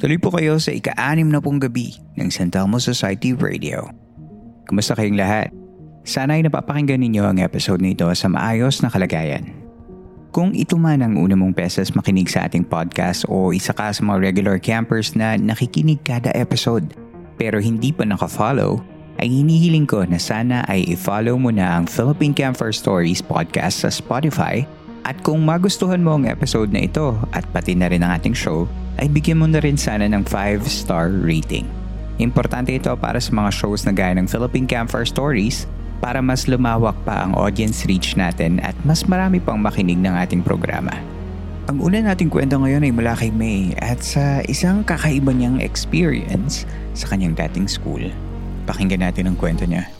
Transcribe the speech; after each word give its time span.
Tuloy 0.00 0.16
po 0.16 0.32
kayo 0.32 0.56
sa 0.56 0.72
ika-anim 0.72 1.28
na 1.28 1.44
pong 1.44 1.60
gabi 1.60 1.92
ng 2.16 2.32
San 2.32 2.48
Telmo 2.48 2.80
Society 2.80 3.36
Radio. 3.36 3.84
Kumusta 4.64 4.96
kayong 4.96 5.20
lahat? 5.20 5.52
Sana 6.08 6.40
ay 6.40 6.48
napapakinggan 6.48 7.04
ninyo 7.04 7.20
ang 7.20 7.36
episode 7.36 7.84
nito 7.84 8.08
sa 8.16 8.32
maayos 8.32 8.80
na 8.80 8.88
kalagayan. 8.88 9.52
Kung 10.32 10.56
ito 10.56 10.80
man 10.80 11.04
ang 11.04 11.20
una 11.20 11.36
mong 11.36 11.52
beses 11.52 11.92
makinig 11.92 12.32
sa 12.32 12.48
ating 12.48 12.64
podcast 12.64 13.28
o 13.28 13.52
isa 13.52 13.76
ka 13.76 13.92
sa 13.92 14.00
mga 14.00 14.32
regular 14.32 14.56
campers 14.56 15.12
na 15.12 15.36
nakikinig 15.36 16.00
kada 16.00 16.32
episode 16.32 16.96
pero 17.36 17.60
hindi 17.60 17.92
pa 17.92 18.08
nakafollow, 18.08 18.80
ay 19.20 19.28
hinihiling 19.28 19.84
ko 19.84 20.08
na 20.08 20.16
sana 20.16 20.64
ay 20.72 20.80
i-follow 20.96 21.36
mo 21.36 21.52
na 21.52 21.76
ang 21.76 21.84
Philippine 21.84 22.32
Camper 22.32 22.72
Stories 22.72 23.20
podcast 23.20 23.84
sa 23.84 23.92
Spotify 23.92 24.64
at 25.04 25.20
kung 25.24 25.40
magustuhan 25.42 26.04
mo 26.04 26.16
ang 26.16 26.28
episode 26.28 26.70
na 26.70 26.84
ito 26.84 27.16
at 27.32 27.46
pati 27.50 27.72
na 27.72 27.88
rin 27.88 28.04
ang 28.04 28.16
ating 28.16 28.36
show, 28.36 28.68
ay 29.00 29.08
bigyan 29.08 29.40
mo 29.40 29.46
na 29.48 29.58
rin 29.64 29.80
sana 29.80 30.04
ng 30.04 30.22
5-star 30.28 31.08
rating. 31.24 31.64
Importante 32.20 32.76
ito 32.76 32.92
para 33.00 33.16
sa 33.16 33.32
mga 33.32 33.48
shows 33.48 33.88
na 33.88 33.96
gaya 33.96 34.12
ng 34.20 34.28
Philippine 34.28 34.68
Campfire 34.68 35.08
Stories 35.08 35.64
para 36.04 36.20
mas 36.20 36.44
lumawak 36.48 36.96
pa 37.04 37.24
ang 37.24 37.32
audience 37.36 37.88
reach 37.88 38.16
natin 38.16 38.60
at 38.60 38.76
mas 38.84 39.04
marami 39.08 39.40
pang 39.40 39.60
makinig 39.60 40.00
ng 40.00 40.12
ating 40.16 40.44
programa. 40.44 40.92
Ang 41.68 41.80
una 41.86 42.02
nating 42.02 42.32
kwento 42.32 42.58
ngayon 42.58 42.82
ay 42.82 42.92
mula 42.92 43.14
kay 43.14 43.30
May 43.30 43.76
at 43.78 44.02
sa 44.02 44.42
isang 44.50 44.82
kakaiba 44.82 45.30
niyang 45.30 45.62
experience 45.62 46.66
sa 46.98 47.06
kanyang 47.14 47.36
dating 47.36 47.70
school. 47.70 48.02
Pakinggan 48.66 49.06
natin 49.06 49.30
ang 49.30 49.36
kwento 49.38 49.62
niya. 49.64 49.99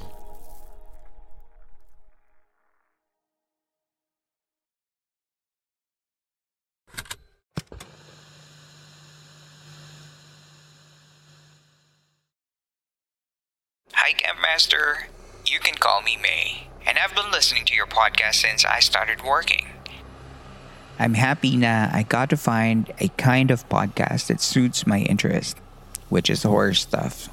Hi, 14.11 14.19
Camp 14.19 14.43
Master. 14.43 15.07
You 15.47 15.63
can 15.63 15.79
call 15.79 16.03
me 16.03 16.19
May, 16.19 16.67
and 16.83 16.99
I've 16.99 17.15
been 17.15 17.31
listening 17.31 17.63
to 17.71 17.79
your 17.79 17.87
podcast 17.87 18.43
since 18.43 18.67
I 18.67 18.83
started 18.83 19.23
working. 19.23 19.71
I'm 20.99 21.15
happy 21.15 21.55
na 21.55 21.87
I 21.95 22.03
got 22.03 22.27
to 22.35 22.37
find 22.37 22.91
a 22.99 23.07
kind 23.15 23.55
of 23.55 23.63
podcast 23.71 24.27
that 24.27 24.43
suits 24.43 24.83
my 24.83 25.07
interest, 25.07 25.63
which 26.11 26.27
is 26.27 26.43
horror 26.43 26.75
stuff. 26.75 27.31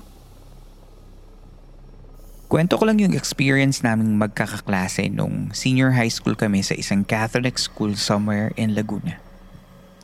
Kwento 2.45 2.77
ko 2.77 2.85
lang 2.85 3.01
yung 3.01 3.17
experience 3.17 3.81
naming 3.81 4.21
magkakaklase 4.21 5.09
nung 5.09 5.49
senior 5.57 5.97
high 5.97 6.13
school 6.13 6.37
kami 6.37 6.61
sa 6.61 6.77
isang 6.77 7.01
Catholic 7.01 7.57
school 7.57 7.97
somewhere 7.97 8.53
in 8.53 8.77
Laguna. 8.77 9.17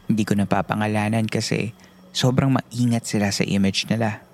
Hindi 0.10 0.26
ko 0.26 0.34
napapangalanan 0.34 1.30
kasi 1.30 1.78
sobrang 2.18 2.50
maingat 2.50 3.06
sila 3.06 3.30
sa 3.30 3.46
image 3.46 3.86
nila. 3.94 4.26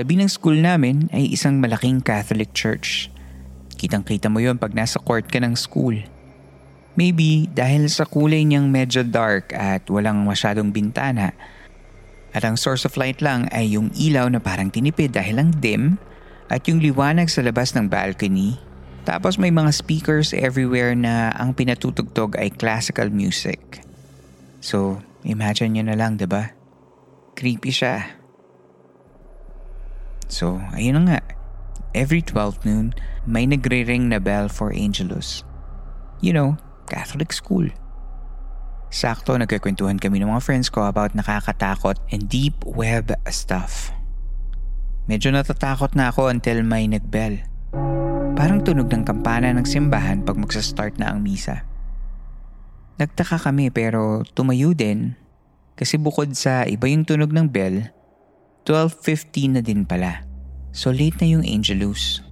Tabi 0.00 0.16
ng 0.16 0.32
school 0.32 0.56
namin 0.64 1.12
ay 1.12 1.28
isang 1.28 1.60
malaking 1.60 2.00
Catholic 2.00 2.56
church. 2.56 3.12
Kitang-kita 3.76 4.32
mo 4.32 4.40
yon 4.40 4.56
pag 4.56 4.72
nasa 4.72 4.96
court 4.96 5.28
ka 5.28 5.36
ng 5.36 5.52
school. 5.52 5.92
Maybe 6.96 7.44
dahil 7.52 7.84
sa 7.92 8.08
kulay 8.08 8.48
niyang 8.48 8.72
medyo 8.72 9.04
dark 9.04 9.52
at 9.52 9.84
walang 9.92 10.24
masyadong 10.24 10.72
bintana. 10.72 11.36
At 12.32 12.48
ang 12.48 12.56
source 12.56 12.88
of 12.88 12.96
light 12.96 13.20
lang 13.20 13.52
ay 13.52 13.76
yung 13.76 13.92
ilaw 13.92 14.32
na 14.32 14.40
parang 14.40 14.72
tinipid 14.72 15.12
dahil 15.12 15.36
lang 15.36 15.52
dim 15.60 16.00
at 16.48 16.64
yung 16.64 16.80
liwanag 16.80 17.28
sa 17.28 17.44
labas 17.44 17.76
ng 17.76 17.92
balcony. 17.92 18.56
Tapos 19.04 19.36
may 19.36 19.52
mga 19.52 19.68
speakers 19.68 20.32
everywhere 20.32 20.96
na 20.96 21.28
ang 21.36 21.52
pinatutugtog 21.52 22.40
ay 22.40 22.48
classical 22.48 23.12
music. 23.12 23.84
So, 24.64 25.04
imagine 25.28 25.76
nyo 25.76 25.92
na 25.92 25.96
lang, 26.00 26.16
ba? 26.24 26.56
Creepy 27.36 27.68
siya. 27.68 28.19
So, 30.30 30.62
ayun 30.72 31.10
nga. 31.10 31.20
Every 31.90 32.22
12 32.22 32.62
noon, 32.62 32.94
may 33.26 33.50
nagre-ring 33.50 34.06
na 34.06 34.22
bell 34.22 34.46
for 34.46 34.70
Angelus. 34.70 35.42
You 36.22 36.30
know, 36.30 36.54
Catholic 36.86 37.34
school. 37.34 37.66
Sakto, 38.90 39.34
nagkakwentuhan 39.34 39.98
kami 39.98 40.22
ng 40.22 40.30
mga 40.30 40.42
friends 40.42 40.70
ko 40.70 40.86
about 40.86 41.18
nakakatakot 41.18 41.98
and 42.14 42.30
deep 42.30 42.58
web 42.62 43.10
stuff. 43.30 43.90
Medyo 45.10 45.34
natatakot 45.34 45.98
na 45.98 46.14
ako 46.14 46.30
until 46.30 46.62
may 46.62 46.86
nagbell. 46.86 47.42
Parang 48.38 48.62
tunog 48.62 48.86
ng 48.86 49.02
kampana 49.02 49.50
ng 49.50 49.66
simbahan 49.66 50.22
pag 50.22 50.38
magsa-start 50.38 50.98
na 51.02 51.10
ang 51.10 51.22
misa. 51.26 51.66
Nagtaka 53.02 53.42
kami 53.42 53.74
pero 53.74 54.22
tumayo 54.34 54.70
din 54.70 55.18
kasi 55.74 55.98
bukod 55.98 56.30
sa 56.38 56.68
iba 56.68 56.86
yung 56.86 57.02
tunog 57.02 57.32
ng 57.32 57.48
bell, 57.50 57.90
12.15 58.64 59.56
na 59.56 59.62
din 59.64 59.88
pala. 59.88 60.24
So 60.70 60.92
late 60.94 61.18
na 61.18 61.26
yung 61.26 61.44
Angelus. 61.46 62.22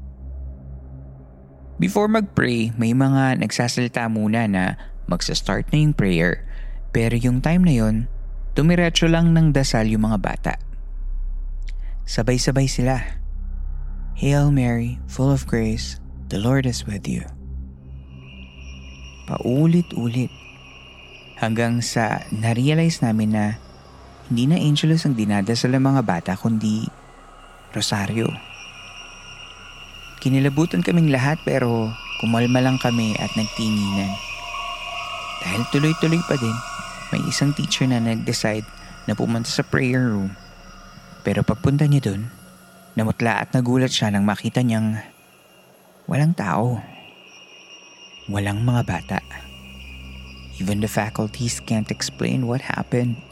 Before 1.78 2.10
mag-pray, 2.10 2.74
may 2.74 2.90
mga 2.90 3.38
nagsasalita 3.38 4.10
muna 4.10 4.50
na 4.50 4.74
magsa-start 5.06 5.70
na 5.70 5.78
yung 5.78 5.94
prayer. 5.94 6.42
Pero 6.90 7.14
yung 7.14 7.38
time 7.38 7.62
na 7.62 7.74
yon, 7.74 7.96
tumiretso 8.58 9.06
lang 9.06 9.30
ng 9.30 9.54
dasal 9.54 9.86
yung 9.86 10.04
mga 10.04 10.18
bata. 10.18 10.54
Sabay-sabay 12.02 12.66
sila. 12.66 12.98
Hail 14.18 14.50
Mary, 14.50 14.98
full 15.06 15.30
of 15.30 15.46
grace, 15.46 16.02
the 16.26 16.42
Lord 16.42 16.66
is 16.66 16.82
with 16.82 17.06
you. 17.06 17.22
Paulit-ulit. 19.30 20.32
Hanggang 21.38 21.78
sa 21.78 22.26
na-realize 22.34 22.98
namin 22.98 23.38
na 23.38 23.44
hindi 24.28 24.44
na 24.48 24.60
Angelus 24.60 25.04
ang 25.04 25.16
dinadasal 25.16 25.72
ng 25.76 25.84
mga 25.84 26.02
bata 26.04 26.32
kundi 26.36 26.84
Rosario. 27.72 28.28
Kinilabutan 30.20 30.84
kaming 30.84 31.12
lahat 31.12 31.40
pero 31.44 31.92
kumalma 32.20 32.60
lang 32.60 32.76
kami 32.80 33.16
at 33.16 33.32
nagtinginan. 33.36 34.12
Dahil 35.44 35.62
tuloy-tuloy 35.70 36.20
pa 36.26 36.34
din, 36.36 36.56
may 37.14 37.22
isang 37.28 37.54
teacher 37.54 37.86
na 37.86 38.02
nag-decide 38.02 38.66
na 39.06 39.14
pumunta 39.14 39.48
sa 39.48 39.62
prayer 39.62 40.10
room. 40.10 40.34
Pero 41.22 41.46
pagpunta 41.46 41.86
niya 41.86 42.12
dun, 42.12 42.28
Namutla 42.98 43.46
at 43.46 43.54
nagulat 43.54 43.94
siya 43.94 44.10
nang 44.10 44.26
makita 44.26 44.58
niyang 44.58 44.98
walang 46.10 46.34
tao. 46.34 46.82
Walang 48.26 48.66
mga 48.66 48.82
bata. 48.82 49.22
Even 50.58 50.82
the 50.82 50.90
faculties 50.90 51.62
can't 51.62 51.94
explain 51.94 52.50
what 52.50 52.58
happened. 52.58 53.27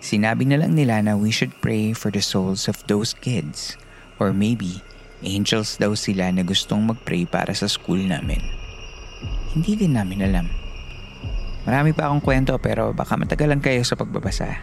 Sinabi 0.00 0.48
na 0.48 0.64
lang 0.64 0.72
nila 0.72 1.04
na 1.04 1.12
we 1.16 1.28
should 1.28 1.52
pray 1.60 1.92
for 1.92 2.08
the 2.08 2.24
souls 2.24 2.66
of 2.66 2.80
those 2.88 3.12
kids. 3.12 3.76
Or 4.16 4.32
maybe, 4.32 4.80
angels 5.20 5.76
daw 5.76 5.92
sila 5.92 6.32
na 6.32 6.44
gustong 6.44 6.88
mag-pray 6.88 7.28
para 7.28 7.52
sa 7.52 7.68
school 7.68 8.00
namin. 8.00 8.40
Hindi 9.52 9.76
din 9.76 9.96
namin 9.96 10.24
alam. 10.24 10.46
Marami 11.68 11.92
pa 11.92 12.08
akong 12.08 12.24
kwento 12.24 12.56
pero 12.56 12.96
baka 12.96 13.20
matagalan 13.20 13.60
kayo 13.60 13.84
sa 13.84 13.96
pagbabasa. 13.96 14.56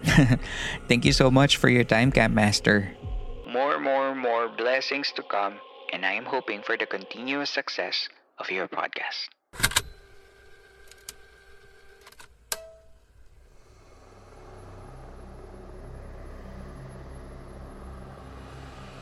Thank 0.88 1.04
you 1.04 1.12
so 1.12 1.28
much 1.28 1.60
for 1.60 1.68
your 1.68 1.84
time, 1.84 2.08
Camp 2.08 2.32
Master. 2.32 2.96
More, 3.44 3.76
more, 3.76 4.16
more 4.16 4.48
blessings 4.48 5.12
to 5.12 5.22
come 5.28 5.60
and 5.92 6.06
I 6.06 6.16
am 6.16 6.24
hoping 6.24 6.62
for 6.64 6.80
the 6.80 6.86
continuous 6.86 7.50
success 7.50 8.08
of 8.38 8.48
your 8.48 8.68
podcast. 8.68 9.28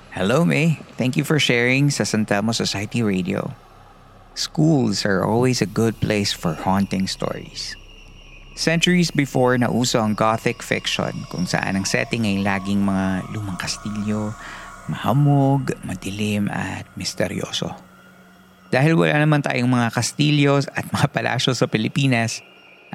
Hello, 0.09 0.41
May. 0.41 0.81
Thank 0.97 1.21
you 1.21 1.25
for 1.29 1.37
sharing 1.37 1.93
sa 1.93 2.01
Santamo 2.01 2.57
Society 2.57 3.05
Radio. 3.05 3.53
Schools 4.33 5.05
are 5.05 5.21
always 5.21 5.61
a 5.61 5.69
good 5.69 6.01
place 6.01 6.33
for 6.33 6.57
haunting 6.57 7.05
stories. 7.05 7.77
Centuries 8.57 9.13
before 9.13 9.61
nauso 9.61 10.01
ang 10.01 10.17
gothic 10.17 10.65
fiction 10.65 11.13
kung 11.29 11.45
saan 11.45 11.77
ang 11.77 11.85
setting 11.85 12.25
ay 12.25 12.41
laging 12.41 12.89
mga 12.89 13.37
lumang 13.37 13.61
kastilyo, 13.61 14.33
mahamog, 14.89 15.77
madilim 15.85 16.49
at 16.49 16.89
misteryoso. 16.97 17.69
Dahil 18.73 18.97
wala 18.97 19.21
naman 19.21 19.45
tayong 19.45 19.69
mga 19.69 19.93
kastilyo 19.93 20.65
at 20.73 20.89
mga 20.89 21.13
palasyo 21.13 21.53
sa 21.53 21.69
Pilipinas, 21.69 22.41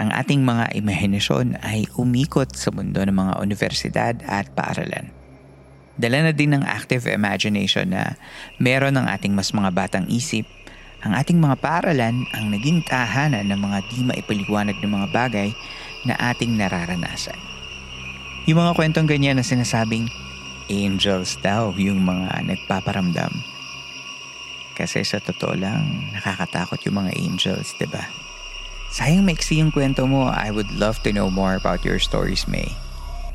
ang 0.01 0.09
ating 0.09 0.41
mga 0.41 0.73
imahinasyon 0.73 1.61
ay 1.61 1.85
umikot 1.93 2.57
sa 2.57 2.73
mundo 2.73 3.05
ng 3.05 3.13
mga 3.13 3.33
universidad 3.37 4.17
at 4.25 4.49
paaralan. 4.57 5.22
Dala 5.93 6.29
na 6.29 6.33
din 6.33 6.57
ng 6.57 6.65
active 6.65 7.05
imagination 7.09 7.93
na 7.93 8.17
meron 8.57 8.97
ng 8.97 9.05
ating 9.05 9.33
mas 9.37 9.53
mga 9.53 9.69
batang 9.73 10.05
isip 10.09 10.49
ang 11.03 11.19
ating 11.19 11.35
mga 11.35 11.59
paaralan 11.59 12.23
ang 12.31 12.47
naging 12.47 12.79
tahanan 12.87 13.51
ng 13.51 13.59
mga 13.59 13.77
di 13.91 14.07
maipaliwanag 14.07 14.79
ng 14.79 14.87
mga 14.87 15.07
bagay 15.11 15.49
na 16.07 16.15
ating 16.31 16.55
nararanasan. 16.55 17.35
Yung 18.47 18.63
mga 18.63 18.71
kwentong 18.71 19.07
ganyan 19.11 19.35
na 19.35 19.43
sinasabing 19.43 20.07
angels 20.71 21.35
daw 21.43 21.75
yung 21.75 22.07
mga 22.07 22.47
nagpaparamdam. 22.47 23.35
Kasi 24.79 25.03
sa 25.03 25.19
totoo 25.19 25.59
lang, 25.59 26.07
nakakatakot 26.15 26.79
yung 26.87 27.03
mga 27.03 27.11
angels, 27.19 27.75
di 27.75 27.85
ba? 27.85 28.07
Sayang 28.95 29.27
maiksi 29.27 29.59
yung 29.59 29.75
kwento 29.75 30.07
mo. 30.07 30.31
I 30.31 30.55
would 30.55 30.71
love 30.71 31.03
to 31.03 31.11
know 31.11 31.27
more 31.27 31.59
about 31.59 31.83
your 31.83 31.99
stories, 31.99 32.47
May. 32.47 32.71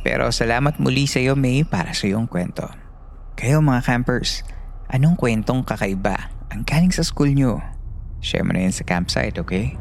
Pero 0.07 0.31
salamat 0.31 0.79
muli 0.79 1.11
sa 1.11 1.19
iyo, 1.19 1.35
May, 1.35 1.67
para 1.67 1.91
sa 1.93 2.07
iyong 2.07 2.31
kwento. 2.31 2.69
Kayo 3.39 3.63
mga 3.63 3.87
campers, 3.87 4.43
anong 4.91 5.19
kwentong 5.19 5.63
kakaiba 5.63 6.31
ang 6.49 6.65
galing 6.65 6.93
sa 6.95 7.05
school 7.05 7.31
nyo. 7.31 7.61
Share 8.19 8.43
mo 8.43 8.57
na 8.57 8.67
yan 8.67 8.75
sa 8.75 8.83
campsite, 8.83 9.39
okay? 9.39 9.79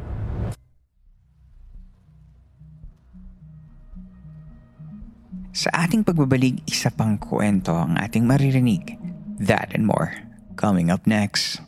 Sa 5.58 5.74
ating 5.74 6.06
pagbabalik, 6.06 6.62
isa 6.70 6.86
pang 6.94 7.18
kwento 7.18 7.74
ang 7.74 7.98
ating 7.98 8.22
maririnig. 8.22 8.94
That 9.42 9.74
and 9.74 9.90
more. 9.90 10.14
Coming 10.54 10.86
up 10.86 11.02
next. 11.02 11.67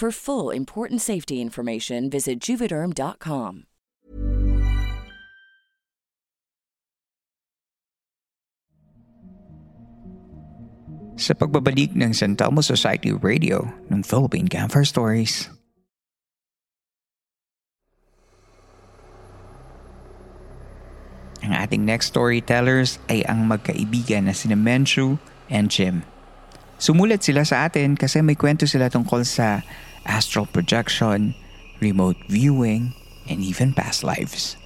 For 0.00 0.08
full 0.08 0.48
important 0.48 1.04
safety 1.04 1.44
information, 1.44 2.08
visit 2.08 2.40
juvederm.com. 2.40 3.68
Sa 11.20 11.36
pagbabalik 11.36 11.92
ng 11.92 12.16
San 12.16 12.32
Telmo 12.32 12.64
Society 12.64 13.12
Radio 13.12 13.68
ng 13.92 14.00
Philippine 14.00 14.48
Campfire 14.48 14.88
Stories. 14.88 15.52
Ang 21.44 21.52
ating 21.52 21.84
next 21.84 22.16
storytellers 22.16 22.96
ay 23.12 23.20
ang 23.28 23.44
magkaibigan 23.44 24.24
na 24.24 24.32
sina 24.32 24.56
Menchu 24.56 25.20
and 25.52 25.68
Jim. 25.68 26.08
Sumulat 26.80 27.20
sila 27.20 27.44
sa 27.44 27.68
atin 27.68 28.00
kasi 28.00 28.24
may 28.24 28.32
kwento 28.32 28.64
sila 28.64 28.88
tungkol 28.88 29.28
sa 29.28 29.60
astral 30.06 30.46
projection, 30.46 31.34
remote 31.80 32.16
viewing, 32.28 32.94
and 33.28 33.40
even 33.40 33.72
past 33.72 34.04
lives. 34.04 34.56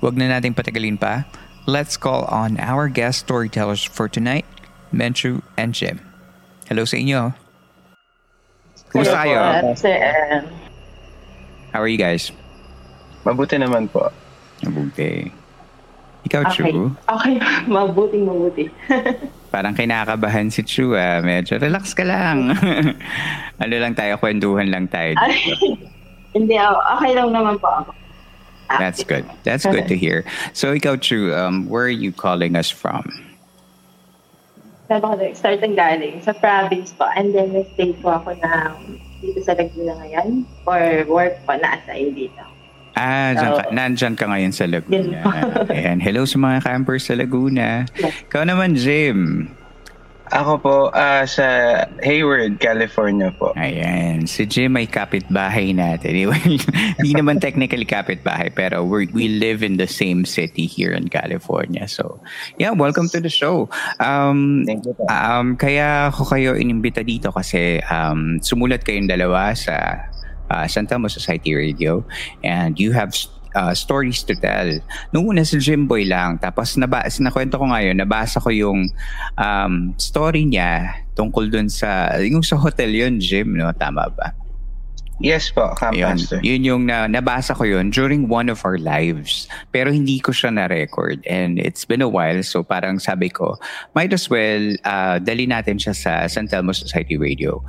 Huwag 0.00 0.16
na 0.16 0.28
nating 0.28 0.54
patagalin 0.54 1.00
pa. 1.00 1.24
Let's 1.66 1.96
call 1.96 2.30
on 2.30 2.60
our 2.62 2.86
guest 2.86 3.26
storytellers 3.26 3.82
for 3.82 4.06
tonight, 4.06 4.46
Menchu 4.94 5.42
and 5.58 5.74
Jim. 5.74 5.98
Hello 6.70 6.86
sa 6.86 6.96
inyo. 6.98 7.34
Kumusta 8.94 9.26
kayo? 9.26 9.38
How 11.74 11.82
are 11.82 11.90
you 11.90 11.98
guys? 11.98 12.30
Mabuti 13.26 13.58
naman 13.58 13.90
po. 13.90 14.06
Mabuti. 14.62 15.28
Ikaw, 16.26 16.40
okay. 16.46 16.70
Chu? 16.70 16.94
Okay, 17.10 17.34
mabuting 17.66 18.24
mabuti. 18.30 18.70
Parang 19.56 19.72
kinakabahan 19.72 20.52
si 20.52 20.60
Chu 20.60 20.92
ah. 20.92 21.24
Medyo 21.24 21.56
relax 21.56 21.96
ka 21.96 22.04
lang. 22.04 22.52
ano 23.64 23.74
lang 23.80 23.96
tayo, 23.96 24.20
kwentuhan 24.20 24.68
lang 24.68 24.84
tayo. 24.84 25.16
Ay, 25.16 25.56
Hindi, 26.36 26.60
okay 26.60 27.16
lang 27.16 27.32
naman 27.32 27.56
po 27.56 27.64
ako. 27.64 27.96
That's 28.68 29.00
good. 29.00 29.24
That's 29.48 29.64
good 29.64 29.88
to 29.88 29.96
hear. 29.96 30.28
So 30.52 30.76
ikaw, 30.76 31.00
Chu, 31.00 31.32
um, 31.32 31.64
where 31.72 31.88
are 31.88 31.98
you 32.04 32.12
calling 32.12 32.52
us 32.52 32.68
from? 32.68 33.08
Nag-start 34.92 35.64
ang 35.64 35.72
galing? 35.72 36.20
Sa 36.20 36.36
province 36.36 36.92
po. 36.92 37.08
And 37.16 37.32
then, 37.32 37.56
nag-stay 37.56 37.96
po 38.04 38.20
ako 38.20 38.36
na 38.36 38.76
dito 39.24 39.40
sa 39.40 39.56
Laguna 39.56 39.96
ngayon. 40.04 40.44
For 40.68 41.08
work 41.08 41.40
po, 41.48 41.56
na-assign 41.56 42.12
dito. 42.12 42.44
Ah, 42.96 43.36
dyan 43.36 43.52
ka, 43.52 43.62
nandyan 43.76 44.14
ka 44.16 44.24
ngayon 44.24 44.52
sa 44.56 44.64
Laguna. 44.64 45.20
Ayan. 45.68 46.00
Hello 46.00 46.24
sa 46.24 46.40
mga 46.40 46.64
campers 46.64 47.04
sa 47.04 47.12
Laguna. 47.12 47.84
Ikaw 48.32 48.48
naman, 48.48 48.72
Jim. 48.72 49.52
Ako 50.32 50.52
po, 50.58 50.76
ah, 50.96 51.28
sa 51.28 51.44
Hayward, 52.00 52.56
California 52.56 53.28
po. 53.36 53.52
Ayan. 53.52 54.24
Si 54.24 54.48
Jim 54.48 54.80
ay 54.80 54.88
kapitbahay 54.88 55.76
natin. 55.76 56.32
Hindi 56.98 57.12
naman 57.12 57.36
technically 57.36 57.84
kapitbahay, 57.84 58.48
pero 58.48 58.80
we 58.80 59.12
we 59.12 59.28
live 59.28 59.60
in 59.60 59.76
the 59.76 59.86
same 59.86 60.24
city 60.24 60.64
here 60.64 60.96
in 60.96 61.12
California. 61.12 61.84
So, 61.84 62.18
yeah, 62.56 62.72
welcome 62.72 63.12
to 63.12 63.20
the 63.20 63.30
show. 63.30 63.68
Um, 64.00 64.64
Thank 64.64 64.88
you 64.88 64.96
po. 64.96 65.04
Um, 65.12 65.54
kaya 65.60 66.08
ako 66.08 66.32
kayo 66.32 66.56
inimbita 66.56 67.04
dito 67.04 67.28
kasi 67.28 67.84
um, 67.92 68.40
sumulat 68.40 68.82
kayong 68.88 69.06
dalawa 69.06 69.52
sa 69.52 70.08
uh, 70.50 70.66
Santa 70.66 70.98
Mo 70.98 71.08
Society 71.08 71.54
Radio 71.54 72.04
and 72.44 72.78
you 72.78 72.92
have 72.92 73.14
uh, 73.56 73.72
stories 73.72 74.22
to 74.28 74.36
tell. 74.36 74.68
Nung 75.10 75.32
una 75.32 75.42
si 75.42 75.56
Jimboy 75.56 76.04
lang, 76.04 76.36
tapos 76.36 76.76
naba, 76.76 77.08
nakwento 77.08 77.56
ko 77.56 77.66
ngayon, 77.72 77.96
nabasa 77.96 78.38
ko 78.38 78.52
yung 78.52 78.92
um, 79.40 79.96
story 79.96 80.44
niya 80.44 81.00
tungkol 81.16 81.48
dun 81.48 81.72
sa, 81.72 82.20
yung 82.20 82.44
sa 82.44 82.60
hotel 82.60 82.92
yun, 82.92 83.16
Jim, 83.16 83.56
no? 83.56 83.72
Tama 83.72 84.12
ba? 84.12 84.36
Yes 85.16 85.48
po, 85.48 85.72
Camp 85.80 85.96
Yun, 85.96 86.20
yun 86.44 86.60
yung 86.60 86.82
na, 86.84 87.08
nabasa 87.08 87.56
ko 87.56 87.64
yun 87.64 87.88
during 87.88 88.28
one 88.28 88.52
of 88.52 88.60
our 88.68 88.76
lives. 88.76 89.48
Pero 89.72 89.88
hindi 89.88 90.20
ko 90.20 90.28
siya 90.28 90.52
na-record. 90.52 91.24
And 91.24 91.56
it's 91.56 91.88
been 91.88 92.04
a 92.04 92.08
while. 92.08 92.44
So 92.44 92.60
parang 92.60 93.00
sabi 93.00 93.32
ko, 93.32 93.56
might 93.96 94.12
as 94.12 94.28
well 94.28 94.76
uh, 94.84 95.16
dali 95.16 95.48
natin 95.48 95.80
siya 95.80 95.96
sa 95.96 96.12
San 96.28 96.52
Telmo 96.52 96.76
Society 96.76 97.16
Radio. 97.16 97.64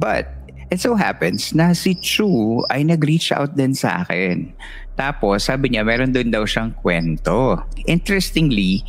But 0.00 0.32
it 0.68 0.80
so 0.80 0.94
happens 0.94 1.56
na 1.56 1.72
si 1.72 1.96
Chu 1.96 2.60
ay 2.68 2.84
nag-reach 2.84 3.32
out 3.32 3.56
din 3.56 3.72
sa 3.72 4.04
akin. 4.04 4.52
Tapos 4.98 5.46
sabi 5.46 5.72
niya, 5.72 5.86
meron 5.86 6.12
doon 6.12 6.28
daw 6.28 6.44
siyang 6.44 6.74
kwento. 6.76 7.62
Interestingly, 7.86 8.84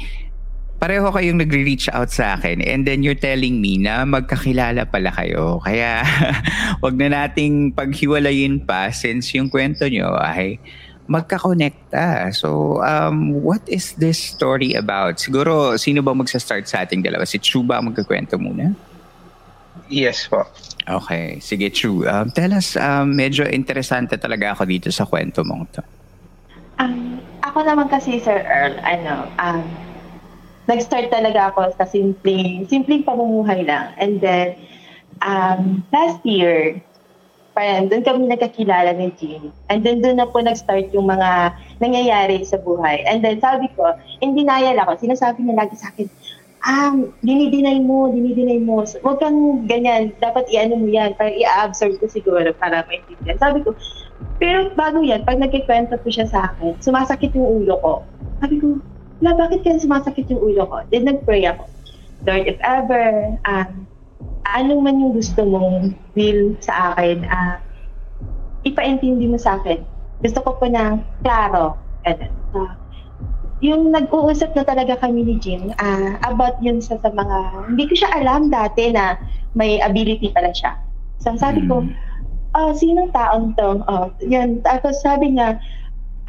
pareho 0.79 1.11
kayong 1.11 1.43
nagre-reach 1.43 1.91
out 1.91 2.07
sa 2.09 2.39
akin 2.39 2.63
and 2.63 2.87
then 2.87 3.03
you're 3.03 3.17
telling 3.17 3.59
me 3.59 3.75
na 3.75 4.07
magkakilala 4.07 4.87
pala 4.87 5.11
kayo. 5.11 5.59
Kaya 5.63 6.03
wag 6.83 6.95
na 6.95 7.11
nating 7.11 7.75
paghiwalayin 7.75 8.63
pa 8.63 8.89
since 8.89 9.35
yung 9.35 9.51
kwento 9.51 9.85
nyo 9.91 10.15
ay 10.19 10.59
magkakonekta. 11.09 12.31
So, 12.37 12.79
um, 12.85 13.33
what 13.41 13.65
is 13.65 13.97
this 13.97 14.21
story 14.21 14.77
about? 14.77 15.17
Siguro, 15.17 15.75
sino 15.75 16.05
ba 16.05 16.13
magsa-start 16.13 16.69
sa 16.69 16.85
ating 16.85 17.01
dalawa? 17.01 17.25
Si 17.25 17.41
Chu 17.41 17.65
ba 17.65 17.81
ang 17.81 17.89
magkakwento 17.91 18.37
muna? 18.37 18.77
Yes 19.89 20.29
po. 20.29 20.45
Okay. 20.89 21.37
Sige, 21.37 21.69
Chu. 21.69 22.01
Um, 22.09 22.33
tell 22.33 22.49
us, 22.49 22.73
um, 22.73 23.13
medyo 23.13 23.45
interesante 23.45 24.17
talaga 24.17 24.57
ako 24.57 24.65
dito 24.65 24.89
sa 24.89 25.05
kwento 25.05 25.45
mong 25.45 25.63
to. 25.77 25.81
Um, 26.81 27.21
ako 27.45 27.61
naman 27.61 27.93
kasi, 27.93 28.17
Sir 28.17 28.41
Earl, 28.41 28.81
ano, 28.81 29.29
um, 29.37 29.61
nag-start 30.65 31.13
talaga 31.13 31.53
ako 31.53 31.77
sa 31.77 31.85
simpleng, 31.85 32.65
simpleng 32.65 33.05
pamumuhay 33.05 33.61
lang. 33.69 33.93
And 34.01 34.17
then, 34.17 34.57
um, 35.21 35.85
last 35.93 36.25
year, 36.25 36.81
parang 37.53 37.91
doon 37.91 38.05
kami 38.07 38.31
nagkakilala 38.31 38.95
ni 38.95 39.11
Jim. 39.19 39.51
And 39.67 39.83
then 39.83 39.99
doon 39.99 40.23
na 40.23 40.29
po 40.29 40.39
nag-start 40.39 40.95
yung 40.95 41.11
mga 41.11 41.53
nangyayari 41.83 42.39
sa 42.47 42.55
buhay. 42.55 43.03
And 43.03 43.19
then 43.19 43.43
sabi 43.43 43.67
ko, 43.75 43.93
in 44.23 44.31
denial 44.31 44.79
ako, 44.79 45.03
sinasabi 45.03 45.43
niya 45.43 45.67
lagi 45.67 45.75
sa 45.75 45.91
akin, 45.91 46.07
ah, 46.63 46.95
dinidinay 47.23 47.79
mo, 47.83 48.11
dinidinay 48.11 48.59
mo. 48.59 48.83
Huwag 48.83 49.19
kang 49.23 49.65
ganyan, 49.67 50.11
dapat 50.19 50.47
i-ano 50.51 50.75
mo 50.75 50.87
yan, 50.87 51.15
para 51.15 51.31
i-absorb 51.31 51.95
ko 51.99 52.05
siguro 52.11 52.51
para 52.57 52.83
maintindihan. 52.87 53.39
Sabi 53.39 53.63
ko, 53.63 53.75
pero 54.39 54.71
bago 54.75 54.99
yan, 55.03 55.23
pag 55.23 55.39
nagkikwento 55.39 55.95
po 55.99 56.07
siya 56.11 56.27
sa 56.27 56.51
akin, 56.51 56.75
sumasakit 56.83 57.31
yung 57.35 57.63
ulo 57.63 57.75
ko. 57.79 57.93
Sabi 58.43 58.55
ko, 58.59 58.79
la, 59.23 59.35
bakit 59.35 59.63
kaya 59.63 59.79
sumasakit 59.79 60.27
yung 60.31 60.43
ulo 60.43 60.63
ko? 60.67 60.83
Then 60.91 61.07
nag-pray 61.07 61.47
ako. 61.47 61.67
Lord, 62.27 62.47
if 62.47 62.59
ever, 62.63 63.35
um, 63.47 63.87
ano 64.43 64.73
man 64.83 64.99
yung 64.99 65.15
gusto 65.15 65.43
mong 65.47 65.95
will 66.15 66.55
sa 66.59 66.95
akin, 66.95 67.23
ah, 67.27 67.63
ipaintindi 68.67 69.27
mo 69.31 69.39
sa 69.39 69.59
akin. 69.59 69.79
Gusto 70.19 70.43
ko 70.43 70.59
po 70.59 70.67
ng 70.67 70.99
klaro. 71.23 71.79
Ganun. 72.03 72.31
Ah, 72.55 72.75
yung 73.59 73.91
nag-uusap 73.91 74.55
na 74.55 74.63
talaga 74.63 74.95
kami 74.99 75.27
ni 75.27 75.35
Jim 75.39 75.75
ah, 75.79 76.15
about 76.23 76.55
yun 76.63 76.79
sa, 76.79 76.95
sa 77.03 77.11
mga, 77.11 77.67
hindi 77.67 77.83
ko 77.91 77.93
siya 77.95 78.09
alam 78.15 78.47
dati 78.47 78.95
na 78.95 79.19
may 79.55 79.83
ability 79.83 80.31
pala 80.31 80.55
siya. 80.55 80.79
So 81.19 81.35
sabi 81.35 81.67
ko, 81.67 81.83
ah, 82.55 82.71
sinong 82.71 83.11
taon 83.11 83.53
to? 83.59 83.83
Oh, 83.85 84.07
yan. 84.23 84.63
Tapos 84.63 85.03
sabi 85.03 85.35
niya, 85.35 85.59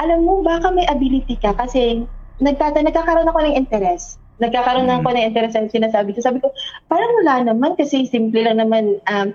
alam 0.03 0.27
mo, 0.27 0.43
baka 0.43 0.73
may 0.75 0.89
ability 0.91 1.39
ka 1.39 1.55
kasi 1.55 2.03
nagtata 2.41 2.81
nagkakaroon 2.83 3.29
ako 3.29 3.41
ng 3.47 3.55
interest. 3.55 4.19
Nagkakaroon 4.41 4.89
Mm. 4.89 5.05
ako 5.05 5.09
ng 5.13 5.27
interest 5.29 5.53
sa 5.53 5.69
sinasabi 5.69 6.17
ko. 6.17 6.25
Sabi 6.25 6.41
ko, 6.41 6.49
parang 6.89 7.13
wala 7.21 7.53
naman 7.53 7.77
kasi 7.77 8.09
simple 8.09 8.41
lang 8.41 8.57
naman 8.59 8.97
um, 9.07 9.29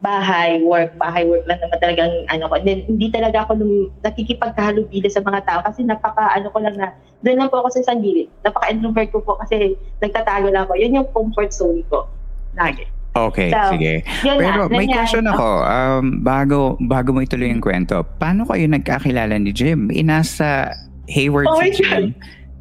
bahay, 0.00 0.64
work, 0.64 0.96
bahay, 0.96 1.28
work 1.28 1.44
lang 1.44 1.60
naman 1.60 1.78
talagang 1.80 2.12
ano 2.32 2.48
ko. 2.48 2.56
Then, 2.64 2.88
hindi 2.88 3.12
talaga 3.12 3.44
ako 3.44 3.60
nung, 3.60 3.92
nakikipagkahalubida 4.00 5.12
sa 5.12 5.20
mga 5.20 5.40
tao 5.44 5.60
kasi 5.60 5.84
napaka 5.84 6.32
ano 6.32 6.48
ko 6.48 6.58
lang 6.60 6.76
na, 6.80 6.96
doon 7.20 7.36
lang 7.36 7.48
po 7.52 7.60
ako 7.60 7.68
sa 7.76 7.80
isang 7.84 8.00
gilid. 8.00 8.32
Napaka-introvert 8.40 9.12
ko 9.12 9.20
po 9.20 9.36
kasi 9.44 9.76
nagtatago 10.00 10.48
lang 10.48 10.64
ako. 10.64 10.72
Yun 10.80 10.96
yung 10.96 11.08
comfort 11.12 11.52
zone 11.52 11.84
ko. 11.92 12.08
Lagi. 12.56 12.88
Okay, 13.10 13.50
So, 13.50 13.76
sige. 13.76 14.06
Pero 14.22 14.70
na, 14.70 14.72
may 14.72 14.88
nangyari. 14.88 15.04
question 15.04 15.26
ako. 15.28 15.48
Um, 15.66 16.04
bago, 16.24 16.80
bago 16.80 17.12
mo 17.12 17.20
ituloy 17.20 17.52
yung 17.52 17.60
kwento, 17.60 18.00
paano 18.16 18.48
kayo 18.48 18.64
nagkakilala 18.70 19.36
ni 19.36 19.52
Jim? 19.52 19.92
Eh, 19.92 20.06
nasa 20.06 20.72
Hayward 21.10 21.50
Oh 21.50 21.60
si 21.60 21.76
Jim. 21.76 22.14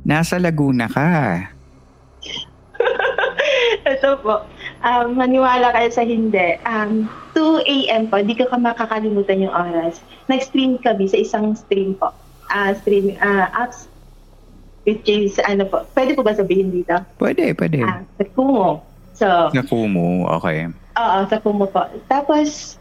Nasa 0.04 0.42
Laguna 0.42 0.90
ka. 0.90 1.08
Ito 3.94 4.20
po. 4.26 4.44
Um, 4.82 5.16
maniwala 5.16 5.70
kayo 5.70 5.90
sa 5.94 6.02
hindi. 6.02 6.58
Um, 6.66 7.06
2 7.40 7.64
a.m. 7.64 8.12
po, 8.12 8.20
di 8.20 8.36
ko 8.36 8.52
ka 8.52 8.60
makakalimutan 8.60 9.48
yung 9.48 9.56
oras. 9.56 10.04
Nag-stream 10.28 10.76
kami 10.84 11.08
sa 11.08 11.16
isang 11.16 11.56
stream 11.56 11.96
po. 11.96 12.12
Ah, 12.52 12.76
stream 12.76 13.16
ah, 13.24 13.48
apps 13.56 13.88
which 14.84 15.08
is 15.08 15.40
ano 15.48 15.64
po. 15.64 15.88
Pwede 15.96 16.20
po 16.20 16.26
ba 16.26 16.36
sabihin 16.36 16.74
dito? 16.74 17.00
Pwede, 17.16 17.56
pwede. 17.56 17.86
Ah, 17.88 18.04
sa 18.20 18.24
Kumu. 18.36 18.84
So, 19.16 19.28
Sa 19.52 19.64
Kumu, 19.64 20.28
okay. 20.28 20.68
Oo, 20.96 21.18
sa 21.28 21.38
Kumu 21.40 21.68
po. 21.72 21.84
Tapos, 22.12 22.76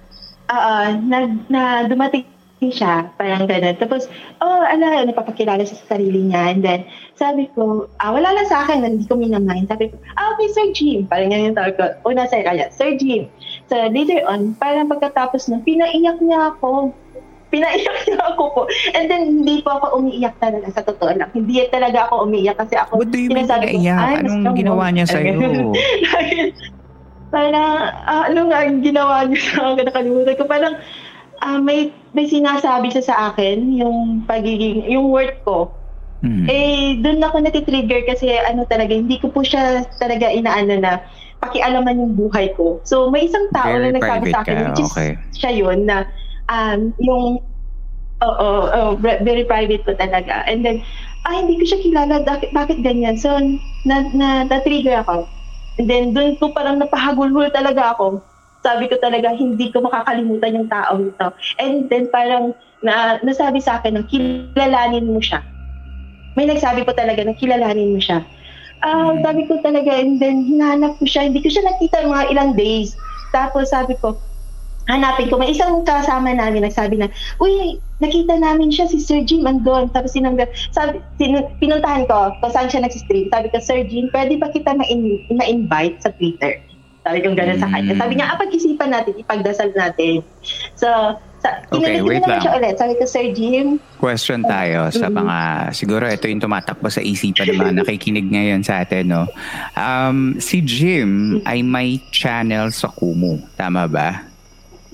oo, 0.50 0.75
na, 1.07 1.19
na 1.47 1.62
dumating 1.87 2.27
siya, 2.67 3.07
parang 3.15 3.47
ganun. 3.47 3.79
Tapos, 3.79 4.11
oh, 4.43 4.62
ala, 4.67 5.07
napapakilala 5.07 5.62
siya 5.62 5.79
sa 5.79 5.95
sarili 5.95 6.27
niya. 6.27 6.50
And 6.50 6.61
then, 6.67 6.81
sabi 7.15 7.47
ko, 7.55 7.87
ah, 8.03 8.11
wala 8.11 8.35
lang 8.35 8.50
sa 8.50 8.67
akin, 8.67 8.83
hindi 8.83 9.07
ko 9.07 9.15
minamind. 9.15 9.71
Sabi 9.71 9.95
ko, 9.95 10.03
ah, 10.19 10.35
okay, 10.35 10.50
Sir 10.50 10.67
Jim. 10.75 11.07
Parang 11.07 11.31
ganyan 11.31 11.55
yung 11.55 11.59
tawag 11.59 11.79
ko. 11.79 11.85
Una 12.11 12.27
sa 12.27 12.43
kaya, 12.43 12.67
Sir 12.75 12.99
Jim. 12.99 13.31
So, 13.71 13.79
later 13.79 14.27
on, 14.27 14.59
parang 14.59 14.91
pagkatapos 14.91 15.47
nun, 15.47 15.62
pinaiyak 15.62 16.19
niya 16.19 16.59
ako. 16.59 16.91
Pinaiyak 17.55 17.97
niya 18.11 18.21
ako 18.35 18.43
po. 18.50 18.62
And 18.91 19.07
then, 19.07 19.38
hindi 19.38 19.62
po 19.62 19.79
ako 19.79 20.03
umiiyak 20.03 20.35
talaga, 20.43 20.67
sa 20.75 20.83
totoo 20.83 21.15
lang. 21.15 21.31
Hindi 21.31 21.62
talaga 21.71 22.11
ako 22.11 22.27
umiiyak 22.27 22.59
kasi 22.59 22.75
ako, 22.75 23.07
What 23.07 23.15
do 23.15 23.23
you 23.23 23.31
mean 23.31 23.47
sinasabi 23.47 23.71
ko, 23.71 23.79
naiyak? 23.79 23.99
"Ay, 24.03 24.15
mas 24.27 24.35
Anong 24.35 24.59
ginawa 24.59 24.85
mo." 24.91 24.95
niya 24.99 25.07
sa'yo? 25.07 25.33
parang, 27.29 27.93
ah, 28.09 28.25
ano 28.27 28.41
nga 28.50 28.59
ang 28.67 28.81
ginawa 28.83 29.23
niya 29.31 29.41
sa 29.47 29.57
akin, 29.73 29.85
nakalimutan 29.87 30.35
ko. 30.35 30.45
Parang, 30.49 30.75
ah, 31.40 31.59
may, 31.59 31.90
may 32.14 32.26
sinasabi 32.26 32.90
siya 32.90 33.04
sa 33.04 33.16
akin, 33.33 33.75
yung 33.78 34.25
pagiging, 34.26 34.87
yung 34.90 35.11
worth 35.11 35.38
ko. 35.42 35.73
Hmm. 36.18 36.50
Eh, 36.50 36.99
doon 36.99 37.23
ako 37.23 37.47
natitrigger 37.47 38.02
kasi 38.02 38.35
ano 38.35 38.66
talaga, 38.66 38.90
hindi 38.90 39.23
ko 39.23 39.30
po 39.30 39.47
siya 39.47 39.87
talaga 40.02 40.26
inaano 40.26 40.75
na 40.83 40.99
pakialaman 41.38 42.02
yung 42.02 42.14
buhay 42.18 42.50
ko. 42.59 42.83
So, 42.83 43.07
may 43.14 43.30
isang 43.30 43.47
tao 43.54 43.71
Very 43.71 43.95
na 43.95 44.02
nagsabi 44.02 44.35
sa 44.35 44.42
akin, 44.42 44.54
ka, 44.59 44.62
which 44.66 44.83
is 44.83 44.90
okay. 44.90 45.11
siya 45.38 45.52
yun, 45.54 45.87
na 45.87 46.11
um, 46.50 46.90
yung, 46.99 47.38
oo, 48.18 48.49
oh, 48.66 48.90
very 48.99 49.47
private 49.47 49.87
po 49.87 49.95
talaga. 49.95 50.42
And 50.50 50.66
then, 50.66 50.83
ah, 51.23 51.38
hindi 51.38 51.62
ko 51.62 51.64
siya 51.71 51.80
kilala, 51.87 52.26
bakit, 52.26 52.50
bakit 52.50 52.83
ganyan? 52.83 53.14
So, 53.14 53.38
na, 53.87 54.11
na, 54.11 54.42
na-trigger 54.50 55.07
ako. 55.07 55.30
And 55.78 55.87
then, 55.87 56.04
doon 56.11 56.35
ko 56.42 56.50
parang 56.50 56.83
napahagulhul 56.83 57.54
talaga 57.54 57.95
ako. 57.95 58.18
Sabi 58.68 58.84
ko 58.92 59.00
talaga, 59.00 59.32
hindi 59.32 59.72
ko 59.72 59.80
makakalimutan 59.80 60.60
yung 60.60 60.68
tao 60.68 61.00
ito. 61.00 61.28
And 61.56 61.88
then, 61.88 62.12
parang 62.12 62.52
na, 62.84 63.16
nasabi 63.25 63.64
sa 63.64 63.80
akin 63.80 63.96
na 63.96 64.04
kilalanin 64.04 65.08
mo 65.08 65.25
siya 65.25 65.40
may 66.38 66.46
nagsabi 66.46 66.87
po 66.87 66.94
talaga 66.94 67.26
na 67.26 67.34
kilalanin 67.34 67.98
mo 67.98 67.98
siya. 67.98 68.22
Ah, 68.78 69.10
Mm. 69.10 69.26
sabi 69.26 69.42
ko 69.50 69.58
talaga, 69.58 69.90
and 69.90 70.22
then 70.22 70.46
hinahanap 70.46 70.94
ko 71.02 71.04
siya. 71.08 71.26
Hindi 71.26 71.42
ko 71.42 71.50
siya 71.50 71.66
nakita 71.66 72.06
mga 72.06 72.30
ilang 72.30 72.54
days. 72.54 72.94
Tapos 73.34 73.75
sabi 73.75 73.98
ko, 73.98 74.14
hanapin 74.87 75.26
ko. 75.26 75.34
May 75.34 75.50
isang 75.50 75.82
kasama 75.82 76.30
namin 76.30 76.62
nagsabi 76.62 76.94
na, 76.94 77.10
uy, 77.42 77.82
nakita 77.98 78.38
namin 78.38 78.70
siya, 78.70 78.87
si 78.87 79.02
Sir 79.02 79.26
Jim 79.26 79.42
andun. 79.50 79.90
Tapos 79.90 80.14
sinangga, 80.14 80.46
sabi, 80.70 81.02
sin, 81.18 81.42
pinuntahan 81.58 82.06
ko 82.06 82.30
kung 82.38 82.54
saan 82.54 82.70
siya 82.70 82.87
nagsistream. 82.87 83.26
Sabi 83.34 83.50
ko, 83.50 83.58
Sir 83.58 83.82
Jim, 83.90 84.06
pwede 84.14 84.38
ba 84.38 84.46
kita 84.54 84.78
ma-in, 84.78 85.18
ma-invite 85.34 85.98
sa 86.06 86.14
Twitter? 86.14 86.62
Sabi 87.09 87.19
ko 87.19 87.33
gano'n 87.33 87.57
sa 87.57 87.73
kanya. 87.73 87.97
Sabi 87.97 88.12
niya, 88.15 88.27
ah, 88.29 88.37
pag-isipan 88.37 88.93
natin, 88.93 89.12
ipagdasal 89.17 89.73
natin. 89.73 90.21
So, 90.77 90.88
sa, 91.38 91.49
Okay, 91.71 92.03
wait 92.03 92.21
lang. 92.21 92.37
siya 92.37 92.53
ulit. 92.53 92.77
Sabi 92.77 92.93
ko, 92.95 93.09
Sir 93.09 93.33
Jim, 93.33 93.81
Question 93.97 94.45
tayo 94.45 94.91
sa 94.91 95.09
Mm-hmm. 95.09 95.17
mga, 95.17 95.37
siguro 95.73 96.05
ito 96.05 96.27
yung 96.27 96.38
tumatakbo 96.38 96.87
sa 96.87 97.00
isipan 97.00 97.49
ng 97.49 97.57
mga 97.57 97.75
nakikinig 97.81 98.29
ngayon 98.29 98.61
sa 98.61 98.85
atin, 98.85 99.09
no? 99.09 99.23
Um, 99.73 100.37
si 100.37 100.61
Jim 100.61 101.41
ay 101.43 101.65
may 101.65 101.97
channel 102.11 102.69
sa 102.69 102.91
Kumu. 102.91 103.41
Tama 103.55 103.88
ba? 103.88 104.29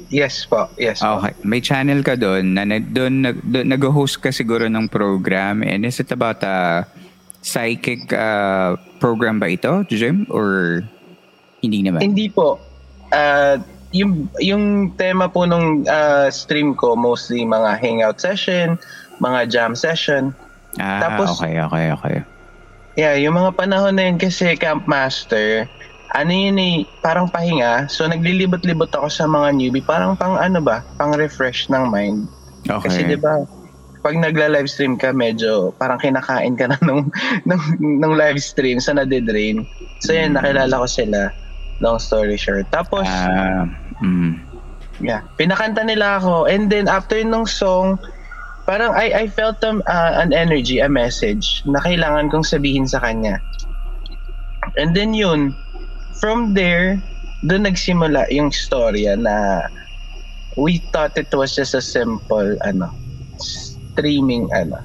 Yes 0.07 0.45
po, 0.45 0.71
yes 0.77 1.01
po. 1.01 1.19
Okay. 1.19 1.35
May 1.43 1.59
channel 1.59 1.99
ka 2.01 2.15
doon 2.15 2.53
na 2.53 2.63
na- 2.63 2.79
doon 2.79 3.25
nag, 3.25 3.43
doon, 3.43 3.67
nag-host 3.67 4.21
ka 4.21 4.31
siguro 4.31 4.69
ng 4.69 4.87
program 4.87 5.65
and 5.65 5.83
is 5.83 5.99
it 5.99 6.13
about 6.13 6.39
a 6.41 6.85
psychic 7.41 8.07
uh, 8.09 8.73
program 8.99 9.37
ba 9.37 9.49
ito, 9.49 9.83
Jim? 9.87 10.29
Or 10.29 10.81
hindi 11.67 11.81
naman? 11.85 12.01
Hindi 12.05 12.29
po. 12.29 12.61
Ah, 13.15 13.61
yung 13.95 14.27
yung 14.43 14.91
tema 14.99 15.31
po 15.31 15.47
nung 15.47 15.87
ah, 15.87 16.27
stream 16.29 16.75
ko 16.75 16.99
mostly 16.99 17.47
mga 17.47 17.79
hangout 17.79 18.19
session, 18.19 18.77
mga 19.23 19.49
jam 19.49 19.73
session. 19.79 20.35
Ah, 20.83 21.09
Tapos- 21.09 21.39
okay, 21.39 21.63
okay, 21.63 21.87
okay. 21.95 22.17
Yeah, 22.95 23.19
yung 23.19 23.35
mga 23.35 23.59
panahon 23.59 23.99
na 23.99 24.07
yun 24.07 24.23
kasi 24.23 24.55
Camp 24.55 24.87
Master, 24.87 25.67
ano 26.15 26.31
yun 26.31 26.59
eh, 26.63 26.87
parang 27.03 27.27
pahinga. 27.27 27.91
So 27.91 28.07
naglilibot-libot 28.07 28.95
ako 28.95 29.11
sa 29.11 29.27
mga 29.27 29.51
newbie, 29.59 29.83
parang 29.83 30.15
pang 30.15 30.39
ano 30.39 30.63
ba, 30.63 30.87
pang 30.95 31.11
refresh 31.11 31.67
ng 31.75 31.91
mind. 31.91 32.31
Okay. 32.71 32.87
Kasi 32.87 33.01
'di 33.03 33.19
ba, 33.19 33.43
pag 34.05 34.15
nagla-live 34.15 34.71
stream 34.71 34.95
ka, 34.95 35.11
medyo 35.11 35.75
parang 35.75 35.99
kinakain 35.99 36.55
ka 36.55 36.71
na 36.71 36.79
nung 36.87 37.11
nung, 37.49 37.63
nung 37.81 38.15
live 38.15 38.39
stream 38.39 38.79
sa 38.79 38.95
nade-drain. 38.95 39.67
So 40.07 40.15
yun, 40.15 40.39
nakilala 40.39 40.71
ko 40.71 40.87
sila. 40.87 41.35
Long 41.85 42.01
story 42.01 42.41
short. 42.41 42.65
Tapos, 42.73 43.05
Ah, 43.05 43.69
mm. 44.01 44.41
yeah, 45.05 45.21
pinakanta 45.37 45.85
nila 45.85 46.17
ako. 46.17 46.49
And 46.49 46.73
then 46.73 46.89
after 46.89 47.21
nung 47.21 47.45
song, 47.45 48.01
parang 48.65 48.97
I 48.97 49.13
I 49.13 49.27
felt 49.29 49.61
um, 49.69 49.85
uh, 49.85 50.17
an 50.17 50.33
energy, 50.33 50.81
a 50.81 50.89
message 50.89 51.61
na 51.69 51.85
kailangan 51.85 52.33
kong 52.33 52.49
sabihin 52.49 52.89
sa 52.89 53.05
kanya. 53.05 53.45
And 54.81 54.97
then 54.97 55.13
yun, 55.13 55.53
from 56.25 56.57
there, 56.57 57.05
doon 57.45 57.69
nagsimula 57.69 58.33
yung 58.33 58.49
storya 58.49 59.21
na 59.21 59.69
we 60.57 60.81
thought 60.91 61.13
it 61.21 61.29
was 61.37 61.53
just 61.53 61.77
a 61.77 61.85
simple 61.85 62.57
ano 62.65 62.89
streaming 63.37 64.49
ano 64.57 64.81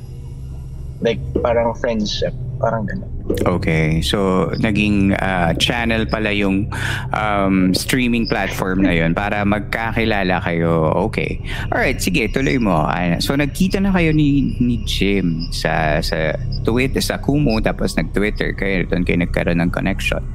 like 0.99 1.21
parang 1.39 1.71
friendship 1.79 2.35
parang 2.59 2.83
ganun 2.83 3.07
Okay. 3.29 4.01
So, 4.01 4.49
naging 4.57 5.13
ah, 5.21 5.53
channel 5.53 6.09
pala 6.09 6.33
yung 6.33 6.65
um, 7.13 7.71
streaming 7.77 8.25
platform 8.25 8.81
na 8.81 8.93
yun 8.97 9.13
para 9.13 9.45
magkakilala 9.45 10.41
kayo. 10.41 10.89
Okay. 11.09 11.37
Alright, 11.69 12.01
sige, 12.01 12.25
tuloy 12.33 12.57
mo. 12.57 12.89
Ah, 12.89 13.21
So, 13.21 13.37
nagkita 13.37 13.77
na 13.85 13.93
kayo 13.93 14.09
ni, 14.11 14.57
ni 14.57 14.81
Jim 14.89 15.45
sa, 15.53 16.01
sa 16.01 16.33
Twitter, 16.65 17.01
sa 17.05 17.21
Kumu, 17.21 17.61
tapos 17.61 17.93
nag-Twitter 17.93 18.57
kayo. 18.57 18.89
Doon 18.89 19.05
kayo 19.05 19.21
nagkaroon 19.21 19.61
ng 19.61 19.71
connection. 19.71 20.25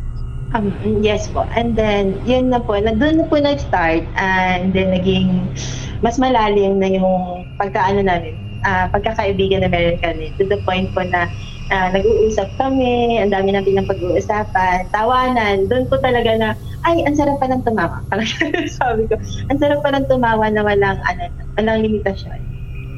Um, 0.55 0.71
yes 1.03 1.27
po. 1.27 1.43
And 1.59 1.75
then, 1.75 2.15
yun 2.23 2.55
na 2.55 2.63
po, 2.63 2.79
doon 2.79 3.19
na 3.19 3.25
po 3.27 3.43
nag-start 3.43 4.07
and 4.15 4.71
then 4.71 4.95
naging 4.95 5.51
mas 5.99 6.15
malalim 6.21 6.79
na 6.79 6.95
yung 6.95 7.49
pagkaano 7.59 8.07
namin, 8.07 8.39
ah, 8.63 8.87
pagkakaibigan 8.87 9.67
na 9.67 9.69
meron 9.73 9.99
kami 9.99 10.31
to 10.39 10.47
the 10.47 10.61
point 10.63 10.95
po 10.95 11.03
na 11.03 11.27
ah, 11.73 11.89
nag-uusap 11.93 12.57
kami, 12.59 13.19
ang 13.21 13.33
dami 13.33 13.53
natin 13.55 13.77
ng 13.79 13.89
pag-uusapan, 13.89 14.89
tawanan, 14.93 15.67
doon 15.69 15.87
po 15.89 15.97
talaga 16.01 16.35
na, 16.37 16.49
ay, 16.85 17.05
ang 17.05 17.17
sarap 17.17 17.41
pa 17.41 17.49
ng 17.49 17.65
tumawa. 17.65 18.05
Parang 18.11 18.29
sabi 18.69 19.09
ko, 19.09 19.17
ang 19.49 19.59
sarap 19.61 19.81
pa 19.81 19.91
ng 19.95 20.07
tumawa 20.09 20.49
na 20.53 20.63
walang, 20.65 20.99
ano, 21.05 21.23
walang 21.57 21.81
limitasyon. 21.85 22.41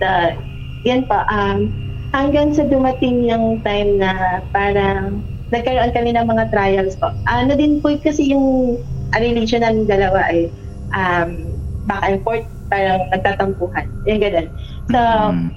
The, 0.01 0.37
yan 0.85 1.07
po, 1.07 1.19
um, 1.29 1.75
hanggang 2.13 2.53
sa 2.55 2.65
dumating 2.67 3.25
yung 3.29 3.61
time 3.63 3.99
na 4.01 4.41
parang 4.51 5.21
nagkaroon 5.53 5.93
kami 5.93 6.17
ng 6.17 6.27
mga 6.27 6.49
trials 6.51 6.97
po. 6.97 7.13
Ano 7.29 7.55
din 7.55 7.81
po 7.85 7.93
kasi 8.01 8.33
yung 8.33 8.79
ah, 9.13 9.21
relation 9.21 9.61
namin 9.63 9.85
dalawa 9.87 10.25
ay 10.31 10.51
um, 10.93 11.55
back 11.85 12.03
and 12.09 12.21
forth, 12.25 12.47
parang 12.69 13.05
nagtatampuhan. 13.13 13.87
Yung 14.09 14.21
ganun. 14.21 14.49
So, 14.91 14.99
Mm. 15.01 15.51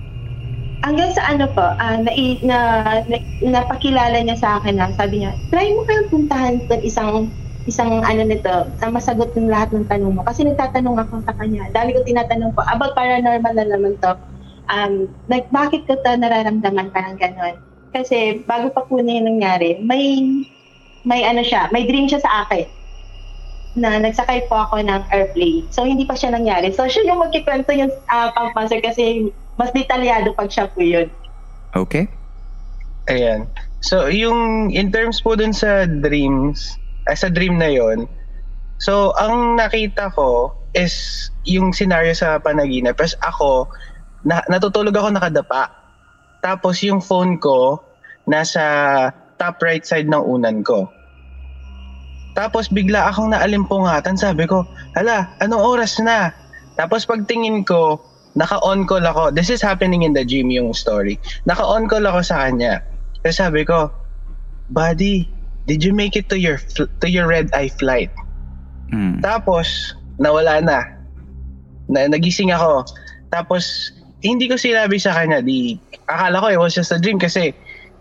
Hanggang 0.79 1.11
sa 1.11 1.23
ano 1.27 1.45
po, 1.51 1.63
ah, 1.63 1.99
na, 1.99 2.11
na, 2.43 2.57
na, 3.07 3.17
napakilala 3.43 4.19
niya 4.23 4.37
sa 4.39 4.49
akin 4.59 4.79
na 4.79 4.91
sabi 4.95 5.23
niya, 5.23 5.35
try 5.51 5.67
mo 5.75 5.83
kayong 5.83 6.11
puntahan 6.11 6.55
itong 6.63 6.83
isang 6.83 7.13
isang 7.69 8.01
ano 8.01 8.25
nito, 8.25 8.73
na 8.81 8.89
masagot 8.89 9.29
ng 9.37 9.51
lahat 9.51 9.69
ng 9.75 9.85
tanong 9.85 10.17
mo. 10.17 10.21
Kasi 10.25 10.41
nagtatanong 10.41 11.05
ako 11.05 11.21
sa 11.21 11.37
kanya. 11.37 11.69
Dami 11.69 11.93
ko 11.93 12.01
tinatanong 12.01 12.57
po, 12.57 12.65
about 12.65 12.97
paranormal 12.97 13.53
na 13.53 13.65
naman 13.69 13.93
to. 14.01 14.17
Um, 14.69 15.05
like, 15.29 15.45
bakit 15.53 15.85
ko 15.85 15.93
to 16.01 16.11
nararamdaman 16.17 16.89
parang 16.89 17.21
ganon? 17.21 17.61
Kasi 17.93 18.41
bago 18.45 18.73
pa 18.73 18.85
po 18.85 18.97
na 19.01 19.17
yung 19.17 19.37
nangyari, 19.37 19.77
may 19.85 20.21
may 21.05 21.25
ano 21.25 21.45
siya, 21.45 21.69
may 21.69 21.85
dream 21.85 22.09
siya 22.09 22.21
sa 22.21 22.45
akin 22.45 22.65
na 23.77 24.01
nagsakay 24.01 24.49
po 24.49 24.57
ako 24.65 24.81
ng 24.81 25.01
airplane. 25.13 25.69
So, 25.69 25.85
hindi 25.85 26.03
pa 26.09 26.17
siya 26.17 26.33
nangyari. 26.33 26.73
So, 26.73 26.89
siya 26.89 27.05
yung 27.05 27.21
magkikwento 27.21 27.69
yung 27.77 27.93
uh, 28.09 28.29
pang-sponsor 28.33 28.81
kasi 28.81 29.29
mas 29.60 29.76
detalyado 29.76 30.32
pag 30.32 30.48
siya 30.48 30.72
po 30.72 30.80
yun. 30.80 31.12
Okay. 31.76 32.08
Ayan. 33.12 33.43
So, 33.84 34.08
yung 34.08 34.72
in 34.72 34.95
terms 34.95 35.19
po 35.19 35.36
dun 35.36 35.52
sa 35.52 35.84
dreams, 35.84 36.80
ah, 37.12 37.15
sa 37.19 37.28
dream 37.28 37.60
na 37.60 37.67
yon 37.67 38.08
so, 38.80 39.12
ang 39.19 39.60
nakita 39.60 40.15
ko 40.15 40.56
is 40.72 41.28
yung 41.43 41.76
scenario 41.76 42.15
sa 42.15 42.39
panaginip. 42.39 42.95
Tapos 42.95 43.19
ako, 43.19 43.50
na, 44.24 44.39
natutulog 44.48 44.95
ako 44.95 45.12
nakadapa. 45.12 45.67
Tapos 46.39 46.80
yung 46.80 47.04
phone 47.04 47.36
ko, 47.36 47.84
nasa 48.30 48.63
top 49.36 49.60
right 49.60 49.84
side 49.84 50.08
ng 50.08 50.24
unan 50.24 50.63
ko. 50.63 50.88
Tapos 52.38 52.72
bigla 52.72 53.12
akong 53.12 53.36
naalimpungatan. 53.36 54.15
Sabi 54.15 54.48
ko, 54.48 54.63
hala, 54.95 55.28
anong 55.43 55.60
oras 55.60 56.00
na? 56.00 56.32
Tapos 56.80 57.04
pagtingin 57.04 57.67
ko, 57.67 58.00
naka-on 58.35 58.85
call 58.85 59.05
ako. 59.05 59.31
This 59.31 59.49
is 59.49 59.61
happening 59.61 60.03
in 60.03 60.13
the 60.13 60.25
gym 60.25 60.51
yung 60.51 60.73
story. 60.73 61.17
Naka-on 61.45 61.89
call 61.89 62.05
ako 62.05 62.21
sa 62.21 62.45
kanya. 62.45 62.83
Tapos 63.21 63.37
sabi 63.37 63.65
ko, 63.65 63.89
Buddy, 64.69 65.25
did 65.65 65.81
you 65.81 65.93
make 65.93 66.13
it 66.13 66.29
to 66.29 66.37
your 66.37 66.61
fl- 66.61 66.91
to 67.01 67.09
your 67.09 67.25
red 67.25 67.49
eye 67.57 67.73
flight? 67.73 68.13
Mm. 68.93 69.21
Tapos, 69.21 69.93
nawala 70.21 70.61
na. 70.61 70.79
na 71.89 72.05
nagising 72.05 72.53
ako. 72.53 72.85
Tapos, 73.33 73.93
hindi 74.21 74.45
ko 74.45 74.57
sinabi 74.57 75.01
sa 75.01 75.13
kanya. 75.13 75.41
Di, 75.41 75.77
akala 76.05 76.41
ko 76.41 76.47
it 76.53 76.61
was 76.61 76.73
just 76.77 76.93
a 76.93 77.01
dream 77.01 77.17
kasi 77.17 77.53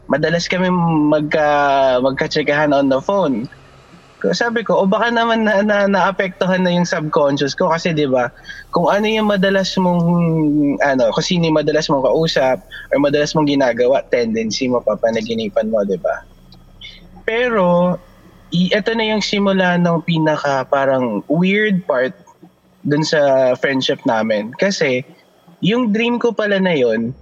madalas 0.08 0.48
kami 0.48 0.68
magka, 1.12 2.00
magka-checkahan 2.04 2.72
on 2.72 2.88
the 2.88 3.00
phone. 3.00 3.48
Sabi 4.34 4.66
ko, 4.66 4.82
o 4.82 4.90
baka 4.90 5.14
naman 5.14 5.46
na, 5.46 5.62
na, 5.62 5.86
naapektuhan 5.86 6.66
na 6.66 6.74
yung 6.74 6.88
subconscious 6.88 7.54
ko 7.54 7.70
kasi 7.70 7.94
'di 7.94 8.10
ba? 8.10 8.34
Kung 8.74 8.90
ano 8.90 9.06
yung 9.06 9.30
madalas 9.30 9.78
mong 9.78 10.02
ano, 10.82 11.14
kung 11.14 11.26
sino 11.26 11.46
yung 11.46 11.58
madalas 11.62 11.86
mong 11.86 12.02
kausap 12.02 12.58
or 12.90 12.98
madalas 12.98 13.30
mong 13.38 13.46
ginagawa, 13.46 14.02
tendency 14.10 14.66
mo 14.66 14.82
papanaginipan 14.82 15.70
mo, 15.70 15.86
'di 15.86 16.02
ba? 16.02 16.26
Pero 17.22 17.94
ito 18.50 18.90
na 18.96 19.04
yung 19.06 19.22
simula 19.22 19.78
ng 19.78 20.02
pinaka 20.02 20.66
parang 20.66 21.22
weird 21.30 21.84
part 21.86 22.16
dun 22.82 23.04
sa 23.04 23.52
friendship 23.54 24.00
namin. 24.08 24.50
Kasi 24.56 25.04
yung 25.62 25.92
dream 25.92 26.18
ko 26.18 26.32
pala 26.32 26.58
na 26.58 26.74
yon 26.74 27.12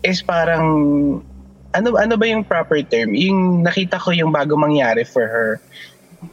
is 0.00 0.24
parang 0.24 0.64
ano 1.70 1.88
ano 1.94 2.14
ba 2.18 2.26
yung 2.26 2.42
proper 2.42 2.82
term? 2.82 3.14
Yung 3.14 3.62
nakita 3.62 4.00
ko 4.00 4.10
yung 4.10 4.34
bago 4.34 4.58
mangyari 4.58 5.06
for 5.06 5.26
her. 5.28 5.50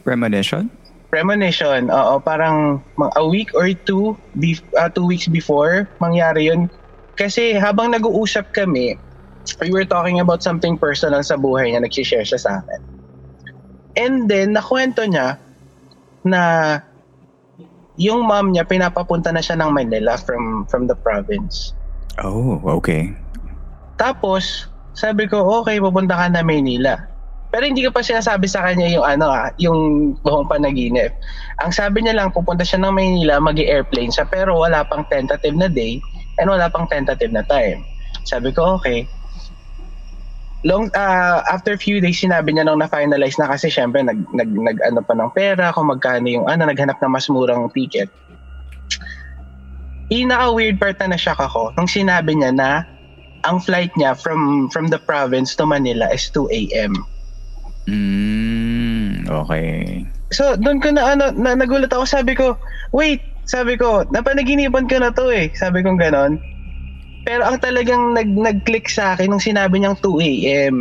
Premonition? 0.04 0.70
Premonition, 1.08 1.88
oo, 1.88 2.20
parang 2.20 2.84
mga 3.00 3.12
a 3.16 3.24
week 3.24 3.48
or 3.56 3.72
two, 3.72 4.12
bef- 4.36 4.64
ah, 4.76 4.92
two 4.92 5.08
weeks 5.08 5.24
before 5.24 5.88
mangyari 6.04 6.52
yun. 6.52 6.68
Kasi 7.16 7.56
habang 7.56 7.96
nag-uusap 7.96 8.52
kami, 8.52 9.00
we 9.64 9.72
were 9.72 9.88
talking 9.88 10.20
about 10.20 10.44
something 10.44 10.76
personal 10.76 11.24
sa 11.24 11.40
buhay 11.40 11.72
niya, 11.72 11.80
nag-share 11.80 12.28
siya 12.28 12.36
sa 12.36 12.60
akin. 12.60 12.80
And 13.96 14.28
then, 14.28 14.52
nakwento 14.52 15.02
niya 15.08 15.40
na 16.22 16.42
yung 17.98 18.28
mom 18.28 18.52
niya, 18.52 18.68
pinapapunta 18.68 19.32
na 19.32 19.40
siya 19.42 19.58
ng 19.58 19.74
Manila 19.74 20.20
from 20.20 20.68
from 20.70 20.86
the 20.86 20.94
province. 20.94 21.74
Oh, 22.22 22.60
okay. 22.78 23.16
Tapos, 23.98 24.70
sabi 24.94 25.26
ko, 25.26 25.42
okay, 25.62 25.82
pupunta 25.82 26.14
ka 26.14 26.30
na 26.30 26.44
Maynila. 26.44 27.07
Pero 27.48 27.64
hindi 27.64 27.80
ko 27.80 27.88
pa 27.88 28.04
sinasabi 28.04 28.44
sa 28.44 28.60
kanya 28.60 28.92
yung 28.92 29.06
ano 29.06 29.32
ah, 29.32 29.48
yung 29.56 30.12
buong 30.20 30.48
panaginip. 30.52 31.16
Ang 31.64 31.72
sabi 31.72 32.04
niya 32.04 32.12
lang, 32.12 32.28
pupunta 32.28 32.60
siya 32.60 32.84
ng 32.84 32.92
Maynila, 32.92 33.40
mag 33.40 33.56
airplane 33.56 34.12
siya, 34.12 34.28
pero 34.28 34.60
wala 34.60 34.84
pang 34.84 35.08
tentative 35.08 35.56
na 35.56 35.68
day 35.72 35.96
and 36.36 36.52
wala 36.52 36.68
pang 36.68 36.84
tentative 36.92 37.32
na 37.32 37.40
time. 37.48 37.80
Sabi 38.28 38.52
ko, 38.52 38.76
okay. 38.76 39.08
long 40.66 40.90
uh, 40.98 41.38
after 41.54 41.78
few 41.78 42.02
days 42.02 42.18
sinabi 42.18 42.50
niya 42.50 42.66
nung 42.66 42.82
na-finalize 42.82 43.38
na 43.38 43.46
kasi 43.46 43.70
syempre 43.70 44.02
nag 44.02 44.18
nag, 44.34 44.50
nag 44.50 44.78
ano 44.82 45.00
pa 45.06 45.14
ng 45.14 45.30
pera 45.30 45.70
kung 45.70 45.86
magkano 45.86 46.26
yung 46.26 46.50
ano 46.50 46.66
naghanap 46.66 46.98
ng 46.98 47.12
mas 47.14 47.30
murang 47.30 47.70
ticket. 47.70 48.10
Pinaka 50.10 50.50
weird 50.50 50.82
part 50.82 50.98
na 50.98 51.14
na-shock 51.14 51.38
ako 51.38 51.70
nung 51.78 51.86
sinabi 51.86 52.34
niya 52.34 52.50
na 52.50 52.82
ang 53.46 53.62
flight 53.62 53.94
niya 53.94 54.18
from 54.18 54.66
from 54.74 54.90
the 54.90 54.98
province 54.98 55.54
to 55.54 55.62
Manila 55.62 56.10
is 56.10 56.26
2 56.34 56.50
a.m. 56.50 56.90
Mm, 57.88 59.24
okay. 59.26 60.04
So, 60.28 60.54
doon 60.54 60.78
ko 60.78 60.92
na 60.92 61.16
ano, 61.16 61.32
na, 61.32 61.56
nagulat 61.56 61.88
ako. 61.88 62.04
Sabi 62.04 62.36
ko, 62.36 62.60
wait, 62.92 63.24
sabi 63.48 63.80
ko, 63.80 64.04
napanaginipan 64.12 64.84
ko 64.84 65.00
na 65.00 65.08
to 65.08 65.32
eh. 65.32 65.48
Sabi 65.56 65.80
ko 65.80 65.96
ganon. 65.96 66.36
Pero 67.24 67.44
ang 67.44 67.56
talagang 67.58 68.12
nag, 68.12 68.28
nag-click 68.28 68.88
sa 68.88 69.16
akin 69.16 69.28
nung 69.28 69.42
sinabi 69.42 69.80
niyang 69.80 69.96
2 69.96 70.20
a.m. 70.20 70.74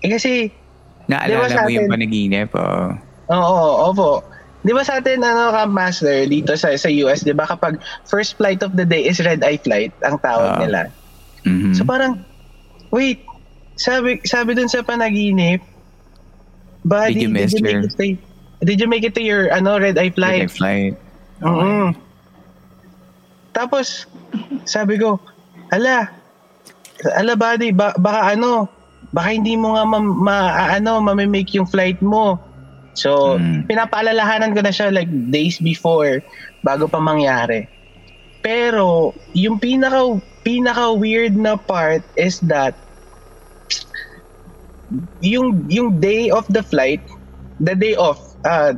Eh 0.00 0.12
kasi, 0.12 0.52
Naalala 1.04 1.28
Di 1.28 1.36
ba 1.36 1.48
sa 1.50 1.60
mo 1.60 1.68
yung 1.68 1.84
atin- 1.84 1.92
panaginip, 1.92 2.50
oh. 2.56 2.88
oo, 3.28 3.60
opo. 3.92 4.10
Di 4.64 4.72
ba 4.72 4.80
sa 4.80 4.96
atin, 4.96 5.20
ano, 5.20 5.52
Camp 5.52 5.76
Master, 5.76 6.24
dito 6.24 6.56
sa, 6.56 6.72
sa 6.72 6.88
US, 6.88 7.20
di 7.20 7.36
ba 7.36 7.44
kapag 7.44 7.76
first 8.04 8.40
flight 8.40 8.64
of 8.64 8.72
the 8.72 8.88
day 8.88 9.04
is 9.04 9.20
red 9.20 9.44
eye 9.44 9.60
flight, 9.60 9.92
ang 10.00 10.16
tawag 10.20 10.56
Ah. 10.56 10.60
nila. 10.60 10.80
Mhm. 11.44 11.76
So 11.76 11.84
parang, 11.84 12.24
wait, 12.88 13.20
sabi 13.76 14.24
sabi 14.24 14.56
dun 14.56 14.72
sa 14.72 14.80
panaginip, 14.80 15.60
buddy, 16.84 17.14
Did 17.14 17.22
you 17.22 17.30
miss 17.32 17.52
make 17.56 17.72
your- 17.72 17.84
it 17.84 17.96
to, 17.96 18.06
did 18.62 18.78
you 18.80 18.88
make 18.88 19.04
it 19.04 19.14
to 19.16 19.24
your 19.24 19.48
ano 19.50 19.80
red 19.80 19.96
eye 19.98 20.12
flight? 20.12 20.46
Direct 20.46 20.56
flight. 20.56 20.94
Oo. 21.42 21.90
Tapos, 23.54 24.06
sabi 24.66 24.98
ko, 24.98 25.18
ala, 25.70 26.10
ala 27.14 27.32
buddy, 27.34 27.70
ba- 27.70 27.94
baka 27.96 28.34
ano, 28.34 28.66
baka 29.14 29.30
hindi 29.30 29.54
mo 29.54 29.78
nga 29.78 29.84
ma, 29.86 29.98
ma- 30.02 30.54
ano, 30.74 30.98
mamimake 30.98 31.54
yung 31.54 31.68
flight 31.68 32.02
mo. 32.02 32.38
So, 32.94 33.38
Mm. 33.38 33.66
pinapaalalahanan 33.66 34.54
ko 34.54 34.60
na 34.62 34.70
siya 34.70 34.90
like 34.90 35.10
days 35.30 35.58
before, 35.58 36.22
bago 36.62 36.86
pa 36.86 36.98
mangyari. 36.98 37.66
Pero, 38.42 39.14
yung 39.34 39.58
pinaka, 39.58 40.18
pinaka 40.44 40.92
weird 40.94 41.34
na 41.34 41.54
part 41.56 42.02
is 42.14 42.38
that, 42.46 42.74
yung, 45.20 45.66
yung 45.68 45.98
day 46.00 46.28
of 46.30 46.44
the 46.50 46.62
flight, 46.62 47.00
the 47.60 47.74
day 47.74 47.94
off, 47.96 48.20
uh, 48.44 48.72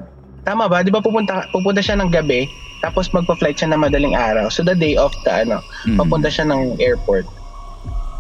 tama 0.47 0.71
ba? 0.71 0.83
Di 0.87 0.95
ba 0.95 1.03
pupunta, 1.03 1.47
pupunta 1.51 1.83
siya 1.83 1.99
ng 1.99 2.11
gabi, 2.12 2.47
tapos 2.85 3.11
magpa-flight 3.11 3.59
siya 3.59 3.75
na 3.75 3.81
madaling 3.81 4.14
araw. 4.14 4.47
So 4.53 4.62
the 4.62 4.77
day 4.77 4.95
of 4.95 5.11
the 5.27 5.33
ano, 5.42 5.59
Mm. 5.88 5.99
papunta 5.99 6.29
siya 6.31 6.47
ng 6.47 6.79
airport. 6.79 7.27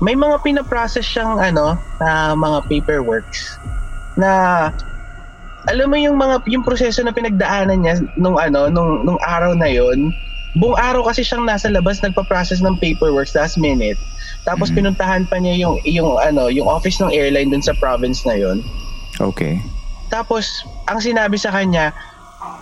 May 0.02 0.18
mga 0.18 0.42
pinaprocess 0.42 1.06
siyang 1.06 1.38
ano, 1.40 1.78
na 2.02 2.34
mga 2.36 2.58
paperworks 2.68 3.40
na 4.16 4.30
alam 5.66 5.90
mo 5.90 5.96
yung 5.98 6.16
mga 6.16 6.46
yung 6.46 6.62
proseso 6.62 7.02
na 7.02 7.12
pinagdaanan 7.12 7.82
niya 7.82 7.94
nung 8.16 8.38
ano 8.38 8.70
nung 8.70 9.02
nung 9.02 9.18
araw 9.26 9.52
na 9.58 9.66
yon 9.66 10.14
buong 10.56 10.78
araw 10.78 11.04
kasi 11.10 11.26
siyang 11.26 11.44
nasa 11.44 11.68
labas 11.68 12.00
nagpa-process 12.00 12.62
ng 12.62 12.78
paperwork 12.80 13.28
last 13.34 13.58
minute 13.60 13.98
tapos 14.46 14.70
Mhm. 14.70 14.76
pinuntahan 14.78 15.22
pa 15.26 15.36
niya 15.36 15.58
yung 15.58 15.76
yung 15.82 16.16
ano 16.16 16.46
yung 16.46 16.70
office 16.70 17.02
ng 17.02 17.10
airline 17.10 17.50
dun 17.50 17.60
sa 17.60 17.74
province 17.76 18.22
na 18.24 18.38
yon 18.38 18.62
Okay. 19.18 19.58
tapos, 20.06 20.62
ang 20.86 21.00
sinabi 21.00 21.34
sa 21.34 21.50
kanya, 21.50 21.90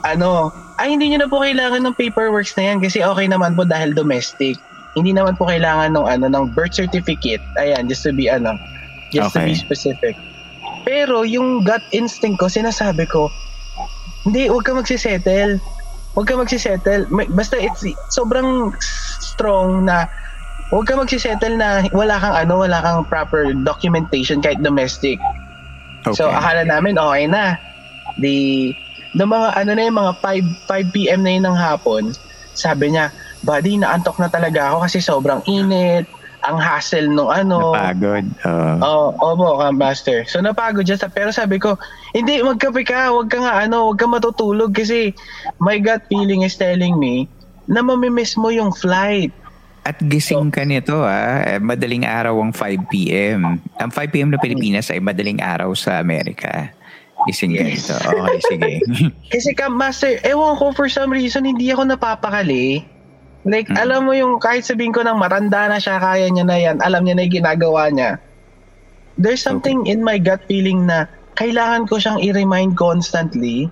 ano, 0.00 0.48
ay 0.78 0.94
hindi 0.94 1.10
niyo 1.10 1.20
na 1.20 1.28
po 1.28 1.42
kailangan 1.42 1.82
ng 1.82 1.94
paperworks 1.94 2.54
na 2.56 2.72
yan 2.72 2.78
kasi 2.78 3.02
okay 3.02 3.26
naman 3.26 3.52
po 3.52 3.66
dahil 3.66 3.92
domestic. 3.92 4.56
Hindi 4.94 5.10
naman 5.10 5.34
po 5.34 5.44
kailangan 5.44 5.92
ng 5.92 6.06
ano 6.06 6.26
ng 6.30 6.44
birth 6.54 6.72
certificate. 6.72 7.42
Ayan, 7.58 7.90
just 7.90 8.06
to 8.06 8.14
be 8.14 8.30
ano, 8.30 8.54
just 9.10 9.34
to 9.34 9.42
be 9.42 9.52
Okay. 9.52 9.58
specific. 9.58 10.14
Pero 10.86 11.26
yung 11.26 11.66
gut 11.66 11.82
instinct 11.90 12.38
ko, 12.38 12.46
sinasabi 12.46 13.04
ko, 13.10 13.26
hindi, 14.22 14.46
huwag 14.46 14.62
ka 14.62 14.72
magsisettle. 14.72 15.58
Huwag 16.14 16.26
ka 16.30 16.38
magsisettle. 16.38 17.10
Basta 17.34 17.58
it's 17.58 17.82
sobrang 18.08 18.70
strong 19.18 19.84
na 19.84 20.06
huwag 20.74 20.90
ka 20.90 20.98
magsisettle 20.98 21.54
na 21.54 21.87
wala 21.94 22.18
kang 22.18 22.34
ano, 22.34 22.66
wala 22.66 22.82
kang 22.82 23.06
proper 23.06 23.54
documentation 23.62 24.42
kahit 24.42 24.58
domestic. 24.58 25.22
Okay. 26.02 26.18
So 26.18 26.26
akala 26.26 26.66
namin 26.66 26.98
okay 26.98 27.30
na. 27.30 27.54
Di 28.18 28.74
no 29.14 29.30
mga 29.30 29.54
ano 29.54 29.70
na 29.78 29.82
yung 29.87 29.98
mga 30.02 30.12
5 30.18 30.66
5 30.66 30.90
PM 30.90 31.22
na 31.22 31.30
yun 31.30 31.46
ng 31.46 31.54
hapon, 31.54 32.10
sabi 32.58 32.90
niya, 32.90 33.14
"Buddy, 33.46 33.78
naantok 33.78 34.18
na 34.18 34.26
talaga 34.26 34.74
ako 34.74 34.90
kasi 34.90 34.98
sobrang 34.98 35.38
init, 35.46 36.10
ang 36.42 36.58
hassle 36.58 37.06
nung 37.06 37.30
ano." 37.30 37.70
Napagod. 37.70 38.26
Uh, 38.42 38.76
Oh, 38.82 39.06
opo, 39.14 39.62
Camp 39.62 39.78
Master. 39.78 40.26
So 40.26 40.42
napagod 40.42 40.84
siya. 40.84 40.98
Pero 41.06 41.30
sabi 41.30 41.62
ko, 41.62 41.78
hindi, 42.10 42.42
magkape 42.42 42.82
ka. 42.82 43.14
Huwag 43.14 43.30
ka 43.30 43.38
nga, 43.38 43.62
ano, 43.62 43.94
huwag 43.94 44.02
ka 44.02 44.10
matutulog 44.10 44.74
kasi 44.74 45.14
my 45.62 45.78
gut 45.78 46.02
feeling 46.10 46.42
is 46.42 46.58
telling 46.58 46.98
me 46.98 47.30
na 47.70 47.80
mamimiss 47.80 48.34
mo 48.37 48.50
yung 48.50 48.74
flight. 48.74 49.30
At 49.84 50.00
gising 50.00 50.48
ka 50.48 50.64
nito 50.64 51.04
ah, 51.04 51.44
Eh, 51.44 51.60
madaling 51.60 52.08
araw 52.08 52.40
ang 52.40 52.50
5 52.50 52.88
p.m. 52.88 53.60
Ang 53.76 53.90
5 53.92 54.08
p.m. 54.08 54.32
na 54.32 54.40
Pilipinas 54.40 54.88
ay 54.88 54.98
madaling 54.98 55.38
araw 55.38 55.76
sa 55.76 56.00
Amerika. 56.00 56.72
Gising 57.24 57.52
ka 57.52 57.62
Yes. 57.62 57.84
nito. 57.84 57.94
Okay, 58.00 58.40
sige. 58.42 58.70
Kasi 59.32 59.52
Camp 59.52 59.76
Master, 59.76 60.16
ewan 60.24 60.56
ko 60.56 60.72
for 60.72 60.88
some 60.88 61.12
reason 61.12 61.44
hindi 61.44 61.68
ako 61.68 61.84
napapakali. 61.86 62.80
Like, 63.44 63.68
Mm. 63.68 63.76
alam 63.76 64.00
mo 64.08 64.16
yung 64.16 64.40
kahit 64.40 64.64
sabihin 64.64 64.88
ko 64.90 65.04
ng 65.04 65.20
matanda 65.20 65.68
na 65.68 65.76
siya, 65.76 66.00
kaya 66.00 66.32
niya 66.32 66.48
na 66.48 66.56
yan, 66.56 66.76
alam 66.80 67.04
niya 67.04 67.14
na 67.14 67.28
yung 67.28 67.44
ginagawa 67.44 67.92
niya. 67.92 68.16
There's 69.14 69.44
something 69.44 69.84
in 69.84 70.00
my 70.00 70.16
gut 70.16 70.40
feeling 70.48 70.88
na 70.88 71.04
kailangan 71.36 71.84
ko 71.84 72.00
siyang 72.00 72.24
i-remind 72.24 72.72
constantly 72.74 73.68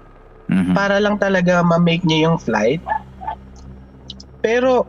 Mhm. 0.46 0.76
para 0.76 1.00
lang 1.00 1.16
talaga 1.16 1.64
ma-make 1.64 2.04
niya 2.04 2.28
yung 2.28 2.36
flight. 2.36 2.84
Pero, 4.38 4.84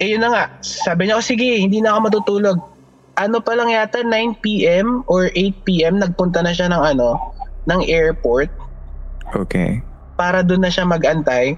eh 0.00 0.16
yun 0.16 0.24
na 0.24 0.32
nga, 0.32 0.44
sabi 0.64 1.06
niya, 1.06 1.20
oh, 1.20 1.24
sige, 1.24 1.60
hindi 1.60 1.78
na 1.78 1.92
ako 1.92 1.98
matutulog. 2.08 2.58
Ano 3.20 3.36
pa 3.38 3.52
lang 3.52 3.68
yata, 3.68 4.00
9pm 4.00 5.04
or 5.06 5.28
8pm, 5.36 6.00
nagpunta 6.00 6.40
na 6.40 6.56
siya 6.56 6.72
ng 6.72 6.96
ano, 6.96 7.20
ng 7.68 7.80
airport 7.84 8.48
Okay. 9.36 9.84
para 10.16 10.40
doon 10.40 10.64
na 10.64 10.72
siya 10.72 10.88
mag-antay. 10.88 11.54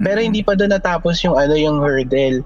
Pero 0.00 0.18
Mhm. 0.18 0.24
hindi 0.24 0.40
pa 0.40 0.56
doon 0.56 0.72
natapos 0.72 1.20
yung 1.22 1.36
ano 1.36 1.52
yung 1.52 1.78
hurdle. 1.78 2.40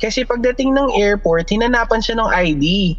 Kasi 0.00 0.24
pagdating 0.24 0.72
ng 0.72 0.96
airport, 0.96 1.52
hinanapan 1.52 2.00
siya 2.00 2.16
ng 2.18 2.30
ID. 2.32 2.96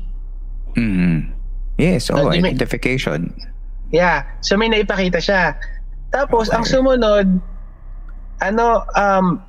Mhm. 0.77 1.33
Yes, 1.77 2.09
oh, 2.13 2.29
di 2.29 2.37
may- 2.37 2.53
identification. 2.53 3.33
Yeah, 3.89 4.25
so 4.39 4.53
may 4.53 4.69
naipakita 4.69 5.17
siya. 5.17 5.57
Tapos 6.13 6.53
ang 6.53 6.61
Okay. 6.61 6.77
sumunod, 6.77 7.27
ano, 8.39 8.65
um, 8.93 9.41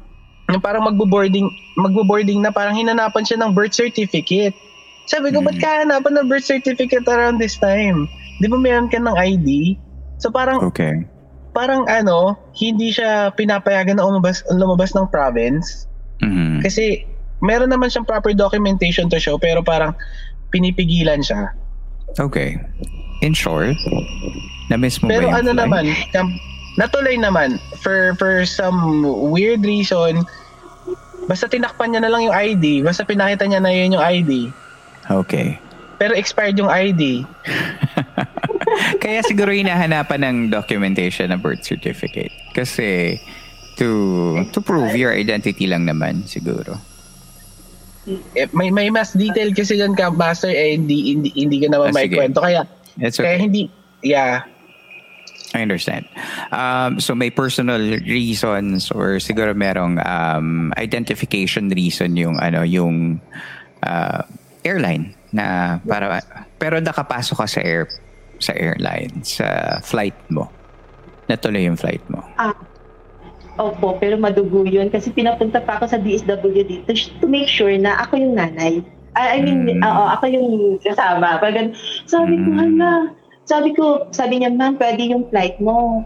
yung 0.48 0.62
parang 0.62 0.80
magbo-boarding, 0.82 1.44
magbo-boarding 1.76 2.40
na 2.40 2.48
parang 2.48 2.72
hinanapan 2.72 3.22
siya 3.22 3.38
ng 3.38 3.52
birth 3.52 3.76
certificate. 3.76 4.56
Sabi 5.04 5.28
ko, 5.28 5.40
Hmm. 5.40 5.48
ba't 5.48 5.56
ka 5.56 5.68
hanapan 5.84 6.12
ng 6.18 6.26
birth 6.26 6.44
certificate 6.44 7.04
around 7.04 7.36
this 7.36 7.56
time? 7.56 8.08
Di 8.38 8.48
ba 8.48 8.56
meron 8.56 8.88
ka 8.88 8.96
ng 8.96 9.12
ID? 9.12 9.76
So 10.18 10.28
parang 10.28 10.60
Okay. 10.64 11.04
parang 11.52 11.84
ano, 11.86 12.36
hindi 12.54 12.90
siya 12.90 13.32
pinapayagan 13.32 13.98
na 13.98 14.04
umabas, 14.04 14.40
lumabas 14.48 14.92
ng 14.92 15.08
province. 15.08 15.88
Mhm. 16.20 16.62
Kasi 16.62 17.04
meron 17.40 17.70
naman 17.70 17.88
siyang 17.88 18.06
proper 18.06 18.32
documentation 18.32 19.06
to 19.06 19.18
show 19.18 19.36
pero 19.36 19.60
parang 19.60 19.94
pinipigilan 20.48 21.20
siya. 21.20 21.52
Okay. 22.16 22.56
In 23.20 23.34
short, 23.34 23.74
na-miss 24.68 25.02
mo 25.02 25.10
Pero 25.10 25.26
ba 25.26 25.28
yung 25.28 25.36
ano 25.36 25.50
flight? 25.50 25.60
naman, 25.60 25.84
kam- 26.10 26.38
natuloy 26.78 27.18
naman 27.18 27.58
for 27.82 28.14
for 28.16 28.46
some 28.46 29.02
weird 29.34 29.66
reason 29.66 30.22
basta 31.28 31.44
tinakpan 31.44 31.92
niya 31.92 32.00
na 32.02 32.10
lang 32.10 32.24
yung 32.24 32.32
ID, 32.32 32.80
basta 32.80 33.04
pinakita 33.04 33.44
niya 33.44 33.60
na 33.60 33.68
yun 33.68 34.00
yung 34.00 34.04
ID. 34.04 34.48
Okay. 35.12 35.60
Pero 36.00 36.16
expired 36.16 36.56
yung 36.56 36.72
ID. 36.72 37.28
Kaya 39.04 39.20
siguro 39.20 39.52
hinahanapan 39.52 40.24
ng 40.24 40.36
documentation 40.48 41.28
ng 41.28 41.40
birth 41.44 41.68
certificate. 41.68 42.32
Kasi 42.56 43.20
to 43.76 44.40
to 44.50 44.64
prove 44.64 44.96
your 44.96 45.12
identity 45.12 45.68
lang 45.68 45.84
naman 45.84 46.24
siguro. 46.24 46.80
Eh, 48.32 48.48
may 48.56 48.72
may 48.72 48.88
mas 48.88 49.12
detail 49.12 49.52
kasi 49.52 49.76
yan 49.76 49.92
ka 49.92 50.08
master 50.08 50.48
eh 50.48 50.80
hindi 50.80 51.12
hindi, 51.12 51.28
hindi 51.36 51.56
ko 51.60 51.66
naman 51.68 51.92
Ah, 51.92 51.96
may 51.96 52.08
sige. 52.08 52.16
kwento 52.16 52.40
kaya 52.40 52.64
kaya 52.96 53.12
okay. 53.12 53.36
hindi 53.36 53.68
yeah. 54.00 54.48
I 55.56 55.64
understand. 55.64 56.04
Um, 56.52 57.00
so 57.00 57.14
may 57.14 57.30
personal 57.30 57.80
reasons 58.04 58.92
or 58.92 59.16
siguro 59.16 59.56
merong 59.56 59.96
um, 60.04 60.72
identification 60.76 61.72
reason 61.72 62.16
yung 62.20 62.36
ano 62.36 62.62
yung 62.68 63.20
uh, 63.80 64.22
airline 64.64 65.16
na 65.32 65.78
para 65.88 66.20
pero 66.60 66.80
nakapasok 66.80 67.36
ka 67.44 67.46
sa 67.48 67.60
air 67.64 67.88
sa 68.38 68.52
airline 68.52 69.24
sa 69.24 69.78
flight 69.80 70.16
mo. 70.28 70.52
Natuloy 71.32 71.64
yung 71.64 71.80
flight 71.80 72.04
mo. 72.12 72.20
Ah, 72.36 72.52
opo, 73.56 73.96
pero 73.96 74.16
madugo 74.20 74.68
yun 74.68 74.88
kasi 74.92 75.12
pinapunta 75.12 75.60
pa 75.64 75.80
ako 75.80 75.88
sa 75.90 75.98
DSWD 76.00 76.84
to, 76.88 76.92
to 77.20 77.26
make 77.26 77.48
sure 77.48 77.72
na 77.76 78.00
ako 78.04 78.20
yung 78.20 78.36
nanay. 78.36 78.80
I, 79.18 79.40
I 79.40 79.42
mean, 79.42 79.66
Mm. 79.66 79.82
oo, 79.82 80.04
ako 80.14 80.24
yung 80.30 80.48
kasama. 80.78 81.42
Pag, 81.42 81.74
sabi 82.06 82.38
ko, 82.38 82.48
Mm. 82.54 82.58
hala. 82.60 82.90
Sabi 83.48 83.72
ko, 83.72 84.12
sabi 84.12 84.44
niya, 84.44 84.52
ma'am, 84.52 84.76
pwede 84.76 85.08
yung 85.08 85.24
flight 85.32 85.56
mo. 85.56 86.04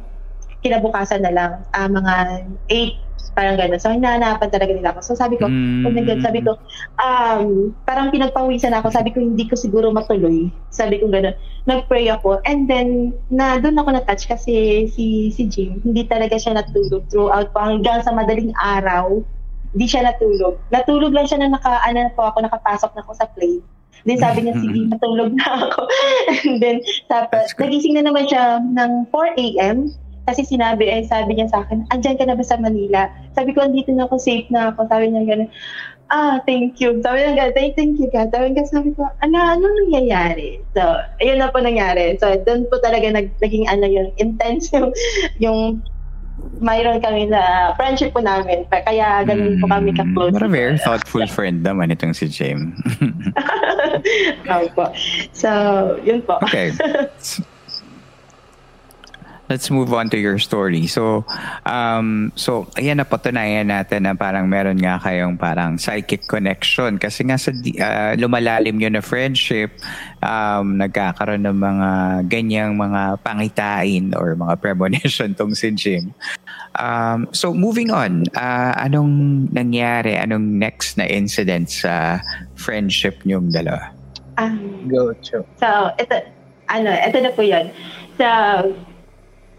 Kinabukasan 0.63 1.27
na 1.27 1.35
lang. 1.35 1.53
Ah, 1.75 1.91
mga 1.91 2.47
8, 2.71 3.03
parang 3.35 3.59
gano'n. 3.59 3.81
So, 3.83 3.91
hinahanapan 3.91 4.47
talaga 4.53 4.71
nila 4.71 4.95
ako. 4.95 5.01
So, 5.03 5.19
sabi 5.19 5.41
ko, 5.41 5.51
Mm. 5.51 5.83
oh 5.83 5.91
my 5.91 6.05
God, 6.07 6.21
sabi 6.23 6.39
ko, 6.45 6.55
um, 7.03 7.75
parang 7.83 8.15
pinagpawisan 8.15 8.71
ako. 8.77 8.95
Sabi 8.95 9.11
ko, 9.11 9.19
hindi 9.19 9.49
ko 9.49 9.59
siguro 9.59 9.91
matuloy. 9.91 10.53
Sabi 10.71 11.03
ko 11.03 11.11
gano'n. 11.11 11.35
Nag-pray 11.67 12.07
ako. 12.15 12.39
And 12.47 12.71
then, 12.71 13.11
na 13.27 13.59
doon 13.59 13.81
ako 13.81 13.91
na-touch 13.99 14.31
kasi 14.31 14.87
si, 14.87 15.35
si 15.35 15.43
Jim, 15.51 15.83
hindi 15.83 16.07
talaga 16.07 16.39
siya 16.39 16.55
natulog 16.55 17.11
throughout 17.11 17.51
po. 17.51 17.59
Hanggang 17.59 18.07
sa 18.07 18.15
madaling 18.15 18.55
araw, 18.55 19.19
hindi 19.73 19.87
siya 19.89 20.07
natulog. 20.07 20.61
Natulog 20.69 21.11
lang 21.11 21.27
siya 21.27 21.41
na 21.43 21.57
naka, 21.57 21.81
ano 21.83 22.07
po 22.13 22.23
ako, 22.29 22.45
nakapasok 22.45 22.93
na 22.95 23.03
ako 23.03 23.13
sa 23.17 23.27
plane. 23.33 23.65
Then 24.03 24.19
sabi 24.19 24.47
niya, 24.47 24.55
sige, 24.59 24.81
matulog 24.93 25.33
na 25.37 25.69
ako. 25.69 25.87
And 26.47 26.59
then, 26.59 26.79
tapos, 27.07 27.55
nagising 27.57 27.95
na 27.99 28.07
naman 28.09 28.27
siya 28.27 28.59
ng 28.61 29.09
4 29.11 29.39
a.m. 29.39 29.93
Kasi 30.23 30.47
sinabi, 30.47 30.87
eh, 30.87 31.03
sabi 31.03 31.35
niya 31.35 31.51
sa 31.51 31.67
akin, 31.67 31.83
andyan 31.91 32.15
ka 32.15 32.25
na 32.27 32.39
ba 32.39 32.45
sa 32.47 32.55
Manila? 32.55 33.11
Sabi 33.35 33.51
ko, 33.51 33.63
andito 33.63 33.91
na 33.91 34.07
ako, 34.07 34.23
safe 34.23 34.47
na 34.55 34.71
ako. 34.71 34.87
Sabi 34.87 35.11
niya 35.11 35.27
gano'n, 35.27 35.51
ah, 36.15 36.39
thank 36.47 36.79
you. 36.79 37.03
Sabi 37.03 37.27
niya 37.27 37.35
gano'n, 37.35 37.55
thank, 37.59 37.75
thank 37.75 37.99
you 37.99 38.07
ka. 38.07 38.31
Sabi 38.31 38.55
ko, 38.55 38.63
sabi 38.71 38.91
ko, 38.95 39.03
ano, 39.19 39.37
ano 39.39 39.67
nangyayari? 39.67 40.63
So, 40.79 40.83
ayun 41.19 41.43
na 41.43 41.51
po 41.51 41.59
nangyari. 41.59 42.15
So, 42.23 42.31
doon 42.47 42.71
po 42.71 42.79
talaga 42.79 43.11
nag, 43.11 43.35
naging 43.43 43.67
ano 43.67 43.87
yung 43.91 44.15
intense 44.23 44.71
yung, 44.79 44.95
yung 45.43 45.83
mayroon 46.59 47.03
kami 47.03 47.27
na 47.27 47.75
friendship 47.75 48.13
po 48.15 48.21
namin. 48.21 48.65
Kaya 48.71 49.27
ganun 49.27 49.59
po 49.59 49.67
kami 49.69 49.91
ka-close. 49.95 50.33
What 50.33 50.47
a 50.47 50.51
very 50.51 50.79
thoughtful 50.85 51.27
friend 51.27 51.63
naman 51.63 51.91
itong 51.93 52.15
si 52.15 52.29
Jim. 52.29 52.79
Opo. 54.49 54.91
So, 55.35 55.51
yun 56.03 56.23
po. 56.23 56.39
Okay. 56.47 56.73
Let's 59.53 59.69
move 59.69 59.93
on 59.93 60.09
to 60.09 60.17
your 60.17 60.41
story. 60.41 60.89
So, 60.89 61.29
um, 61.69 62.33
so 62.41 62.73
ayan 62.81 63.05
na 63.05 63.05
patunayan 63.05 63.69
natin 63.69 64.09
na 64.09 64.17
parang 64.17 64.49
meron 64.49 64.81
nga 64.81 64.97
kayong 64.97 65.37
parang 65.37 65.77
psychic 65.77 66.25
connection 66.25 66.97
kasi 66.97 67.21
nga 67.29 67.37
sa 67.37 67.53
di- 67.53 67.77
ah, 67.77 68.17
lumalalim 68.17 68.81
yun 68.81 68.97
na 68.97 69.05
friendship, 69.05 69.77
um, 70.25 70.81
nagkakaroon 70.81 71.45
ng 71.45 71.59
mga 71.61 71.91
ganyang 72.33 72.73
mga 72.81 73.21
pangitain 73.21 74.17
or 74.17 74.33
mga 74.33 74.57
premonition 74.57 75.35
tong 75.37 75.53
si 75.53 75.69
Jim. 75.77 76.17
Um, 76.81 77.29
so 77.37 77.53
moving 77.53 77.93
on, 77.93 78.25
ah, 78.33 78.73
anong 78.81 79.53
nangyari? 79.53 80.17
Anong 80.17 80.57
next 80.57 80.97
na 80.97 81.05
incident 81.05 81.69
sa 81.69 82.25
friendship 82.57 83.21
niyong 83.29 83.53
dalawa? 83.53 83.93
Um, 84.41 84.89
Go, 84.89 85.13
Cho. 85.21 85.45
So, 85.61 85.93
ito, 86.01 86.17
ano, 86.73 86.89
ito 86.89 87.21
na 87.21 87.31
po 87.37 87.45
yun. 87.45 87.69
So, 88.17 88.25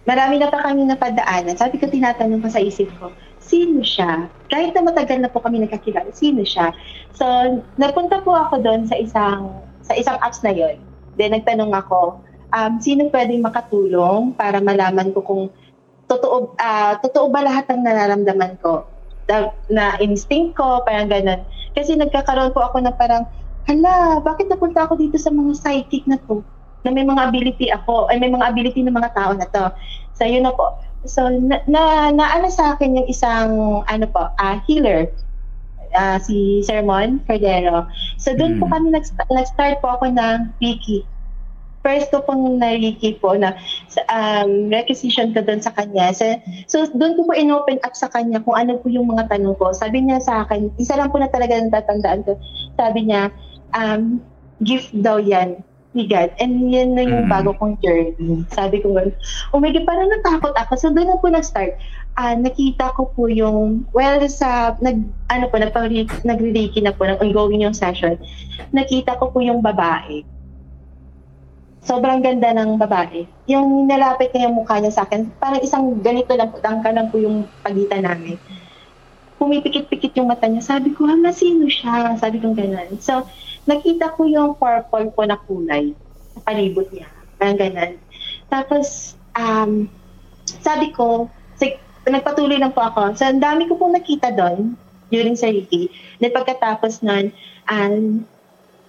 marami 0.03 0.35
na 0.39 0.51
pa 0.51 0.63
kami 0.63 0.87
napadaanan. 0.87 1.55
Sabi 1.55 1.79
ko, 1.79 1.87
tinatanong 1.87 2.43
ko 2.43 2.49
sa 2.51 2.59
isip 2.59 2.91
ko, 2.99 3.15
sino 3.39 3.83
siya? 3.83 4.27
Kahit 4.51 4.75
na 4.75 4.83
matagal 4.83 5.19
na 5.19 5.31
po 5.31 5.39
kami 5.39 5.63
nagkakilala, 5.63 6.11
sino 6.11 6.43
siya? 6.43 6.75
So, 7.15 7.25
napunta 7.79 8.19
po 8.23 8.35
ako 8.35 8.63
doon 8.63 8.87
sa 8.87 8.99
isang 8.99 9.63
sa 9.83 9.95
isang 9.99 10.15
apps 10.23 10.43
na 10.43 10.55
yon. 10.55 10.79
Then, 11.19 11.35
nagtanong 11.35 11.71
ako, 11.75 12.23
um, 12.55 12.71
sino 12.79 13.11
pwedeng 13.11 13.43
makatulong 13.43 14.35
para 14.35 14.63
malaman 14.63 15.11
ko 15.11 15.19
kung 15.23 15.43
totoo, 16.07 16.55
ah, 16.59 16.99
totoo 16.99 17.27
ba 17.31 17.43
lahat 17.43 17.67
ng 17.71 17.83
nararamdaman 17.83 18.59
ko? 18.63 18.87
Na, 19.27 19.51
na 19.71 19.85
instinct 20.03 20.59
ko, 20.59 20.83
parang 20.83 21.07
ganun. 21.07 21.43
Kasi 21.73 21.95
nagkakaroon 21.95 22.51
po 22.51 22.63
ako 22.63 22.83
na 22.83 22.91
parang, 22.93 23.23
hala, 23.65 24.19
bakit 24.19 24.51
napunta 24.51 24.83
ako 24.83 24.99
dito 24.99 25.15
sa 25.15 25.31
mga 25.31 25.51
psychic 25.57 26.03
na 26.05 26.19
to? 26.27 26.43
Na 26.83 26.91
may 26.91 27.07
mga 27.07 27.31
ability 27.31 27.71
ako, 27.71 28.11
ay 28.11 28.19
may 28.19 28.31
mga 28.31 28.51
ability 28.51 28.83
ng 28.83 28.95
mga 28.95 29.11
tao 29.15 29.31
na 29.31 29.47
to. 29.47 29.71
So, 30.13 30.27
yun 30.27 30.43
na 30.43 30.53
po. 30.53 30.75
So, 31.03 31.27
na, 31.27 31.59
na, 31.67 32.11
naano 32.11 32.47
sa 32.47 32.75
akin 32.75 33.03
yung 33.03 33.07
isang, 33.11 33.83
ano 33.87 34.05
po, 34.07 34.31
ah, 34.39 34.59
healer, 34.67 35.11
ah, 35.95 36.19
si 36.19 36.63
Sermon 36.63 37.19
Cordero. 37.27 37.87
So, 38.19 38.31
doon 38.35 38.59
po 38.59 38.67
Mm. 38.67 38.71
kami 38.71 38.87
nag- 38.95 39.27
nag-start 39.27 39.83
po 39.83 39.99
ako 39.99 40.11
ng 40.11 40.55
Reiki. 40.59 41.03
First 41.83 42.15
ko 42.15 42.23
pong 42.23 42.63
na-Reiki 42.63 43.19
po 43.19 43.35
na 43.35 43.59
um, 44.07 44.71
requisition 44.71 45.35
ko 45.35 45.43
doon 45.43 45.59
sa 45.59 45.75
kanya. 45.75 46.15
So, 46.15 46.23
so 46.71 46.87
doon 46.95 47.19
ko 47.19 47.27
po 47.27 47.35
in-open 47.35 47.83
up 47.83 47.91
sa 47.91 48.07
kanya 48.07 48.39
kung 48.39 48.55
ano 48.55 48.79
po 48.79 48.87
yung 48.87 49.11
mga 49.11 49.27
tanong 49.27 49.59
ko. 49.59 49.75
Sabi 49.75 49.99
niya 49.99 50.23
sa 50.23 50.47
akin, 50.47 50.71
isa 50.79 50.95
lang 50.95 51.11
po 51.11 51.19
na 51.19 51.27
talaga 51.27 51.59
natatandaan 51.59 52.23
ko. 52.23 52.39
Sabi 52.79 53.11
niya, 53.11 53.35
um, 53.75 54.23
gift 54.63 54.95
daw 54.95 55.19
yan 55.19 55.59
God. 55.93 56.33
And 56.41 56.73
yan 56.73 56.97
na 56.97 57.05
yung 57.05 57.29
Mm. 57.29 57.31
bago 57.31 57.53
kong 57.53 57.77
journey. 57.85 58.41
Sabi 58.49 58.81
ko, 58.81 58.97
oh 59.53 59.61
my 59.61 59.69
God, 59.69 59.85
parang 59.85 60.09
natakot 60.09 60.57
ako. 60.57 60.73
So 60.73 60.89
doon 60.89 61.13
na 61.13 61.21
po 61.21 61.29
nag-start. 61.29 61.77
Ah, 62.17 62.33
nakita 62.33 62.93
ko 62.97 63.13
po 63.13 63.29
yung, 63.29 63.85
well, 63.93 64.17
sa, 64.25 64.73
nag, 64.81 65.05
ano 65.29 65.45
po, 65.49 65.61
nagre-reiki 65.61 66.81
na 66.81 66.93
po, 66.93 67.05
nag-ongoing 67.05 67.61
yung 67.61 67.77
session. 67.77 68.17
Nakita 68.73 69.21
ko 69.21 69.29
po 69.29 69.41
yung 69.45 69.61
babae. 69.61 70.25
Sobrang 71.83 72.25
ganda 72.25 72.53
ng 72.57 72.79
babae. 72.81 73.29
Yung 73.45 73.85
nilapit 73.85 74.33
niya 74.33 74.49
yung 74.49 74.57
mukha 74.61 74.81
niya 74.81 74.93
sa 74.93 75.03
akin, 75.05 75.29
parang 75.37 75.61
isang 75.61 76.01
ganito 76.01 76.33
lang 76.33 76.49
po, 76.49 76.57
tangka 76.57 76.89
lang 76.89 77.13
po 77.13 77.21
yung 77.21 77.45
pagitan 77.61 78.07
namin. 78.07 78.39
Pumipikit-pikit 79.37 80.15
yung 80.15 80.31
mata 80.31 80.47
niya. 80.47 80.63
Sabi 80.63 80.95
ko, 80.95 81.03
hala, 81.05 81.35
sino 81.35 81.67
siya? 81.67 82.15
Sabi 82.15 82.39
ko 82.39 82.55
ganun. 82.55 82.97
So, 83.03 83.27
nakita 83.63 84.15
ko 84.15 84.27
yung 84.27 84.55
purple 84.59 85.07
po 85.13 85.21
na 85.23 85.39
kulay 85.39 85.95
sa 86.35 86.39
palibot 86.43 86.87
niya. 86.91 87.07
Parang 87.39 87.59
ganun. 87.59 87.93
Tapos, 88.47 89.17
um, 89.35 89.87
sabi 90.63 90.91
ko, 90.91 91.27
sig- 91.55 91.79
nagpatuloy 92.03 92.59
lang 92.59 92.75
po 92.75 92.83
ako. 92.83 93.15
So, 93.15 93.27
ang 93.27 93.39
dami 93.39 93.67
ko 93.67 93.79
pong 93.79 93.95
nakita 93.95 94.35
doon 94.35 94.75
during 95.13 95.37
sa 95.37 95.49
Reiki. 95.53 95.93
Then 96.17 96.33
pagkatapos 96.33 97.05
nun, 97.05 97.29
um, 97.69 98.25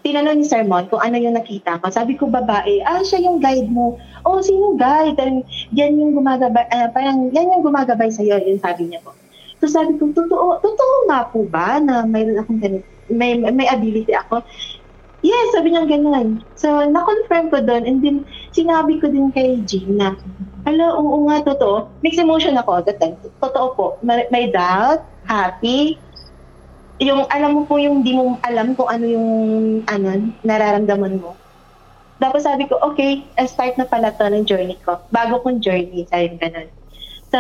tinanong 0.05 0.41
ni 0.41 0.47
Sermon 0.49 0.85
kung 0.89 1.01
ano 1.01 1.17
yung 1.17 1.37
nakita 1.37 1.81
ko. 1.81 1.89
Sabi 1.89 2.17
ko, 2.17 2.29
babae, 2.29 2.81
ah, 2.85 3.01
siya 3.01 3.25
yung 3.25 3.41
guide 3.41 3.69
mo. 3.73 3.97
Oh, 4.25 4.41
sino 4.41 4.77
guide? 4.77 5.17
Parang, 5.17 5.45
yan 5.73 5.97
yung 5.97 6.13
gumagabay, 6.17 6.65
ah, 6.73 6.89
parang, 6.93 7.33
yan 7.33 7.53
yung 7.53 7.65
gumagabay 7.65 8.13
sa'yo, 8.13 8.41
yung 8.45 8.61
sabi 8.61 8.89
niya 8.89 9.01
po. 9.01 9.17
So 9.65 9.81
sabi 9.81 9.97
ko, 9.97 10.13
totoo, 10.13 10.61
totoo 10.61 10.95
nga 11.09 11.25
po 11.33 11.41
ba 11.49 11.81
na 11.81 12.05
mayroon 12.05 12.37
akong 12.37 12.61
ganito, 12.61 12.85
may, 13.09 13.37
may 13.39 13.69
ability 13.69 14.13
ako? 14.15 14.45
Yes, 15.25 15.57
sabi 15.57 15.73
niya 15.73 15.89
ganun. 15.89 16.45
So, 16.53 16.85
na-confirm 16.85 17.49
ko 17.49 17.65
doon 17.65 17.89
and 17.89 17.99
then 18.05 18.29
sinabi 18.53 19.01
ko 19.01 19.09
din 19.09 19.33
kay 19.33 19.65
Jean 19.65 19.97
na, 19.97 20.13
hala, 20.69 21.01
oo 21.01 21.25
nga, 21.29 21.41
totoo. 21.41 21.97
Mixed 22.05 22.21
emotion 22.21 22.61
ako 22.61 22.85
that 22.85 23.01
time. 23.01 23.17
Totoo 23.41 23.67
po. 23.73 23.87
May, 24.05 24.29
may 24.29 24.53
doubt, 24.53 25.01
happy, 25.25 25.97
yung 27.03 27.27
alam 27.27 27.59
mo 27.59 27.61
po 27.67 27.81
yung 27.81 28.07
di 28.07 28.15
mo 28.15 28.39
alam 28.45 28.77
kung 28.79 28.87
ano 28.87 29.05
yung 29.09 29.29
ano, 29.89 30.31
nararamdaman 30.47 31.19
mo. 31.19 31.35
Tapos 32.23 32.47
sabi 32.47 32.71
ko, 32.71 32.79
okay, 32.81 33.27
start 33.45 33.75
na 33.75 33.89
pala 33.89 34.15
to 34.15 34.25
ng 34.31 34.47
journey 34.47 34.79
ko. 34.87 35.03
Bago 35.11 35.43
kong 35.43 35.59
journey, 35.59 36.07
sabi 36.07 36.37
ko 36.37 36.37
ganun. 36.39 36.69
So, 37.35 37.39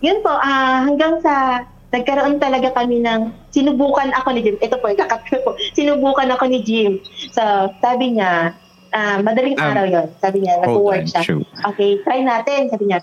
yun 0.00 0.24
po, 0.24 0.32
ah 0.32 0.88
hanggang 0.88 1.20
sa 1.20 1.66
nagkaroon 1.94 2.42
talaga 2.42 2.74
kami 2.74 3.02
ng, 3.02 3.30
sinubukan 3.54 4.10
ako 4.16 4.34
ni 4.34 4.40
Jim. 4.42 4.56
Ito 4.58 4.76
po, 4.82 4.90
kakapit 4.90 5.40
po. 5.46 5.54
Sinubukan 5.72 6.28
ako 6.34 6.44
ni 6.50 6.60
Jim. 6.66 6.98
So, 7.30 7.42
sabi 7.78 8.18
niya, 8.18 8.54
ah 8.96 9.18
madaling 9.20 9.58
Um, 9.58 9.66
araw 9.66 9.84
yon 9.84 10.06
Sabi 10.22 10.46
niya, 10.46 10.62
nag-work 10.62 11.04
siya. 11.04 11.20
Chu. 11.22 11.42
Okay, 11.74 12.00
try 12.02 12.22
natin. 12.22 12.70
Sabi 12.70 12.90
niya, 12.90 13.02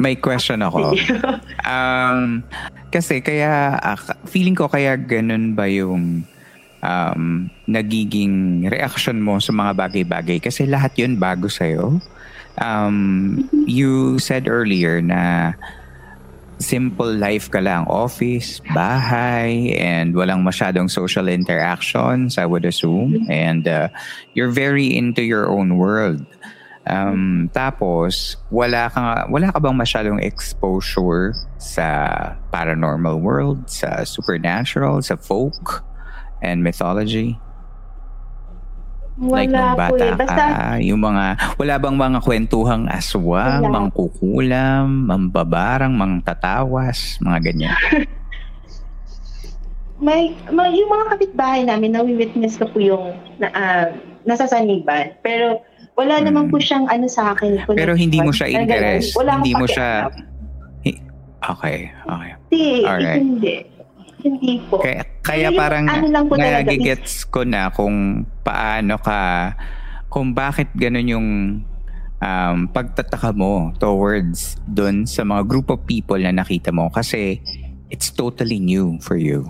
May 0.00 0.16
question 0.16 0.64
ako. 0.64 0.90
Um, 1.70 2.42
kasi 2.90 3.22
kaya, 3.22 3.78
ak- 3.78 4.26
feeling 4.26 4.56
ko 4.56 4.66
kaya 4.66 4.96
ganun 4.98 5.54
ba 5.54 5.68
yung 5.70 6.26
um, 6.82 7.22
nagiging 7.68 8.66
reaction 8.66 9.20
mo 9.20 9.38
sa 9.38 9.52
mga 9.52 9.76
bagay-bagay? 9.76 10.40
Kasi 10.42 10.66
lahat 10.66 10.96
yun 10.98 11.20
bago 11.20 11.46
sa'yo. 11.46 12.00
Um, 12.58 13.38
you 13.68 14.18
said 14.18 14.48
earlier 14.50 14.98
na 15.04 15.52
simple 16.60 17.08
life 17.08 17.50
ka 17.50 17.58
lang, 17.58 17.88
office, 17.88 18.60
bahay, 18.76 19.74
and 19.80 20.14
walang 20.14 20.44
masyadong 20.44 20.92
social 20.92 21.26
interactions, 21.26 22.36
I 22.36 22.46
would 22.46 22.64
assume. 22.64 23.26
And 23.28 23.66
uh, 23.66 23.88
you're 24.36 24.52
very 24.52 24.86
into 24.94 25.24
your 25.24 25.48
own 25.48 25.80
world. 25.80 26.22
Um, 26.86 27.50
tapos, 27.52 28.36
wala 28.52 28.92
ka, 28.92 29.26
wala 29.28 29.52
ka 29.52 29.58
bang 29.60 29.76
masyadong 29.76 30.20
exposure 30.20 31.34
sa 31.56 32.36
paranormal 32.52 33.20
world, 33.20 33.68
sa 33.68 34.04
supernatural, 34.04 35.00
sa 35.02 35.16
folk 35.16 35.84
and 36.44 36.62
mythology? 36.64 37.40
Like 39.28 39.52
nung 39.52 39.76
wala 39.76 39.76
po 39.76 39.94
bata 40.00 40.04
eh. 40.04 40.12
Basta, 40.16 40.44
ka, 40.48 40.66
yung 40.80 41.00
mga, 41.04 41.24
wala 41.60 41.74
bang 41.76 41.96
mga 42.00 42.18
kwentuhang 42.24 42.84
aswang, 42.88 43.60
Wala. 43.68 43.74
mangkukulam, 43.76 44.86
mambabarang, 45.12 45.92
mangtatawas, 45.92 47.20
mga 47.20 47.38
ganyan. 47.44 47.76
may, 50.06 50.32
may 50.48 50.72
yung 50.72 50.88
mga 50.88 51.04
kapitbahay 51.12 51.60
namin, 51.68 51.92
na-witness 51.92 52.56
ko 52.56 52.64
po 52.72 52.80
yung 52.80 53.12
na, 53.36 53.52
uh, 53.52 53.86
nasa 54.24 54.48
saniban. 54.48 55.12
Pero 55.20 55.60
wala 56.00 56.16
hmm. 56.16 56.24
naman 56.32 56.44
po 56.48 56.56
siyang 56.56 56.88
ano 56.88 57.04
sa 57.04 57.36
akin. 57.36 57.60
Pero 57.68 57.92
hindi 57.92 58.24
mo 58.24 58.32
siya 58.32 58.48
interest. 58.48 59.12
Wala 59.20 59.36
hindi 59.36 59.52
mo 59.52 59.68
siya... 59.68 60.08
Okay, 61.40 61.88
okay. 61.88 62.30
Hindi, 62.52 62.68
Alright. 62.84 63.16
hindi. 63.16 63.56
Hindi 64.20 64.60
po. 64.68 64.84
Kaya, 64.84 65.00
kaya 65.20 65.52
parang 65.52 65.84
ano 65.84 66.08
lang 66.08 66.24
po 66.26 66.34
nagigets 66.36 67.28
ko 67.28 67.44
na 67.44 67.68
kung 67.68 68.24
paano 68.40 68.96
ka, 68.96 69.52
kung 70.08 70.32
bakit 70.32 70.72
ganun 70.72 71.08
yung 71.08 71.28
um, 72.20 72.58
pagtataka 72.72 73.32
mo 73.36 73.72
towards 73.76 74.56
dun 74.64 75.04
sa 75.04 75.24
mga 75.24 75.42
group 75.44 75.68
of 75.68 75.84
people 75.84 76.16
na 76.16 76.32
nakita 76.32 76.72
mo 76.72 76.88
kasi 76.88 77.40
it's 77.92 78.08
totally 78.08 78.60
new 78.60 78.96
for 79.04 79.20
you. 79.20 79.48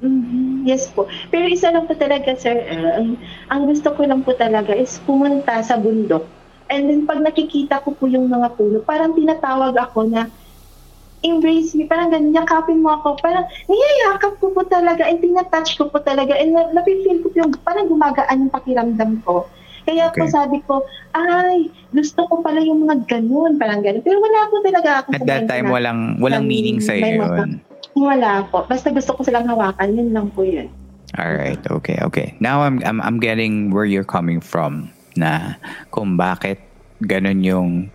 Mm-hmm. 0.00 0.64
Yes 0.64 0.88
po. 0.92 1.08
Pero 1.28 1.48
isa 1.48 1.72
lang 1.72 1.84
po 1.88 1.96
talaga, 1.96 2.32
sir, 2.36 2.56
uh, 2.56 3.00
ang, 3.00 3.08
ang 3.48 3.62
gusto 3.68 3.92
ko 3.92 4.04
lang 4.04 4.24
po 4.24 4.32
talaga 4.36 4.72
is 4.72 5.00
pumunta 5.04 5.60
sa 5.60 5.76
bundok. 5.76 6.24
And 6.70 6.86
then 6.86 7.02
pag 7.04 7.20
nakikita 7.20 7.82
ko 7.82 7.92
po 7.96 8.06
yung 8.06 8.30
mga 8.30 8.54
puno, 8.54 8.80
parang 8.84 9.12
tinatawag 9.16 9.74
ako 9.74 10.06
na 10.06 10.30
embrace 11.20 11.76
me, 11.76 11.84
parang 11.84 12.08
ganun, 12.08 12.32
yakapin 12.32 12.80
mo 12.80 12.96
ako, 12.96 13.20
parang 13.20 13.44
niyayakap 13.68 14.40
ko 14.40 14.52
po 14.56 14.64
talaga 14.64 15.04
and 15.04 15.20
tinatouch 15.20 15.76
ko 15.76 15.92
po 15.92 16.00
talaga 16.00 16.32
and 16.32 16.56
napifeel 16.72 17.20
ko 17.20 17.28
po 17.28 17.36
yung 17.44 17.52
parang 17.60 17.86
gumagaan 17.88 18.48
yung 18.48 18.52
pakiramdam 18.52 19.20
ko. 19.24 19.44
Kaya 19.84 20.12
okay. 20.12 20.22
po 20.22 20.24
sabi 20.28 20.58
ko, 20.64 20.84
ay, 21.16 21.72
gusto 21.92 22.24
ko 22.28 22.44
pala 22.44 22.60
yung 22.60 22.84
mga 22.84 23.08
ganun, 23.08 23.56
parang 23.56 23.80
ganun. 23.80 24.04
Pero 24.04 24.20
wala 24.20 24.48
po 24.48 24.56
talaga 24.60 24.90
ako. 25.04 25.08
At 25.16 25.24
that 25.26 25.44
time, 25.48 25.66
na, 25.68 25.72
walang, 25.72 26.00
walang 26.20 26.44
meaning 26.44 26.78
sa 26.78 26.94
iyo 26.94 27.20
yun. 27.20 27.58
Wala 27.96 28.46
po. 28.48 28.68
Basta 28.68 28.92
gusto 28.92 29.16
ko 29.16 29.20
silang 29.24 29.48
hawakan, 29.48 29.96
yun 29.96 30.12
lang 30.14 30.28
po 30.30 30.44
yun. 30.44 30.70
All 31.18 31.34
right, 31.34 31.58
okay, 31.66 31.98
okay. 32.06 32.38
Now 32.38 32.62
I'm 32.62 32.78
I'm 32.86 33.02
I'm 33.02 33.18
getting 33.18 33.74
where 33.74 33.82
you're 33.82 34.06
coming 34.06 34.38
from 34.38 34.94
na 35.18 35.58
kung 35.90 36.14
bakit 36.14 36.62
ganun 37.02 37.42
yung 37.42 37.90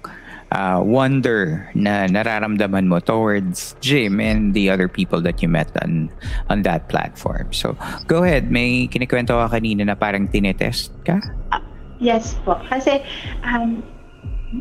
uh, 0.51 0.81
wonder 0.83 1.69
na 1.73 2.05
nararamdaman 2.05 2.85
mo 2.85 2.99
towards 2.99 3.75
Jim 3.81 4.19
and 4.19 4.53
the 4.53 4.69
other 4.69 4.87
people 4.87 5.21
that 5.21 5.41
you 5.41 5.49
met 5.49 5.69
on 5.81 6.09
on 6.49 6.61
that 6.63 6.89
platform. 6.89 7.49
So, 7.53 7.77
go 8.05 8.23
ahead. 8.23 8.51
May 8.51 8.87
kinikwento 8.87 9.33
ka 9.33 9.47
kanina 9.49 9.85
na 9.85 9.95
parang 9.95 10.27
tinetest 10.29 10.91
ka? 11.05 11.21
Uh, 11.53 11.63
yes 11.97 12.37
po. 12.45 12.59
Kasi 12.69 13.01
um, 13.45 13.81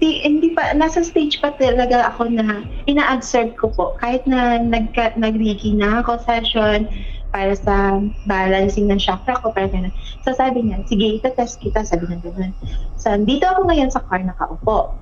di, 0.00 0.24
hindi 0.24 0.54
pa, 0.54 0.72
nasa 0.74 1.04
stage 1.04 1.38
pa 1.38 1.52
talaga 1.54 2.10
ako 2.14 2.30
na 2.32 2.64
ina-absorb 2.88 3.54
ko 3.58 3.70
po. 3.70 3.84
Kahit 4.00 4.24
na 4.26 4.58
nag, 4.58 4.94
nag-reiki 4.94 5.76
na 5.76 6.00
ako 6.02 6.18
session 6.24 6.88
para 7.34 7.50
sa 7.58 7.98
balancing 8.30 8.86
ng 8.86 9.02
chakra 9.02 9.34
ko, 9.42 9.50
para 9.50 9.66
ganun. 9.66 9.90
So 10.22 10.30
sabi 10.38 10.62
niya, 10.62 10.86
sige, 10.86 11.18
ita-test 11.18 11.58
kita, 11.58 11.82
sabi 11.82 12.06
niya 12.06 12.22
ganun. 12.22 12.54
So, 12.94 13.10
dito 13.18 13.44
ako 13.50 13.66
ngayon 13.68 13.90
sa 13.90 14.00
car 14.06 14.22
nakaupo. 14.22 14.94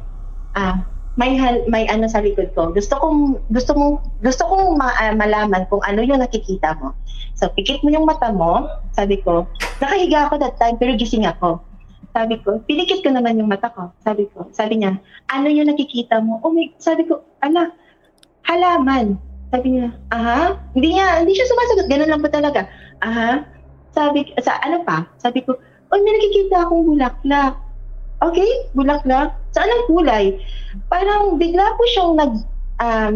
Ah, 0.52 0.84
may 1.16 1.36
hal, 1.36 1.68
may 1.68 1.84
ano 1.88 2.08
sa 2.08 2.24
likod 2.24 2.52
ko. 2.56 2.72
Gusto 2.72 2.96
kong 2.96 3.40
gusto 3.52 3.76
mong 3.76 4.00
gusto 4.24 4.42
kong 4.48 4.80
ma, 4.80 4.92
uh, 4.96 5.12
malaman 5.12 5.68
kung 5.68 5.84
ano 5.84 6.00
yung 6.00 6.24
nakikita 6.24 6.76
mo. 6.80 6.96
So 7.36 7.52
pikit 7.52 7.84
mo 7.84 7.92
yung 7.92 8.08
mata 8.08 8.32
mo, 8.32 8.68
sabi 8.96 9.20
ko. 9.20 9.44
Nakahiga 9.80 10.28
ako 10.28 10.40
that 10.40 10.56
time 10.56 10.80
pero 10.80 10.96
gising 10.96 11.28
ako. 11.28 11.60
Sabi 12.12 12.36
ko, 12.44 12.60
pinikit 12.68 13.00
ko 13.00 13.08
naman 13.08 13.40
yung 13.40 13.48
mata 13.48 13.72
ko. 13.72 13.88
Sabi 14.04 14.28
ko, 14.32 14.44
sabi 14.52 14.84
niya, 14.84 15.00
ano 15.32 15.48
yung 15.48 15.72
nakikita 15.72 16.20
mo? 16.20 16.44
Oh 16.44 16.52
my, 16.52 16.68
sabi 16.76 17.08
ko, 17.08 17.24
ala, 17.40 17.72
halaman. 18.44 19.16
Sabi 19.48 19.80
niya, 19.80 19.96
aha. 20.12 20.60
Hindi 20.76 20.96
niya, 20.96 21.24
hindi 21.24 21.32
siya 21.32 21.48
sumasagot. 21.48 21.88
Ganun 21.88 22.12
lang 22.12 22.20
po 22.20 22.28
talaga. 22.28 22.68
Aha. 23.00 23.48
Sabi, 23.96 24.28
sa 24.44 24.60
ano 24.60 24.84
pa? 24.84 25.08
Sabi 25.16 25.40
ko, 25.40 25.56
oh, 25.88 26.00
may 26.04 26.12
nakikita 26.12 26.68
akong 26.68 26.84
bulaklak. 26.84 27.56
Okay, 28.22 28.50
bulaklak. 28.78 29.34
Sa 29.50 29.66
anong 29.66 29.86
kulay? 29.90 30.38
Parang 30.86 31.42
bigla 31.42 31.74
po 31.74 31.82
siyang 31.90 32.14
nag, 32.14 32.32
um, 32.78 33.14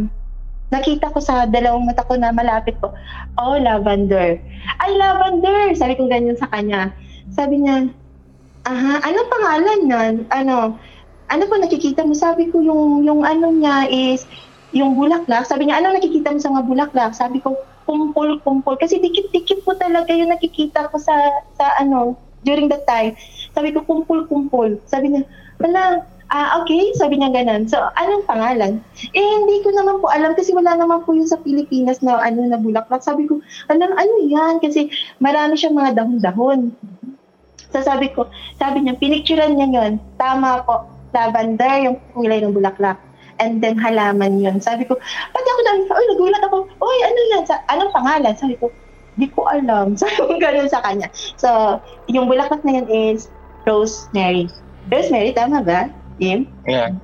nakita 0.75 1.15
ko 1.15 1.23
sa 1.23 1.47
dalawang 1.47 1.87
mata 1.87 2.03
ko 2.03 2.19
na 2.19 2.35
malapit 2.35 2.75
ko, 2.83 2.91
oh, 3.39 3.57
lavender. 3.63 4.43
Ay, 4.83 4.91
lavender! 4.99 5.79
Sabi 5.79 5.95
ko 5.95 6.11
ganyan 6.11 6.35
sa 6.35 6.51
kanya. 6.51 6.91
Sabi 7.31 7.63
niya, 7.63 7.87
Aha, 8.67 8.99
ano 8.99 9.19
pangalan 9.31 9.81
nun? 9.87 10.15
Ano, 10.35 10.75
ano 11.31 11.43
po 11.47 11.55
nakikita 11.55 12.03
mo? 12.03 12.19
Sabi 12.19 12.51
ko 12.51 12.59
yung, 12.59 13.07
yung 13.07 13.23
ano 13.23 13.55
niya 13.55 13.87
is, 13.87 14.27
yung 14.75 14.99
bulaklak. 14.99 15.47
Sabi 15.47 15.71
niya, 15.71 15.79
ano 15.79 15.95
nakikita 15.95 16.35
mo 16.35 16.43
sa 16.43 16.51
mga 16.51 16.67
bulaklak? 16.67 17.13
Sabi 17.15 17.39
ko, 17.39 17.55
kumpul-kumpul. 17.87 18.75
Kasi 18.75 18.99
dikit-dikit 18.99 19.63
po 19.63 19.79
talaga 19.79 20.11
yung 20.11 20.35
nakikita 20.35 20.91
ko 20.91 20.99
sa, 20.99 21.15
sa 21.55 21.79
ano, 21.79 22.19
during 22.43 22.69
that 22.69 22.85
time. 22.85 23.17
Sabi 23.57 23.73
ko, 23.73 23.87
kumpul-kumpul. 23.87 24.83
Sabi 24.85 25.15
niya, 25.15 25.23
wala, 25.63 26.05
ah, 26.31 26.61
okay, 26.63 26.93
sabi 26.99 27.19
niya 27.19 27.31
ganun. 27.33 27.71
So, 27.71 27.79
anong 27.97 28.27
pangalan? 28.27 28.83
Eh, 29.15 29.27
hindi 29.41 29.63
ko 29.63 29.71
naman 29.73 30.03
po 30.03 30.11
alam 30.11 30.35
kasi 30.35 30.51
wala 30.53 30.75
naman 30.75 31.07
po 31.07 31.15
yun 31.15 31.29
sa 31.29 31.41
Pilipinas 31.41 32.03
na 32.03 32.19
ano 32.19 32.45
na 32.47 32.59
bulaklak. 32.59 33.03
Sabi 33.03 33.31
ko, 33.31 33.39
alam, 33.71 33.95
ano 33.95 34.15
yan? 34.21 34.59
Kasi 34.59 34.91
marami 35.23 35.55
siyang 35.55 35.79
mga 35.79 36.03
dahon-dahon. 36.03 36.75
So 37.71 37.83
sabi 37.83 38.11
ko, 38.15 38.31
sabi 38.57 38.87
niya, 38.87 38.97
pinicturean 38.97 39.59
niya 39.59 39.69
yun. 39.69 39.93
Tama 40.17 40.65
po, 40.65 40.87
lavender, 41.13 41.91
yung 41.91 41.97
kulay 42.15 42.41
ng 42.43 42.55
bulaklak. 42.55 42.99
And 43.37 43.61
then 43.61 43.77
halaman 43.77 44.41
yun. 44.41 44.65
Sabi 44.65 44.89
ko, 44.89 44.97
pati 45.33 45.49
ako 45.49 45.61
nang, 45.61 45.81
oy, 45.93 46.05
nagulat 46.09 46.43
ako, 46.49 46.57
oy, 46.81 46.99
ano 47.05 47.21
yan? 47.37 47.43
Sa, 47.45 47.61
anong 47.69 47.93
pangalan? 47.93 48.33
Sabi 48.33 48.57
ko, 48.57 48.73
di 49.17 49.27
ko 49.33 49.49
alam. 49.49 49.95
Sabi 50.01 50.17
ko 50.17 50.37
ganun 50.41 50.71
sa 50.71 50.85
kanya. 50.85 51.09
So, 51.41 51.81
yung 52.09 52.29
bulaklak 52.31 52.63
na 52.63 52.81
yun 52.81 52.89
is 52.89 53.29
rosemary. 53.65 54.49
Rosemary, 54.93 55.35
tama 55.35 55.61
ba, 55.61 55.91
Jim? 56.23 56.47
Yeah. 56.65 56.95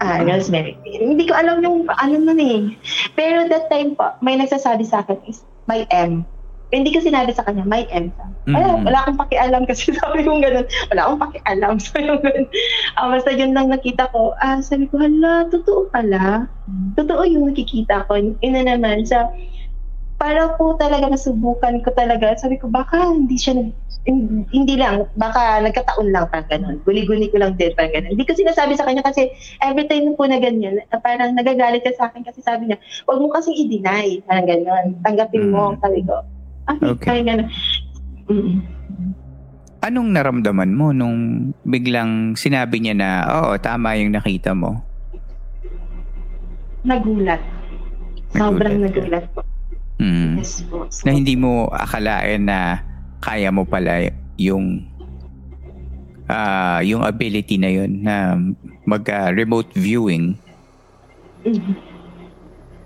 Ah, 0.00 0.24
rosemary. 0.24 0.80
Hindi 0.86 1.28
ko 1.28 1.36
alam 1.36 1.60
yung 1.60 1.84
ano 1.88 2.14
nun 2.16 2.40
eh. 2.40 2.72
Pero 3.12 3.44
that 3.52 3.68
time 3.68 3.98
po, 3.98 4.16
may 4.24 4.40
nagsasabi 4.40 4.86
sa 4.88 5.04
akin 5.04 5.20
is, 5.28 5.44
may 5.68 5.84
M 5.92 6.24
hindi 6.70 6.94
ko 6.94 7.02
sinabi 7.02 7.34
sa 7.34 7.42
kanya, 7.42 7.66
may 7.66 7.82
EMSA. 7.90 8.26
Mm-hmm. 8.46 8.54
Wala, 8.54 8.68
wala 8.86 8.98
akong 9.02 9.20
pakialam 9.26 9.62
kasi 9.66 9.90
sabi 9.98 10.22
ko 10.22 10.38
ganun. 10.38 10.66
Wala 10.94 11.00
akong 11.06 11.22
pakialam. 11.28 11.74
So 11.82 11.98
yung 11.98 12.22
ganun. 12.22 12.46
Uh, 12.94 13.08
basta 13.10 13.30
yun 13.34 13.52
lang 13.52 13.74
nakita 13.74 14.06
ko. 14.14 14.38
Ah, 14.38 14.62
sabi 14.62 14.86
ko, 14.86 15.02
hala, 15.02 15.50
totoo 15.50 15.90
pala. 15.90 16.46
Totoo 16.94 17.26
yung 17.26 17.50
nakikita 17.50 18.06
ko. 18.06 18.14
Ina 18.16 18.70
naman, 18.70 19.02
sa 19.02 19.26
para 20.20 20.52
po 20.60 20.76
talaga 20.76 21.08
masubukan 21.08 21.80
ko 21.80 21.96
talaga. 21.96 22.36
Sabi 22.36 22.60
ko, 22.60 22.68
baka 22.68 23.00
hindi 23.08 23.40
siya 23.40 23.72
hindi 24.52 24.80
lang, 24.80 25.04
baka 25.16 25.60
nagkataon 25.60 26.08
lang 26.12 26.28
parang 26.28 26.48
ganun. 26.48 26.76
Guli-guli 26.84 27.32
ko 27.32 27.40
lang 27.40 27.56
din 27.56 27.72
parang 27.72 27.96
ganun. 27.96 28.12
Hindi 28.16 28.28
ko 28.28 28.36
sinasabi 28.36 28.76
sa 28.76 28.84
kanya 28.84 29.00
kasi 29.00 29.32
every 29.64 29.88
time 29.88 30.12
po 30.16 30.28
na 30.28 30.40
ganyan, 30.40 30.80
parang 31.00 31.32
nagagalit 31.36 31.84
ka 31.84 31.92
sa 31.96 32.12
akin 32.12 32.24
kasi 32.24 32.44
sabi 32.44 32.68
niya, 32.68 32.76
huwag 33.08 33.20
mo 33.20 33.32
kasing 33.32 33.56
i-deny. 33.56 34.20
Parang 34.28 34.44
ganun. 34.44 34.86
Tanggapin 35.04 35.52
mo. 35.52 35.72
Mm. 35.72 35.80
Sabi 35.80 36.00
ko, 36.04 36.16
Okay. 36.70 37.26
Kaya 37.26 37.50
mm 38.30 38.78
Anong 39.80 40.12
naramdaman 40.12 40.76
mo 40.76 40.92
nung 40.92 41.50
biglang 41.64 42.36
sinabi 42.36 42.84
niya 42.84 42.92
na, 42.92 43.10
oo, 43.24 43.56
tama 43.56 43.96
yung 43.96 44.12
nakita 44.12 44.52
mo? 44.52 44.84
Nagulat. 46.84 47.40
Sobrang 48.36 48.76
nagulat 48.76 49.24
po. 49.32 49.40
Yes 50.40 50.64
po. 50.64 50.88
So, 50.88 51.04
na 51.04 51.12
hindi 51.12 51.36
mo 51.36 51.68
akalain 51.68 52.48
na 52.48 52.80
kaya 53.20 53.52
mo 53.52 53.68
pala 53.68 54.08
yung 54.40 54.88
uh, 56.24 56.80
yung 56.80 57.04
ability 57.04 57.60
na 57.60 57.68
yun 57.68 58.00
na 58.00 58.40
mag 58.88 59.04
uh, 59.04 59.30
remote 59.36 59.68
viewing. 59.76 60.40
Mm-hmm. 61.44 61.76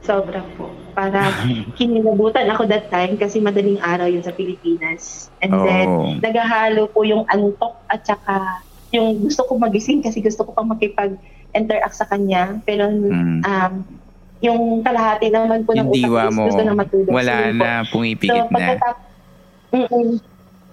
Sobra 0.02 0.42
po 0.58 0.74
para 0.94 1.30
kinilabutan 1.78 2.50
ako 2.50 2.66
that 2.66 2.90
time 2.90 3.14
kasi 3.14 3.38
madaling 3.38 3.78
araw 3.78 4.10
yun 4.10 4.26
sa 4.26 4.34
Pilipinas. 4.34 5.30
And 5.38 5.54
oh. 5.54 5.62
then, 5.62 5.86
nagahalo 6.22 6.90
po 6.90 7.06
yung 7.06 7.26
antok 7.30 7.78
at 7.86 8.02
saka 8.02 8.62
yung 8.94 9.26
gusto 9.26 9.42
ko 9.46 9.58
magising 9.58 10.02
kasi 10.02 10.22
gusto 10.22 10.46
ko 10.46 10.54
pang 10.54 10.70
makipag-interact 10.70 11.94
sa 11.94 12.06
kanya. 12.06 12.62
Pero 12.62 12.90
mm. 12.90 13.42
um, 13.42 13.74
yung 14.44 14.84
kalahati 14.84 15.32
naman 15.32 15.64
po 15.64 15.72
ng 15.72 15.88
utak 15.88 16.30
mo, 16.36 16.52
gusto 16.52 16.62
na 16.62 16.74
matulog. 16.76 17.08
Wala 17.08 17.34
so, 17.48 17.56
na, 17.56 17.68
pumipigit 17.88 18.44
so, 18.44 18.52
na. 18.52 18.76
Mm-mm. 19.72 20.20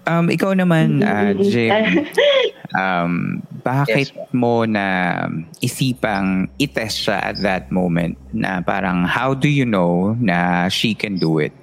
Um, 0.02 0.26
ikaw 0.34 0.58
naman, 0.58 1.06
uh, 1.06 1.38
Jim, 1.38 1.72
um, 2.82 3.38
bakit 3.62 4.10
yes. 4.10 4.34
mo 4.34 4.66
na 4.66 5.30
isipang 5.62 6.50
itest 6.58 7.06
siya 7.06 7.22
at 7.22 7.38
that 7.46 7.70
moment 7.70 8.18
na 8.34 8.66
parang 8.66 9.06
how 9.06 9.38
do 9.38 9.46
you 9.46 9.62
know 9.62 10.18
na 10.18 10.66
she 10.74 10.98
can 10.98 11.22
do 11.22 11.38
it? 11.38 11.54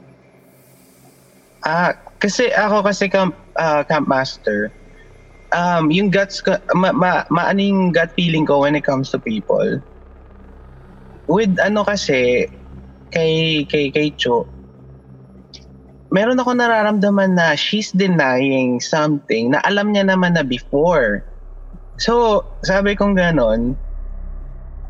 Ah, 1.67 1.99
kasi 2.23 2.55
ako 2.55 2.87
kasi 2.87 3.11
camp, 3.11 3.35
uh, 3.59 3.83
camp 3.83 4.07
master, 4.07 4.71
um, 5.51 5.91
yung 5.91 6.07
guts 6.07 6.39
ko, 6.39 6.55
ma, 6.79 6.95
ma, 6.95 7.27
maano 7.35 7.59
yung 7.59 7.91
gut 7.91 8.15
feeling 8.15 8.47
ko 8.47 8.63
when 8.63 8.79
it 8.79 8.87
comes 8.87 9.11
to 9.11 9.19
people. 9.19 9.83
With 11.29 11.61
ano 11.61 11.85
kasi, 11.85 12.49
kay, 13.13 13.65
kay, 13.69 13.93
kay 13.93 14.09
Cho, 14.17 14.49
meron 16.09 16.41
ako 16.41 16.57
nararamdaman 16.57 17.37
na 17.37 17.53
she's 17.53 17.93
denying 17.93 18.81
something 18.81 19.53
na 19.53 19.61
alam 19.65 19.93
niya 19.93 20.09
naman 20.09 20.35
na 20.35 20.45
before. 20.45 21.21
So, 22.01 22.45
sabi 22.65 22.97
kong 22.97 23.21
ganon, 23.21 23.77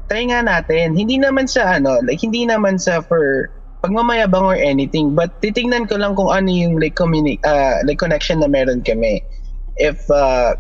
try 0.07 0.25
nga 0.31 0.41
natin. 0.41 0.95
Hindi 0.95 1.19
naman 1.19 1.51
sa 1.51 1.77
ano, 1.77 1.99
like 2.07 2.23
hindi 2.23 2.47
naman 2.47 2.79
sa 2.79 3.03
for 3.03 3.51
pagmamayabang 3.83 4.43
or 4.43 4.59
anything, 4.59 5.15
but 5.15 5.39
titingnan 5.43 5.87
ko 5.87 5.99
lang 5.99 6.15
kung 6.15 6.31
ano 6.31 6.51
yung 6.51 6.79
like 6.79 6.95
communi- 6.95 7.43
uh, 7.47 7.83
like 7.87 7.99
connection 7.99 8.41
na 8.41 8.49
meron 8.51 8.83
kami. 8.83 9.23
If 9.79 10.03
uh, 10.11 10.55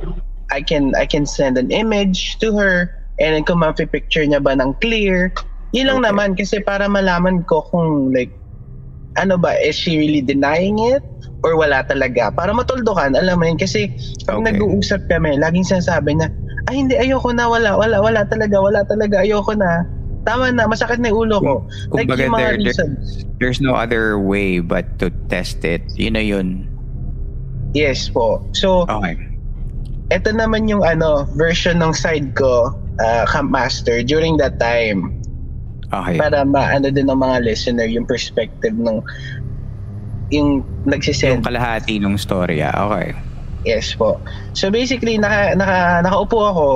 I 0.50 0.62
can 0.62 0.94
I 0.94 1.06
can 1.06 1.26
send 1.26 1.58
an 1.58 1.70
image 1.74 2.38
to 2.38 2.54
her 2.54 2.90
and 3.18 3.34
then 3.34 3.42
kung 3.42 3.62
picture 3.90 4.22
niya 4.22 4.38
ba 4.38 4.54
ng 4.54 4.78
clear, 4.78 5.34
yun 5.72 5.86
lang 5.88 6.00
Okay. 6.00 6.08
naman 6.10 6.28
kasi 6.36 6.56
para 6.60 6.88
malaman 6.88 7.44
ko 7.44 7.64
kung 7.68 8.12
like 8.12 8.32
ano 9.18 9.34
ba, 9.34 9.58
is 9.58 9.74
she 9.74 9.98
really 9.98 10.22
denying 10.22 10.78
it? 10.78 11.02
Or 11.42 11.58
wala 11.58 11.82
talaga? 11.82 12.30
Para 12.30 12.54
matuldukan, 12.54 13.18
alam 13.18 13.38
mo 13.38 13.44
yun. 13.46 13.58
Kasi 13.58 13.90
pag 14.26 14.38
Okay. 14.42 14.54
nag-uusap 14.54 15.10
kami, 15.10 15.34
laging 15.38 15.66
sinasabi 15.66 16.14
na, 16.14 16.30
ay 16.70 16.86
hindi, 16.86 16.94
ayoko 16.94 17.34
na, 17.34 17.50
wala, 17.50 17.74
wala, 17.74 17.98
wala 17.98 18.22
talaga, 18.26 18.58
wala 18.62 18.86
talaga, 18.86 19.22
ayoko 19.26 19.58
na. 19.58 19.82
Tama 20.22 20.54
na, 20.54 20.70
masakit 20.70 21.02
na 21.02 21.10
ulo 21.10 21.38
ko. 21.42 21.54
Kung 21.90 21.98
Like 21.98 22.10
baga, 22.10 22.22
yung 22.26 22.34
mga 22.34 22.38
there, 22.38 22.56
there- 22.62 22.94
there's 23.42 23.58
no 23.62 23.74
other 23.74 24.18
way 24.18 24.58
but 24.62 24.98
to 25.02 25.10
test 25.30 25.66
it. 25.66 25.82
Yun 25.98 26.14
na 26.14 26.22
yun. 26.22 26.66
Yes 27.74 28.06
po. 28.10 28.42
So, 28.54 28.86
Okay. 28.86 29.18
eto 30.10 30.30
naman 30.30 30.66
yung 30.70 30.82
ano, 30.86 31.26
version 31.34 31.78
ng 31.82 31.90
side 31.94 32.34
ko, 32.34 32.70
uh, 32.98 33.24
Camp 33.30 33.50
Master, 33.50 34.02
during 34.02 34.38
that 34.38 34.58
time. 34.62 35.10
Okay. 35.88 36.20
Para 36.20 36.44
maano 36.44 36.92
din 36.92 37.08
ng 37.08 37.16
mga 37.16 37.48
listener 37.48 37.88
yung 37.88 38.04
perspective 38.04 38.76
ng 38.76 39.00
yung 40.28 40.60
Yung 40.60 40.84
nagsisend. 40.84 41.40
kalahati 41.40 41.96
ng 41.96 42.20
storya. 42.20 42.68
Okay. 42.68 43.16
Yes 43.64 43.96
po. 43.96 44.20
So 44.52 44.68
basically, 44.68 45.16
naka, 45.16 45.56
naka, 45.56 46.04
nakaupo 46.04 46.38
ako, 46.44 46.68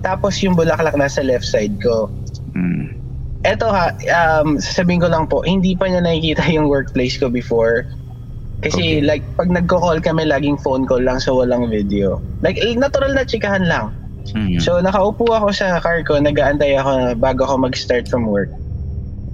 tapos 0.00 0.38
yung 0.40 0.54
bulaklak 0.54 0.94
nasa 0.94 1.18
left 1.20 1.44
side 1.44 1.74
ko. 1.82 2.06
Mm. 2.54 2.94
Eto 3.42 3.66
ha, 3.66 3.90
um, 4.06 4.54
sasabihin 4.62 5.02
ko 5.02 5.10
lang 5.10 5.26
po, 5.26 5.42
hindi 5.42 5.74
pa 5.74 5.90
niya 5.90 5.98
nakikita 5.98 6.46
yung 6.46 6.70
workplace 6.70 7.18
ko 7.18 7.26
before. 7.26 7.90
Kasi 8.62 9.02
Okay. 9.02 9.02
like, 9.02 9.26
pag 9.34 9.50
nagko-call 9.50 9.98
kami, 9.98 10.22
laging 10.22 10.54
phone 10.54 10.86
call 10.86 11.02
lang 11.02 11.18
so 11.18 11.34
walang 11.34 11.66
video. 11.66 12.22
Like, 12.38 12.54
eh, 12.62 12.78
natural 12.78 13.10
na 13.10 13.26
chikahan 13.26 13.66
lang. 13.66 13.90
Mm. 14.30 14.62
So 14.62 14.78
nakaupo 14.78 15.26
ako 15.34 15.50
sa 15.50 15.82
car 15.82 16.00
ko, 16.06 16.16
nag-aantay 16.22 16.78
ako 16.78 17.18
bago 17.18 17.42
ako 17.44 17.66
mag-start 17.66 18.06
from 18.06 18.30
work. 18.30 18.48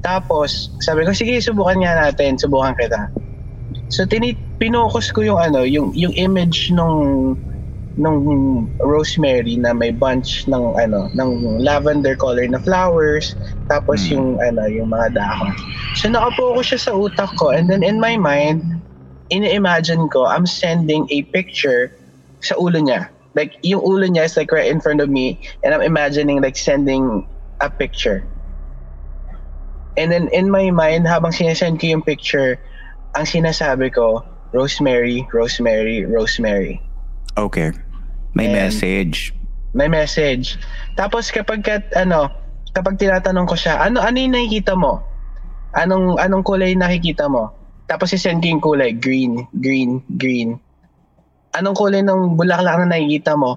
Tapos, 0.00 0.72
sabi 0.80 1.04
ko, 1.04 1.12
sige, 1.12 1.36
subukan 1.42 1.82
nga 1.84 2.08
natin, 2.08 2.40
subukan 2.40 2.72
kita. 2.78 3.12
So 3.92 4.08
tini 4.08 4.32
pinokus 4.56 5.12
ko 5.12 5.20
yung 5.20 5.40
ano, 5.40 5.64
yung 5.64 5.92
yung 5.92 6.12
image 6.16 6.72
nung 6.72 7.36
nung 7.98 8.22
rosemary 8.78 9.58
na 9.58 9.74
may 9.74 9.90
bunch 9.90 10.46
ng 10.46 10.78
ano, 10.78 11.10
ng 11.18 11.60
lavender 11.60 12.14
color 12.14 12.46
na 12.46 12.62
flowers, 12.62 13.34
tapos 13.66 14.06
Mm. 14.06 14.10
yung 14.14 14.26
ano, 14.40 14.62
yung 14.70 14.88
mga 14.88 15.18
dahon. 15.18 15.52
So 15.98 16.08
nakapokus 16.08 16.72
siya 16.72 16.80
sa 16.80 16.92
utak 16.94 17.30
ko 17.36 17.50
and 17.52 17.68
then 17.68 17.82
in 17.82 17.98
my 17.98 18.14
mind, 18.16 18.62
ini-imagine 19.28 20.08
ko 20.08 20.24
I'm 20.24 20.46
sending 20.46 21.04
a 21.10 21.26
picture 21.34 21.90
sa 22.40 22.54
ulo 22.56 22.78
niya. 22.78 23.10
Like 23.34 23.56
yung 23.62 23.82
ulo 23.84 24.08
niya 24.08 24.24
is 24.24 24.36
like 24.36 24.50
right 24.52 24.70
in 24.70 24.80
front 24.80 25.00
of 25.00 25.08
me 25.08 25.40
and 25.64 25.74
I'm 25.74 25.84
imagining 25.84 26.40
like 26.40 26.56
sending 26.56 27.28
a 27.60 27.68
picture. 27.68 28.24
And 29.98 30.12
then 30.14 30.28
in 30.30 30.50
my 30.50 30.70
mind, 30.70 31.10
habang 31.10 31.34
sinesend 31.34 31.82
ko 31.82 31.90
yung 31.90 32.06
picture, 32.06 32.56
ang 33.18 33.26
sinasabi 33.26 33.90
ko, 33.90 34.22
Rosemary, 34.54 35.26
Rosemary, 35.34 36.06
Rosemary. 36.06 36.80
Okay. 37.36 37.74
May 38.34 38.46
And- 38.48 38.54
message. 38.54 39.34
May 39.76 39.90
message. 39.90 40.56
Tapos 40.96 41.28
kapag 41.28 41.60
kat, 41.60 41.92
ano, 41.92 42.32
kapag 42.72 42.96
tinatanong 42.96 43.46
ko 43.50 43.58
siya, 43.58 43.84
ano 43.84 44.00
ano 44.00 44.16
yung 44.16 44.32
nakikita 44.32 44.72
mo? 44.78 45.04
Anong 45.76 46.16
anong 46.16 46.46
kulay 46.46 46.72
nakikita 46.72 47.28
mo? 47.28 47.52
Tapos 47.90 48.12
isend 48.16 48.40
ko 48.40 48.46
yung 48.48 48.62
kulay, 48.64 48.90
green, 48.96 49.44
green, 49.60 50.00
green. 50.16 50.56
Anong 51.56 51.76
kulay 51.76 52.04
ng 52.04 52.36
bulaklak 52.36 52.76
na 52.84 52.92
nakikita 52.92 53.32
mo? 53.38 53.56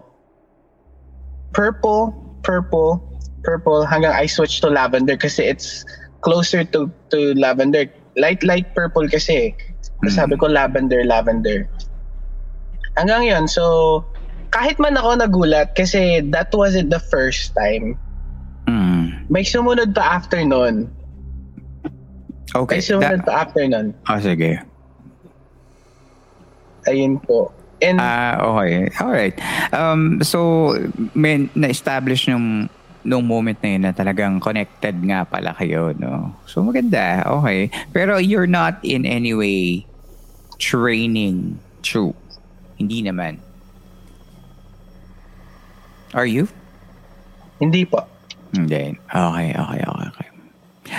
Purple, 1.52 2.16
purple, 2.44 3.04
purple 3.44 3.84
hanggang 3.84 4.16
I 4.16 4.26
switch 4.26 4.62
to 4.64 4.72
lavender 4.72 5.18
kasi 5.20 5.44
it's 5.44 5.84
closer 6.24 6.64
to 6.72 6.88
to 7.12 7.36
lavender. 7.36 7.90
Light 8.16 8.40
light 8.44 8.72
purple 8.72 9.08
kasi. 9.12 9.52
Mm. 10.02 10.10
sabi 10.10 10.34
ko 10.34 10.50
lavender, 10.50 11.06
lavender. 11.06 11.70
Hanggang 12.98 13.22
yon 13.28 13.46
so 13.46 14.02
kahit 14.50 14.82
man 14.82 14.98
ako 14.98 15.22
nagulat 15.22 15.78
kasi 15.78 16.26
that 16.34 16.50
wasn't 16.58 16.90
the 16.90 17.00
first 17.12 17.54
time. 17.54 17.94
Mm. 18.66 19.30
May 19.30 19.46
sumunod 19.46 19.94
pa 19.94 20.18
after 20.18 20.42
nun. 20.42 20.90
Okay. 22.52 22.80
May 22.80 22.84
sumunod 22.84 23.22
Da- 23.24 23.28
pa 23.30 23.34
after 23.46 23.64
nun. 23.64 23.94
oh, 24.10 24.20
sige. 24.20 24.60
Ayun 26.90 27.22
po. 27.22 27.54
And 27.82 27.98
Ah, 27.98 28.38
okay. 28.40 28.90
Alright. 29.02 29.36
Um, 29.74 30.22
so, 30.22 30.74
may 31.18 31.50
na-establish 31.58 32.30
nung 32.30 32.70
nung 33.02 33.26
moment 33.26 33.58
na 33.66 33.70
yun 33.74 33.82
na 33.82 33.92
talagang 33.98 34.38
connected 34.38 34.94
nga 35.10 35.26
pala 35.26 35.58
kayo, 35.58 35.90
no? 35.98 36.38
So, 36.46 36.62
maganda. 36.62 37.26
Okay. 37.42 37.74
Pero 37.90 38.22
you're 38.22 38.46
not 38.46 38.78
in 38.86 39.10
any 39.10 39.34
way 39.34 39.86
training 40.62 41.58
true. 41.82 42.14
Hindi 42.78 43.02
naman. 43.02 43.42
Are 46.14 46.30
you? 46.30 46.46
hindi 47.62 47.86
po. 47.86 48.02
Hindi. 48.58 48.98
Okay, 49.14 49.48
okay, 49.54 49.82
okay, 49.86 50.08
okay. 50.10 50.28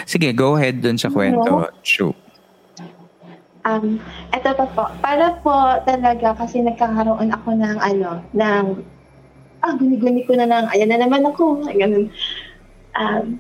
Sige, 0.07 0.30
go 0.33 0.55
ahead 0.55 0.78
dun 0.78 0.97
sa 0.97 1.11
kwento. 1.11 1.68
True. 1.83 2.14
Um, 3.62 4.02
eto 4.34 4.50
pa 4.58 4.66
po. 4.74 4.84
Para 4.98 5.38
po 5.38 5.54
talaga 5.86 6.34
kasi 6.34 6.62
nagkakaroon 6.62 7.30
ako 7.30 7.48
ng 7.54 7.78
ano, 7.78 8.18
ng 8.34 8.64
ah, 9.62 9.74
guni-guni 9.78 10.26
ko 10.26 10.34
na 10.34 10.50
ng, 10.50 10.66
ayan 10.74 10.90
na 10.90 10.98
naman 11.06 11.22
ako, 11.22 11.62
ganun. 11.70 12.10
Um, 12.98 13.38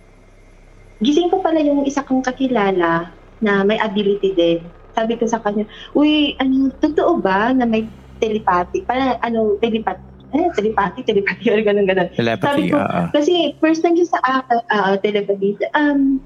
gising 1.02 1.28
ko 1.34 1.42
pala 1.42 1.58
yung 1.58 1.82
isa 1.82 2.06
kong 2.06 2.22
kakilala 2.22 3.10
na 3.42 3.52
may 3.66 3.76
ability 3.82 4.30
din. 4.38 4.62
Sabi 4.94 5.18
ko 5.18 5.26
sa 5.26 5.42
kanya, 5.42 5.66
uy, 5.98 6.38
ano, 6.38 6.70
totoo 6.78 7.18
ba 7.18 7.50
na 7.50 7.66
may 7.66 7.90
telepathy? 8.22 8.86
Parang 8.86 9.18
ano, 9.18 9.58
telepathy, 9.58 10.06
eh, 10.32 10.48
telepathy, 10.54 11.00
telepathy, 11.02 11.46
or 11.50 11.60
ganun, 11.66 11.90
ganun. 11.90 12.08
Telepathy. 12.14 12.46
Sabi 12.46 12.62
ko, 12.70 12.78
oo. 12.78 13.02
Kasi 13.10 13.58
first 13.58 13.82
time 13.82 13.98
siya 13.98 14.14
sa 14.14 14.20
akin, 14.22 14.62
uh, 14.70 14.94
telepathy, 15.02 15.58
um, 15.74 16.22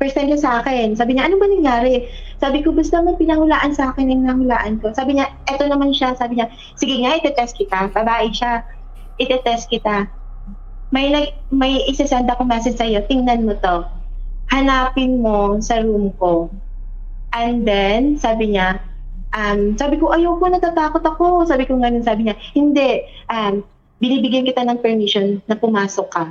time 0.00 0.28
niya 0.28 0.40
sa 0.40 0.52
akin. 0.60 0.92
Sabi 0.96 1.16
niya, 1.16 1.28
ano 1.28 1.40
ba 1.40 1.46
nangyari? 1.48 2.04
Sabi 2.36 2.60
ko, 2.60 2.72
basta 2.72 3.00
may 3.00 3.16
pinahulaan 3.16 3.72
sa 3.72 3.92
akin 3.92 4.12
yung 4.12 4.24
nahulaan 4.28 4.76
ko. 4.80 4.92
Sabi 4.92 5.16
niya, 5.16 5.32
eto 5.48 5.64
naman 5.64 5.96
siya. 5.96 6.12
Sabi 6.14 6.36
niya, 6.36 6.52
sige 6.76 7.00
nga, 7.00 7.16
itetest 7.16 7.56
kita. 7.56 7.88
Babae 7.90 8.28
siya. 8.32 8.64
Itetest 9.16 9.72
kita. 9.72 10.04
May, 10.92 11.08
nag, 11.08 11.32
may 11.48 11.80
isasend 11.88 12.28
ako 12.28 12.44
message 12.44 12.76
sa'yo. 12.76 13.02
Tingnan 13.08 13.48
mo 13.48 13.56
to. 13.58 13.88
Hanapin 14.52 15.24
mo 15.24 15.58
sa 15.64 15.80
room 15.80 16.12
ko. 16.20 16.52
And 17.32 17.64
then, 17.66 18.20
sabi 18.20 18.54
niya, 18.54 18.78
um, 19.32 19.74
sabi 19.80 19.96
ko, 19.96 20.12
ayoko, 20.12 20.44
natatakot 20.46 21.02
ako. 21.02 21.48
Sabi 21.48 21.64
ko 21.64 21.80
ganun, 21.80 22.04
sabi 22.04 22.28
niya, 22.28 22.36
hindi, 22.52 23.02
um, 23.32 23.64
binibigyan 23.96 24.44
kita 24.44 24.60
ng 24.64 24.78
permission 24.84 25.40
na 25.48 25.56
pumasok 25.56 26.08
ka. 26.12 26.24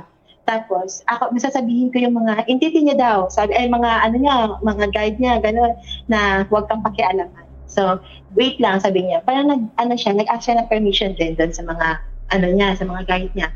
Tapos, 0.46 1.02
ako, 1.10 1.34
masasabihin 1.34 1.90
ko 1.90 1.98
yung 1.98 2.14
mga, 2.14 2.46
intiti 2.46 2.78
niya 2.78 2.94
daw, 2.94 3.26
sabi, 3.26 3.50
ay 3.58 3.66
mga, 3.66 3.90
ano 4.06 4.16
niya, 4.16 4.34
mga 4.62 4.86
guide 4.94 5.18
niya, 5.18 5.34
gano'n, 5.42 5.74
na 6.06 6.46
huwag 6.46 6.70
kang 6.70 6.86
pakialaman. 6.86 7.44
So, 7.66 7.98
wait 8.38 8.62
lang, 8.62 8.78
sabi 8.78 9.02
niya. 9.02 9.26
Parang 9.26 9.50
nag, 9.50 9.62
ano 9.74 9.98
siya, 9.98 10.14
nag-ask 10.14 10.46
siya 10.46 10.62
ng 10.62 10.70
permission 10.70 11.18
din 11.18 11.34
doon 11.34 11.50
sa 11.50 11.66
mga, 11.66 11.98
ano 12.30 12.46
niya, 12.54 12.78
sa 12.78 12.86
mga 12.86 13.02
guide 13.10 13.34
niya. 13.34 13.50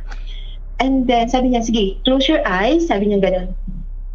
And 0.83 1.07
then, 1.07 1.31
sabi 1.31 1.55
niya, 1.55 1.63
sige, 1.63 2.03
close 2.03 2.27
your 2.27 2.43
eyes, 2.43 2.91
sabi 2.91 3.15
niya 3.15 3.23
gano'n. 3.23 3.55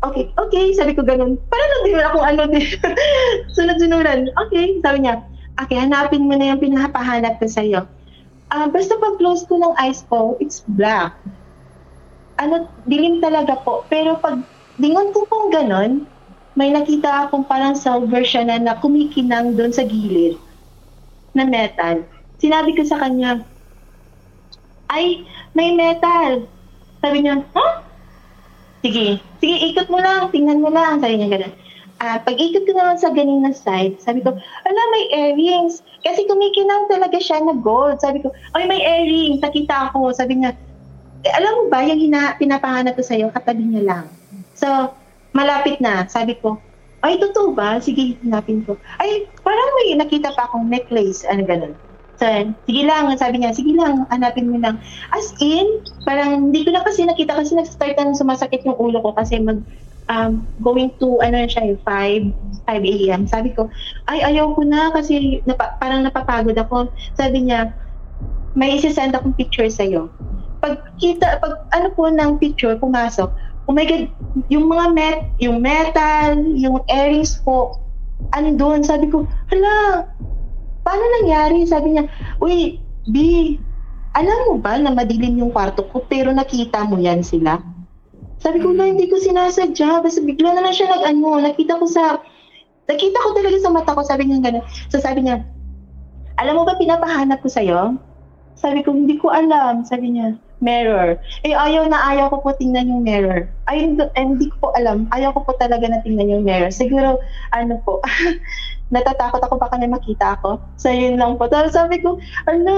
Okay, 0.04 0.28
okay, 0.36 0.76
sabi 0.76 0.92
ko 1.00 1.08
gano'n. 1.08 1.40
Parang 1.48 1.70
lang 1.72 1.84
din 1.88 1.98
akong 2.04 2.26
ano 2.28 2.42
din. 2.52 2.68
Sunod-sunuran. 3.56 4.28
Okay, 4.48 4.84
sabi 4.84 5.08
niya, 5.08 5.24
okay, 5.64 5.80
hanapin 5.80 6.28
mo 6.28 6.36
na 6.36 6.52
yung 6.52 6.60
pinapahanap 6.60 7.40
ko 7.40 7.48
sa'yo. 7.48 7.88
Ah, 8.52 8.68
basta 8.68 9.00
pag 9.00 9.16
close 9.16 9.48
ko 9.48 9.64
ng 9.64 9.74
eyes 9.80 10.04
ko, 10.12 10.36
it's 10.44 10.62
black. 10.76 11.16
Ano, 12.36 12.68
dilim 12.84 13.24
talaga 13.24 13.56
po. 13.64 13.88
Pero 13.88 14.20
pag 14.20 14.44
lingon 14.80 15.16
ko 15.16 15.24
pong 15.28 15.48
ganon, 15.56 15.92
may 16.56 16.72
nakita 16.72 17.28
akong 17.28 17.48
parang 17.48 17.76
silver 17.76 18.24
siya 18.24 18.48
na, 18.48 18.56
na 18.60 18.74
kumikinang 18.80 19.60
doon 19.60 19.76
sa 19.76 19.84
gilid 19.84 20.40
na 21.36 21.44
metal. 21.44 22.04
Sinabi 22.40 22.76
ko 22.76 22.84
sa 22.88 23.00
kanya, 23.00 23.44
ay, 24.92 25.28
may 25.52 25.76
metal. 25.76 26.48
Sabi 27.04 27.24
niya, 27.24 27.44
huh? 27.52 27.84
Sige, 28.86 29.20
sige, 29.42 29.56
ikot 29.72 29.90
mo 29.92 30.00
lang, 30.00 30.32
tingnan 30.32 30.64
mo 30.64 30.72
lang. 30.72 31.04
Sabi 31.04 31.20
niya 31.20 31.32
gano'n. 31.36 31.54
Ah, 31.96 32.20
pag-ikot 32.20 32.68
ko 32.68 32.72
naman 32.76 33.00
sa 33.00 33.10
ganing 33.16 33.40
na 33.40 33.56
side, 33.56 34.04
sabi 34.04 34.20
ko, 34.20 34.36
ala, 34.36 34.82
may 34.92 35.06
earrings. 35.16 35.80
Kasi 36.04 36.28
kumikinang 36.28 36.92
talaga 36.92 37.16
siya 37.18 37.40
na 37.40 37.56
gold. 37.56 38.04
Sabi 38.04 38.20
ko, 38.20 38.30
ay, 38.56 38.68
may 38.68 38.84
earrings. 38.84 39.40
Nakita 39.40 39.92
ako. 39.92 40.12
Sabi 40.12 40.44
niya, 40.44 40.56
eh, 41.26 41.34
alam 41.34 41.52
mo 41.58 41.64
ba, 41.74 41.82
yung 41.82 41.98
hina, 41.98 42.38
pinapahanap 42.38 42.94
ko 42.94 43.02
sa'yo, 43.02 43.34
katabi 43.34 43.66
niya 43.66 43.84
lang. 43.84 44.06
So, 44.54 44.94
malapit 45.34 45.82
na. 45.82 46.06
Sabi 46.06 46.38
ko, 46.38 46.62
ay, 47.02 47.18
totoo 47.18 47.58
ba? 47.58 47.82
Sige, 47.82 48.22
hinapin 48.22 48.62
ko. 48.62 48.78
Ay, 49.02 49.26
parang 49.42 49.70
may 49.82 49.98
nakita 49.98 50.34
pa 50.38 50.46
akong 50.46 50.70
necklace, 50.70 51.26
ano 51.26 51.42
ganun. 51.46 51.74
So, 52.16 52.26
sige 52.70 52.82
lang, 52.88 53.12
sabi 53.18 53.42
niya, 53.42 53.52
sige 53.58 53.76
lang, 53.76 54.08
hanapin 54.14 54.54
mo 54.54 54.62
lang. 54.62 54.80
As 55.12 55.34
in, 55.42 55.84
parang 56.08 56.50
hindi 56.50 56.64
ko 56.64 56.72
na 56.72 56.86
kasi 56.86 57.04
nakita 57.04 57.36
kasi 57.36 57.58
nag-start 57.58 57.98
na 57.98 58.16
sumasakit 58.16 58.64
yung 58.64 58.78
ulo 58.78 59.02
ko 59.02 59.12
kasi 59.18 59.42
mag, 59.42 59.60
um, 60.08 60.46
going 60.62 60.94
to, 61.02 61.20
ano 61.26 61.42
na 61.42 61.50
siya, 61.50 61.76
5, 61.82 61.84
5 61.84 62.32
a.m. 62.70 63.22
Sabi 63.26 63.52
ko, 63.52 63.68
ay, 64.08 64.22
ayaw 64.22 64.54
ko 64.54 64.62
na 64.64 64.94
kasi 64.94 65.42
napa, 65.44 65.76
parang 65.82 66.06
napapagod 66.06 66.56
ako. 66.56 66.90
Sabi 67.18 67.50
niya, 67.50 67.74
may 68.56 68.80
isi-send 68.80 69.12
akong 69.12 69.36
picture 69.36 69.68
sa'yo. 69.68 70.08
Pag 70.66 70.82
kita, 70.98 71.38
pag 71.46 71.70
ano 71.78 71.94
po 71.94 72.10
ng 72.10 72.42
picture, 72.42 72.74
pumasok, 72.82 73.30
oh 73.70 73.74
my 73.74 73.86
God, 73.86 74.10
yung 74.50 74.66
mga 74.66 74.86
met, 74.98 75.20
yung 75.38 75.62
metal, 75.62 76.42
yung 76.58 76.82
earrings 76.90 77.38
po, 77.46 77.78
andun. 78.34 78.82
Sabi 78.82 79.14
ko, 79.14 79.30
hala, 79.54 80.10
paano 80.82 81.04
nangyari? 81.22 81.70
Sabi 81.70 81.94
niya, 81.94 82.10
uy, 82.42 82.82
B, 83.14 83.18
alam 84.18 84.50
mo 84.50 84.58
ba 84.58 84.82
na 84.82 84.90
madilim 84.90 85.38
yung 85.38 85.54
kwarto 85.54 85.86
ko 85.94 86.02
pero 86.10 86.34
nakita 86.34 86.82
mo 86.82 86.98
yan 86.98 87.22
sila? 87.22 87.62
Sabi 88.42 88.58
ko 88.58 88.74
na 88.74 88.90
hindi 88.90 89.06
ko 89.06 89.22
sinasadya. 89.22 90.02
Basta 90.02 90.26
bigla 90.26 90.58
na 90.58 90.66
lang 90.66 90.74
siya 90.74 90.90
nag-ano. 90.90 91.46
Nakita 91.46 91.78
ko 91.78 91.86
sa, 91.86 92.18
nakita 92.90 93.18
ko 93.22 93.30
talaga 93.38 93.58
sa 93.62 93.70
mata 93.70 93.94
ko. 93.94 94.02
Sabi 94.02 94.26
niya 94.26 94.42
gano'n. 94.42 94.66
So 94.90 94.98
sabi 94.98 95.26
niya, 95.26 95.46
alam 96.42 96.58
mo 96.58 96.66
ba 96.66 96.74
pinapahanap 96.82 97.46
ko 97.46 97.50
sa'yo? 97.54 98.02
Sabi 98.58 98.82
ko, 98.82 98.96
hindi 98.96 99.22
ko 99.22 99.30
alam. 99.30 99.86
Sabi 99.86 100.16
niya, 100.16 100.38
mirror. 100.64 101.20
Eh, 101.44 101.52
ayaw 101.52 101.88
na 101.90 102.00
ayaw 102.12 102.32
ko 102.32 102.38
po 102.44 102.50
tingnan 102.56 102.88
yung 102.88 103.04
mirror. 103.04 103.48
Ay, 103.68 103.88
hindi, 103.88 104.04
eh, 104.06 104.24
hindi 104.24 104.48
ko 104.54 104.68
po 104.68 104.68
alam. 104.78 105.10
Ayaw 105.12 105.36
ko 105.36 105.44
po 105.44 105.52
talaga 105.60 105.88
na 105.90 106.00
tingnan 106.04 106.32
yung 106.32 106.46
mirror. 106.48 106.72
Siguro, 106.72 107.20
ano 107.52 107.80
po, 107.84 108.00
natatakot 108.94 109.42
ako 109.42 109.58
baka 109.58 109.82
may 109.82 109.90
makita 109.90 110.38
ako. 110.38 110.62
So, 110.78 110.94
yun 110.94 111.18
lang 111.18 111.42
po. 111.42 111.50
Tapos 111.50 111.74
sabi 111.74 111.98
ko, 112.00 112.22
ano, 112.46 112.74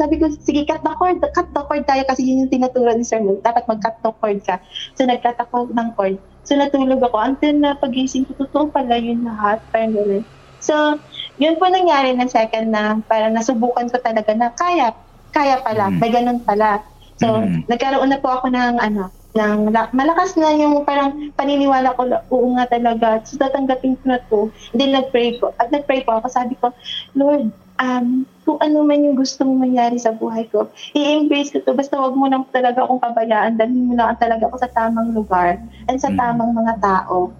sabi 0.00 0.16
ko, 0.16 0.32
sige, 0.32 0.64
cut 0.64 0.80
the 0.80 0.92
cord. 0.96 1.20
Cut 1.20 1.48
the 1.52 1.62
cord 1.68 1.84
tayo 1.84 2.02
kasi 2.08 2.24
yun 2.24 2.46
yung 2.46 2.52
tinuturo 2.52 2.90
ni 2.96 3.04
Sir 3.04 3.20
Mo. 3.20 3.36
Dapat 3.44 3.68
mag-cut 3.68 4.00
the 4.00 4.12
cord 4.16 4.40
ka. 4.42 4.56
So, 4.96 5.04
nag-cut 5.04 5.36
ako 5.36 5.68
ng 5.70 5.88
cord. 5.94 6.16
So, 6.42 6.56
natulog 6.56 7.04
ako. 7.04 7.16
Until 7.20 7.54
na 7.60 7.76
pagising 7.76 8.26
ko, 8.26 8.34
totoo 8.46 8.72
pala 8.72 8.96
yun 8.96 9.28
lahat. 9.28 9.60
Parang. 9.70 10.24
So, 10.62 10.96
yun 11.42 11.58
po 11.58 11.66
nangyari 11.68 12.14
ng 12.14 12.30
second 12.30 12.70
na 12.70 12.96
parang 13.04 13.34
nasubukan 13.34 13.90
ko 13.90 13.98
talaga 13.98 14.30
na 14.32 14.54
kaya, 14.54 14.94
kaya 15.34 15.58
pala, 15.60 15.90
may 15.90 16.08
ganun 16.08 16.38
pala. 16.42 16.80
So, 17.22 17.26
Mm. 17.38 17.70
nagkaroon 17.70 18.10
na 18.10 18.18
po 18.18 18.28
ako 18.34 18.50
ng 18.50 18.82
ano, 18.82 19.08
ng 19.32 19.72
la- 19.72 19.88
malakas 19.96 20.36
na 20.36 20.52
yung 20.52 20.84
parang 20.84 21.32
paniniwala 21.32 21.96
ko, 21.96 22.04
oo 22.28 22.46
nga 22.58 22.68
talaga, 22.68 23.22
so 23.24 23.40
tatanggapin 23.40 23.96
ko 23.96 24.04
na 24.04 24.18
to. 24.28 24.50
Then 24.76 24.92
nag-pray 24.92 25.40
po. 25.40 25.54
At 25.56 25.72
nag-pray 25.72 26.04
po 26.04 26.20
ako, 26.20 26.26
sabi 26.28 26.58
ko, 26.60 26.74
Lord, 27.16 27.48
um, 27.80 28.28
kung 28.42 28.58
ano 28.60 28.82
man 28.84 29.00
yung 29.00 29.16
gusto 29.16 29.46
mong 29.46 29.70
mangyari 29.70 29.96
sa 29.96 30.12
buhay 30.12 30.50
ko, 30.50 30.68
i-embrace 30.92 31.54
ko 31.54 31.62
to. 31.62 31.72
Basta 31.72 31.96
wag 31.96 32.12
mo 32.12 32.26
lang 32.28 32.44
talaga 32.50 32.84
akong 32.84 33.00
kabayaan. 33.00 33.56
Dalhin 33.56 33.88
mo 33.88 33.94
lang 33.96 34.18
talaga 34.18 34.50
ako 34.50 34.56
sa 34.60 34.68
tamang 34.68 35.14
lugar 35.14 35.56
and 35.88 35.96
sa 35.96 36.10
Mm. 36.10 36.18
tamang 36.18 36.52
mga 36.52 36.74
tao. 36.82 37.32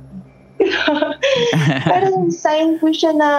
parang 1.91 2.31
sign 2.31 2.79
po 2.79 2.95
siya 2.95 3.13
na 3.19 3.31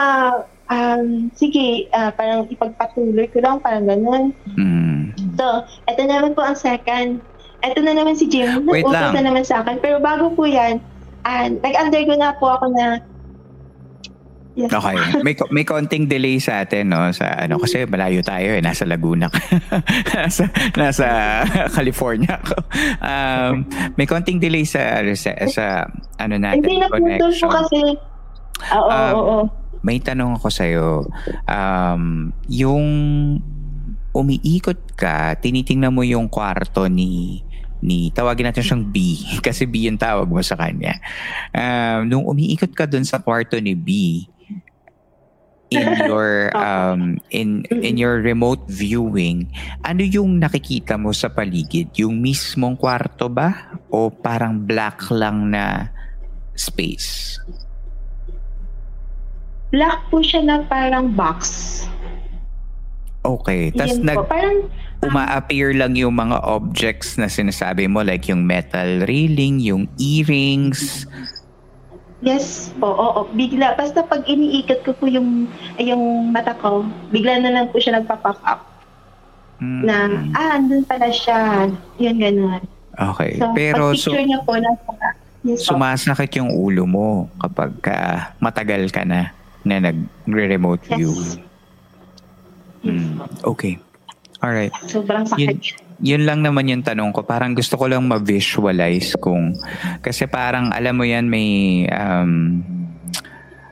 um, 0.68 1.32
sige, 1.34 1.88
ah, 1.96 2.12
parang 2.12 2.52
ipagpatuloy 2.52 3.32
ko 3.32 3.40
lang, 3.40 3.64
parang 3.64 3.88
ganun. 3.88 4.36
Mm. 4.60 5.23
So, 5.34 5.46
ito 5.90 6.02
naman 6.04 6.34
po 6.34 6.42
ang 6.42 6.58
second. 6.58 7.22
Ito 7.64 7.80
na 7.80 7.96
naman 7.96 8.14
si 8.14 8.28
Jim. 8.28 8.68
Wait 8.68 8.84
lang. 8.86 9.16
na 9.16 9.24
naman 9.24 9.42
sa 9.42 9.64
akin. 9.64 9.80
Pero 9.80 9.98
bago 9.98 10.30
po 10.32 10.44
yan, 10.44 10.78
ah, 11.24 11.48
nag-undergo 11.48 12.14
na 12.14 12.36
po 12.36 12.52
ako 12.52 12.70
na 12.72 13.00
Yes. 14.54 14.70
Okay. 14.70 14.94
May 15.26 15.34
may 15.50 15.66
konting 15.66 16.06
delay 16.06 16.38
sa 16.38 16.62
atin 16.62 16.94
no 16.94 17.10
sa 17.10 17.42
ano 17.42 17.58
kasi 17.58 17.90
malayo 17.90 18.22
tayo 18.22 18.54
eh 18.54 18.62
nasa 18.62 18.86
Laguna. 18.86 19.26
ka. 19.26 19.42
nasa 20.14 20.46
nasa 20.78 21.08
California 21.78 22.38
ako. 22.38 22.62
Um, 23.02 23.66
may 23.98 24.06
konting 24.06 24.38
delay 24.38 24.62
sa 24.62 25.02
sa, 25.18 25.34
sa 25.50 25.66
ano 26.22 26.38
natin 26.38 26.62
Hindi 26.62 26.86
naputol 26.86 27.34
po 27.34 27.48
kasi. 27.50 27.82
Oo, 28.78 28.90
Um, 28.94 28.94
oo, 28.94 29.18
oo. 29.18 29.44
May 29.82 29.98
tanong 30.00 30.38
ako 30.38 30.48
sa 30.54 30.64
iyo. 30.70 31.10
Um, 31.50 32.30
yung 32.46 32.86
umiikot 34.14 34.94
ka, 34.94 35.34
tinitingnan 35.42 35.92
mo 35.92 36.06
yung 36.06 36.30
kwarto 36.30 36.86
ni 36.86 37.42
ni 37.84 38.08
tawagin 38.16 38.48
natin 38.48 38.64
siyang 38.64 38.86
B 38.88 39.20
kasi 39.46 39.68
B 39.68 39.92
yung 39.92 40.00
tawag 40.00 40.32
mo 40.32 40.40
sa 40.40 40.56
kanya. 40.56 40.96
Um, 41.52 42.08
nung 42.08 42.26
umiikot 42.30 42.72
ka 42.72 42.88
dun 42.88 43.04
sa 43.04 43.20
kwarto 43.20 43.60
ni 43.60 43.76
B 43.76 44.24
in 45.74 45.90
your 46.10 46.54
um 46.54 47.18
in 47.34 47.66
in 47.82 47.98
your 47.98 48.22
remote 48.22 48.62
viewing 48.70 49.50
ano 49.82 50.06
yung 50.06 50.38
nakikita 50.38 50.96
mo 50.96 51.12
sa 51.12 51.28
paligid? 51.28 51.92
Yung 51.98 52.22
mismong 52.22 52.78
kwarto 52.78 53.28
ba? 53.28 53.76
O 53.92 54.08
parang 54.14 54.64
black 54.64 55.10
lang 55.12 55.52
na 55.52 55.90
space? 56.56 57.42
Black 59.74 60.06
po 60.14 60.22
siya 60.22 60.46
na 60.46 60.62
parang 60.70 61.10
box. 61.10 61.42
Okay. 63.24 63.72
Tapos 63.72 63.98
nag 64.04 64.20
po. 64.20 64.28
Parang, 64.28 64.68
uma-appear 65.04 65.76
lang 65.76 65.96
yung 66.00 66.16
mga 66.16 66.40
objects 66.44 67.20
na 67.20 67.28
sinasabi 67.28 67.92
mo 67.92 68.04
like 68.04 68.28
yung 68.28 68.48
metal 68.48 69.04
railing, 69.04 69.60
yung 69.60 69.88
earrings. 70.00 71.04
yes 72.24 72.72
po, 72.80 72.88
oo. 72.88 73.28
Bigla, 73.36 73.76
basta 73.76 74.00
pag 74.04 74.24
iniikot 74.24 74.84
ko 74.88 74.96
po 74.96 75.12
yung, 75.12 75.48
yung 75.76 76.32
mata 76.32 76.56
ko, 76.56 76.88
bigla 77.12 77.40
na 77.44 77.52
lang 77.52 77.66
po 77.68 77.84
siya 77.84 78.00
nagpa-pop 78.00 78.40
up. 78.48 78.64
Mm. 79.60 79.82
Na, 79.84 79.96
ah, 80.36 80.60
andun 80.60 80.84
pala 80.88 81.12
siya. 81.12 81.68
Yun, 82.00 82.16
ganun. 82.20 82.64
Okay. 82.96 83.40
So, 83.40 83.52
Pero 83.56 83.92
pag 83.92 84.00
so, 84.00 84.12
picture 84.12 84.28
niya 84.28 84.40
po, 84.44 84.54
nasa, 84.56 84.92
yes 85.44 85.60
po. 85.68 85.76
sumasakit 85.76 86.40
yung 86.40 86.52
ulo 86.56 86.88
mo 86.88 87.28
kapag 87.40 87.72
ka 87.84 87.98
matagal 88.40 88.88
ka 88.92 89.04
na 89.04 89.36
na 89.64 89.80
nagre-remote 89.80 90.84
Yes. 90.92 90.96
view. 90.96 91.12
Mm. 92.84 93.24
Okay. 93.44 93.80
Alright. 94.44 94.76
Sobrang 94.92 95.24
Yun, 95.40 95.56
sakit. 95.56 95.80
yun 96.04 96.24
lang 96.28 96.44
naman 96.44 96.68
yung 96.68 96.84
tanong 96.84 97.16
ko. 97.16 97.24
Parang 97.24 97.56
gusto 97.56 97.80
ko 97.80 97.88
lang 97.88 98.04
ma-visualize 98.04 99.16
kung... 99.18 99.56
Kasi 100.04 100.28
parang 100.28 100.70
alam 100.76 101.00
mo 101.00 101.08
yan 101.08 101.32
may... 101.32 101.84
Um, 101.88 102.60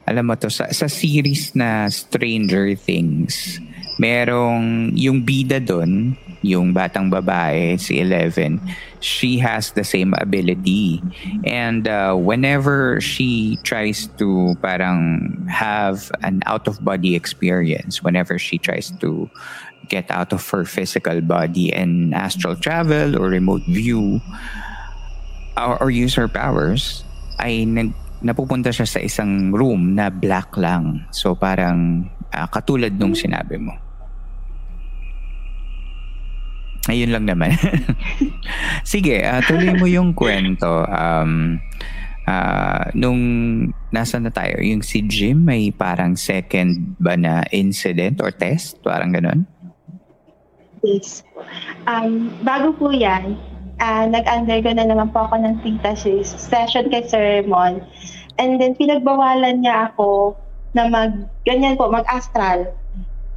alam 0.07 0.25
mo 0.27 0.35
to, 0.35 0.49
sa, 0.49 0.71
sa 0.71 0.89
series 0.89 1.53
na 1.53 1.87
Stranger 1.87 2.73
Things, 2.75 3.61
merong 4.01 4.91
yung 4.97 5.21
bida 5.21 5.61
doon, 5.61 6.17
yung 6.41 6.73
batang 6.73 7.09
babae, 7.09 7.77
si 7.77 8.01
Eleven, 8.01 8.61
she 8.99 9.37
has 9.37 9.71
the 9.71 9.85
same 9.85 10.13
ability. 10.17 11.01
And 11.45 11.87
uh, 11.87 12.13
whenever 12.17 12.99
she 13.01 13.57
tries 13.63 14.09
to 14.17 14.57
parang 14.61 15.29
have 15.49 16.11
an 16.21 16.41
out-of-body 16.45 17.15
experience, 17.15 18.03
whenever 18.03 18.37
she 18.37 18.57
tries 18.57 18.91
to 19.01 19.29
get 19.89 20.09
out 20.09 20.33
of 20.33 20.41
her 20.49 20.65
physical 20.65 21.21
body 21.21 21.73
and 21.73 22.13
astral 22.13 22.55
travel 22.55 23.17
or 23.17 23.29
remote 23.29 23.63
view 23.67 24.21
or, 25.57 25.77
or 25.83 25.89
use 25.91 26.15
her 26.15 26.27
powers, 26.27 27.03
ay 27.39 27.65
nag, 27.65 27.93
napupunta 28.21 28.69
siya 28.69 28.85
sa 28.85 29.01
isang 29.01 29.49
room 29.51 29.97
na 29.97 30.09
black 30.09 30.53
lang. 30.57 31.05
So 31.09 31.33
parang 31.33 32.09
ah, 32.31 32.47
katulad 32.47 32.93
nung 32.97 33.17
sinabi 33.17 33.57
mo. 33.57 33.73
Ayun 36.89 37.13
lang 37.13 37.29
naman. 37.29 37.53
Sige, 38.91 39.21
ah, 39.21 39.45
tuloy 39.45 39.77
mo 39.77 39.85
yung 39.85 40.17
kwento. 40.17 40.81
Um, 40.89 41.61
ah, 42.25 42.89
nung 42.97 43.21
nasa 43.93 44.17
na 44.17 44.33
tayo, 44.33 44.57
yung 44.65 44.81
si 44.81 45.05
Jim 45.05 45.45
may 45.45 45.69
parang 45.69 46.17
second 46.17 46.97
ba 46.97 47.13
na 47.13 47.45
incident 47.53 48.17
or 48.17 48.33
test? 48.33 48.81
Parang 48.81 49.13
ganun? 49.13 49.45
Yes. 50.81 51.21
Um, 51.85 52.33
bago 52.41 52.73
po 52.73 52.89
yan, 52.89 53.37
ah, 53.77 54.09
nag-undergo 54.09 54.73
na 54.73 54.89
naman 54.89 55.13
po 55.13 55.29
ako 55.29 55.37
ng 55.37 55.61
tita 55.61 55.93
session 55.93 56.89
kay 56.89 57.05
Sir 57.05 57.45
Mon. 57.45 57.77
And 58.41 58.57
then 58.57 58.73
pinagbawalan 58.73 59.61
niya 59.61 59.93
ako 59.93 60.33
na 60.73 60.89
mag, 60.89 61.29
ganyan 61.45 61.77
po, 61.77 61.93
mag-astral, 61.93 62.73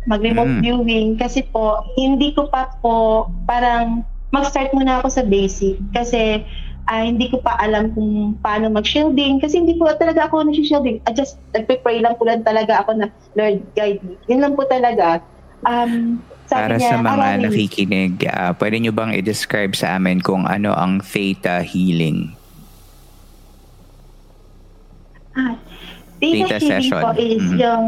mag-remote 0.05 0.61
Mm. 0.61 0.63
viewing. 0.63 1.09
Kasi 1.17 1.45
po, 1.49 1.81
hindi 1.97 2.33
ko 2.37 2.49
pa 2.49 2.73
po, 2.81 3.29
parang 3.49 4.05
mag-start 4.35 4.75
muna 4.75 5.01
ako 5.01 5.09
sa 5.11 5.23
basic. 5.23 5.79
Kasi 5.95 6.43
uh, 6.89 7.03
hindi 7.05 7.31
ko 7.33 7.41
pa 7.41 7.57
alam 7.61 7.93
kung 7.97 8.37
paano 8.45 8.69
mag-shielding 8.69 9.41
kasi 9.41 9.61
hindi 9.61 9.77
po 9.77 9.89
talaga 9.97 10.29
ako 10.29 10.45
nag-shielding. 10.45 11.01
I 11.09 11.11
just 11.17 11.41
nagpe-pray 11.57 12.05
lang 12.05 12.17
po 12.21 12.29
lang 12.29 12.45
talaga 12.45 12.85
ako 12.85 12.99
na 12.99 13.07
Lord 13.37 13.65
guide 13.73 14.01
me. 14.05 14.17
Yun 14.29 14.41
lang 14.45 14.53
po 14.57 14.69
talaga. 14.69 15.23
Um, 15.65 16.21
Para 16.45 16.77
niya, 16.77 16.93
sa 16.93 17.01
mga 17.01 17.17
aramin, 17.17 17.41
nakikinig, 17.49 18.15
uh, 18.29 18.53
pwede 18.61 18.77
nyo 18.85 18.93
bang 18.93 19.17
i-describe 19.17 19.73
sa 19.73 19.97
amin 19.97 20.21
kung 20.21 20.45
ano 20.45 20.77
ang 20.77 21.01
Theta 21.01 21.65
Healing? 21.65 22.37
Ah, 25.33 25.57
Theta, 26.21 26.53
Theta 26.53 26.57
Healing 26.61 26.69
session. 26.69 27.01
po 27.01 27.11
is 27.17 27.41
mm-hmm. 27.41 27.59
yung 27.65 27.85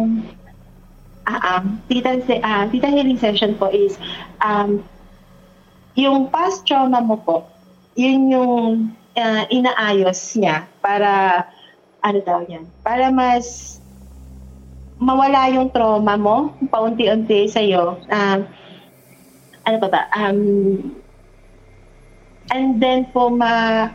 um, 1.27 1.83
Theta, 1.91 2.17
uh, 2.43 2.65
Theta 2.71 2.89
Healing 2.89 3.19
session 3.19 3.59
po 3.59 3.69
is 3.69 3.99
um, 4.41 4.83
yung 5.99 6.31
past 6.31 6.65
trauma 6.65 7.03
mo 7.03 7.19
po, 7.19 7.45
yun 7.99 8.31
yung 8.31 8.95
uh, 9.17 9.45
inaayos 9.51 10.37
niya 10.39 10.69
para, 10.81 11.43
ano 12.05 12.19
daw 12.23 12.45
yan, 12.47 12.69
para 12.85 13.11
mas 13.11 13.79
mawala 14.97 15.53
yung 15.53 15.69
trauma 15.73 16.17
mo, 16.17 16.57
paunti-unti 16.73 17.49
sa'yo. 17.49 18.01
Um, 18.09 18.39
ano 19.67 19.77
pa 19.83 19.89
ba? 19.91 20.03
Um, 20.15 20.39
and 22.55 22.79
then 22.79 23.11
po 23.11 23.29
ma 23.29 23.91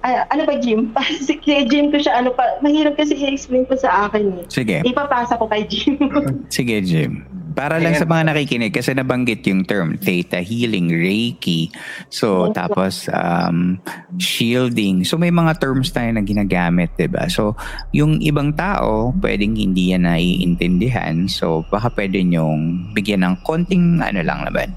ay, 0.00 0.24
ano 0.32 0.42
ba, 0.48 0.56
Jim? 0.56 0.88
si 1.26 1.36
Jim 1.44 1.92
ko 1.92 2.00
siya, 2.00 2.24
ano 2.24 2.32
pa, 2.32 2.56
mahirap 2.64 2.96
kasi 2.96 3.12
i-explain 3.20 3.68
ko 3.68 3.76
sa 3.76 4.08
akin 4.08 4.40
eh. 4.40 4.44
Sige. 4.48 4.76
Ipapasa 4.80 5.36
ko 5.36 5.44
kay 5.44 5.68
Jim. 5.68 6.00
Sige, 6.48 6.80
Jim. 6.80 7.28
Para 7.52 7.76
lang 7.76 7.92
sa 7.98 8.08
mga 8.08 8.32
nakikinig, 8.32 8.72
kasi 8.72 8.96
nabanggit 8.96 9.44
yung 9.44 9.68
term, 9.68 10.00
Theta 10.00 10.40
Healing, 10.40 10.88
Reiki. 10.88 11.68
So, 12.08 12.48
tapos, 12.56 13.12
um, 13.12 13.76
shielding. 14.16 15.04
So, 15.04 15.20
may 15.20 15.34
mga 15.34 15.60
terms 15.60 15.92
tayo 15.92 16.08
na 16.16 16.24
ginagamit, 16.24 16.96
ba 16.96 17.00
diba? 17.04 17.24
So, 17.28 17.58
yung 17.92 18.24
ibang 18.24 18.56
tao, 18.56 19.12
pwedeng 19.20 19.58
hindi 19.58 19.92
yan 19.92 20.08
naiintindihan. 20.08 21.28
So, 21.28 21.68
baka 21.68 21.92
pwede 21.92 22.24
nyong 22.24 22.94
bigyan 22.96 23.26
ng 23.26 23.44
konting, 23.44 24.00
ano 24.00 24.24
lang 24.24 24.48
naman, 24.48 24.72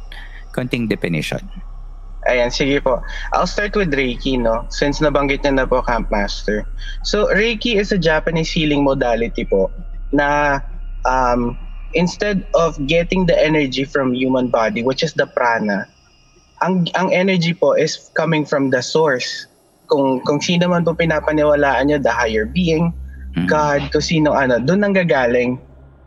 konting 0.52 0.92
definition. 0.92 1.73
Ayan, 2.28 2.52
sige 2.52 2.80
po. 2.80 3.04
I'll 3.36 3.50
start 3.50 3.76
with 3.76 3.92
Reiki, 3.92 4.40
no? 4.40 4.64
Since 4.72 5.04
nabanggit 5.04 5.44
niya 5.44 5.60
na 5.60 5.66
po, 5.68 5.84
Camp 5.84 6.08
Master. 6.08 6.64
So, 7.04 7.28
Reiki 7.36 7.76
is 7.76 7.92
a 7.92 8.00
Japanese 8.00 8.52
healing 8.52 8.84
modality 8.84 9.44
po 9.44 9.72
na 10.16 10.60
um, 11.04 11.58
instead 11.94 12.48
of 12.56 12.80
getting 12.88 13.26
the 13.26 13.36
energy 13.36 13.84
from 13.84 14.14
human 14.14 14.48
body, 14.48 14.84
which 14.84 15.04
is 15.04 15.14
the 15.14 15.28
prana, 15.28 15.88
ang, 16.64 16.88
ang 16.96 17.12
energy 17.12 17.54
po 17.54 17.74
is 17.74 18.10
coming 18.16 18.46
from 18.46 18.72
the 18.72 18.82
source. 18.82 19.48
Kung, 19.92 20.24
kung 20.24 20.40
sino 20.40 20.72
man 20.72 20.88
po 20.88 20.96
pinapaniwalaan 20.96 21.92
niyo, 21.92 22.02
the 22.02 22.12
higher 22.12 22.48
being, 22.48 22.96
mm-hmm. 23.36 23.48
God, 23.52 23.92
kung 23.92 24.02
sino 24.02 24.32
ano, 24.32 24.64
doon 24.64 24.80
nang 24.80 24.96
gagaling 24.96 25.60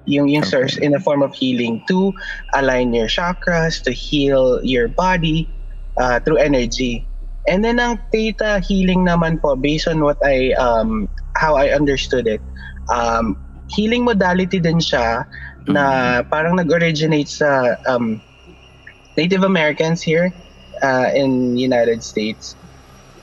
yung, 0.07 0.31
yung 0.33 0.43
okay. 0.43 0.51
source 0.51 0.77
in 0.79 0.95
a 0.95 1.01
form 1.01 1.21
of 1.21 1.35
healing 1.35 1.85
to 1.87 2.15
align 2.55 2.95
your 2.95 3.07
chakras, 3.11 3.83
to 3.83 3.93
heal 3.93 4.65
your 4.65 4.89
body, 4.89 5.51
uh, 5.99 6.21
through 6.21 6.39
energy. 6.39 7.07
And 7.47 7.63
then 7.63 7.79
ang 7.79 8.03
theta 8.11 8.59
healing 8.59 9.07
naman 9.07 9.39
po 9.41 9.55
based 9.55 9.87
on 9.87 10.03
what 10.03 10.19
I 10.27 10.51
um 10.59 11.07
how 11.39 11.55
I 11.55 11.71
understood 11.71 12.27
it. 12.27 12.43
Um 12.91 13.39
healing 13.71 14.03
modality 14.03 14.59
din 14.59 14.83
siya 14.83 15.23
mm-hmm. 15.23 15.73
na 15.75 15.85
parang 16.27 16.59
nag-originate 16.59 17.31
sa 17.31 17.79
um 17.87 18.19
Native 19.17 19.47
Americans 19.47 20.03
here 20.03 20.35
uh, 20.83 21.09
in 21.15 21.57
United 21.57 22.05
States. 22.05 22.53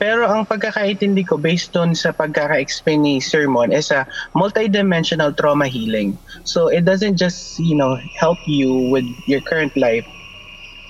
Pero 0.02 0.26
ang 0.26 0.44
pagkakaintindi 0.50 1.24
ko 1.24 1.38
based 1.38 1.78
on 1.78 1.94
sa 1.94 2.12
pagkaka-explain 2.12 3.06
ni 3.06 3.16
Sermon 3.22 3.70
is 3.72 3.94
a 3.94 4.04
multidimensional 4.34 5.32
trauma 5.38 5.70
healing. 5.70 6.18
So 6.44 6.68
it 6.68 6.84
doesn't 6.84 7.16
just, 7.16 7.62
you 7.62 7.78
know, 7.78 7.96
help 8.18 8.42
you 8.50 8.90
with 8.90 9.06
your 9.30 9.40
current 9.46 9.78
life 9.78 10.04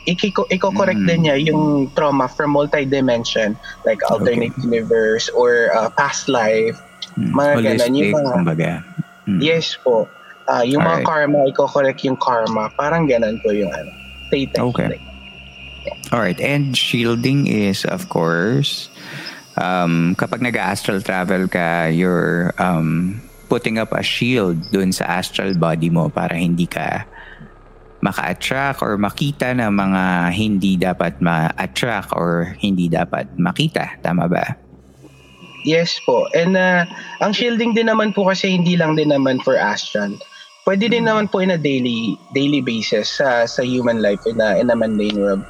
ikiko 0.06 0.44
iko-correct 0.52 1.00
mm. 1.00 1.08
din 1.08 1.20
niya 1.28 1.36
yung 1.40 1.88
trauma 1.96 2.28
from 2.28 2.52
multi-dimension 2.52 3.56
like 3.88 4.00
alternate 4.12 4.52
okay. 4.56 4.66
universe 4.68 5.32
or 5.32 5.72
uh, 5.76 5.88
past 5.96 6.28
life 6.28 6.80
mm. 7.16 7.32
mga 7.32 7.54
ganun 7.64 7.94
yung 7.96 8.12
mga 8.12 8.32
kumbaga. 8.36 8.72
Mm. 9.28 9.40
yes 9.40 9.80
po 9.80 10.08
uh, 10.52 10.64
yung 10.64 10.84
All 10.84 10.96
mga 10.96 11.00
right. 11.04 11.08
karma 11.08 11.40
iko-correct 11.48 12.00
yung 12.04 12.20
karma 12.20 12.68
parang 12.76 13.08
ganun 13.08 13.40
po 13.40 13.52
yung 13.56 13.72
ano 13.72 13.92
state 14.30 14.56
okay 14.60 15.00
All 16.16 16.22
right, 16.24 16.40
and 16.40 16.78
shielding 16.78 17.44
is 17.44 17.84
of 17.84 18.08
course 18.08 18.88
um, 19.58 20.16
kapag 20.16 20.42
nag-astral 20.42 21.02
travel 21.02 21.48
ka, 21.48 21.92
you're 21.92 22.54
um, 22.58 23.20
putting 23.50 23.78
up 23.78 23.94
a 23.94 24.02
shield 24.02 24.58
dun 24.72 24.92
sa 24.92 25.22
astral 25.22 25.54
body 25.54 25.90
mo 25.90 26.10
para 26.10 26.34
hindi 26.34 26.66
ka 26.66 27.06
maka-attract 28.04 28.84
or 28.84 29.00
makita 29.00 29.56
ng 29.56 29.72
mga 29.72 30.04
hindi 30.36 30.76
dapat 30.76 31.24
ma-attract 31.24 32.12
or 32.12 32.52
hindi 32.60 32.92
dapat 32.92 33.32
makita. 33.40 33.96
Tama 34.04 34.28
ba? 34.28 34.60
Yes 35.64 35.96
po. 36.04 36.28
And 36.36 36.60
uh, 36.60 36.84
ang 37.24 37.32
shielding 37.32 37.72
din 37.72 37.88
naman 37.88 38.12
po 38.12 38.28
kasi 38.28 38.52
hindi 38.52 38.76
lang 38.76 39.00
din 39.00 39.16
naman 39.16 39.40
for 39.40 39.56
astral. 39.56 40.20
Pwede 40.68 40.92
din 40.92 41.08
naman 41.08 41.32
po 41.32 41.40
in 41.40 41.56
a 41.56 41.60
daily 41.60 42.20
daily 42.36 42.60
basis 42.60 43.08
sa 43.08 43.48
sa 43.48 43.64
human 43.64 44.04
life 44.04 44.20
in 44.28 44.40
a, 44.44 44.60
in 44.60 44.68
a 44.72 44.76
mundane 44.76 45.16
world. 45.16 45.44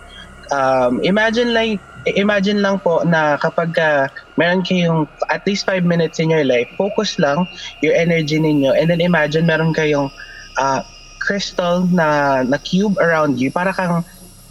Um, 0.53 1.01
imagine 1.01 1.57
like 1.57 1.81
imagine 2.13 2.61
lang 2.61 2.77
po 2.81 3.01
na 3.01 3.41
kapag 3.41 3.73
uh, 3.81 4.05
meron 4.37 4.61
kayong 4.61 5.09
at 5.33 5.41
least 5.49 5.65
5 5.65 5.81
minutes 5.81 6.21
in 6.21 6.29
your 6.29 6.45
life, 6.45 6.69
focus 6.77 7.17
lang 7.17 7.49
your 7.81 7.97
energy 7.97 8.37
ninyo 8.37 8.69
and 8.77 8.93
then 8.93 9.01
imagine 9.01 9.49
meron 9.49 9.73
kayong 9.73 10.13
uh, 10.61 10.85
crystal 11.23 11.87
na 11.87 12.43
na 12.43 12.59
cube 12.59 12.99
around 12.99 13.39
you 13.39 13.47
para 13.47 13.71
kang 13.71 14.03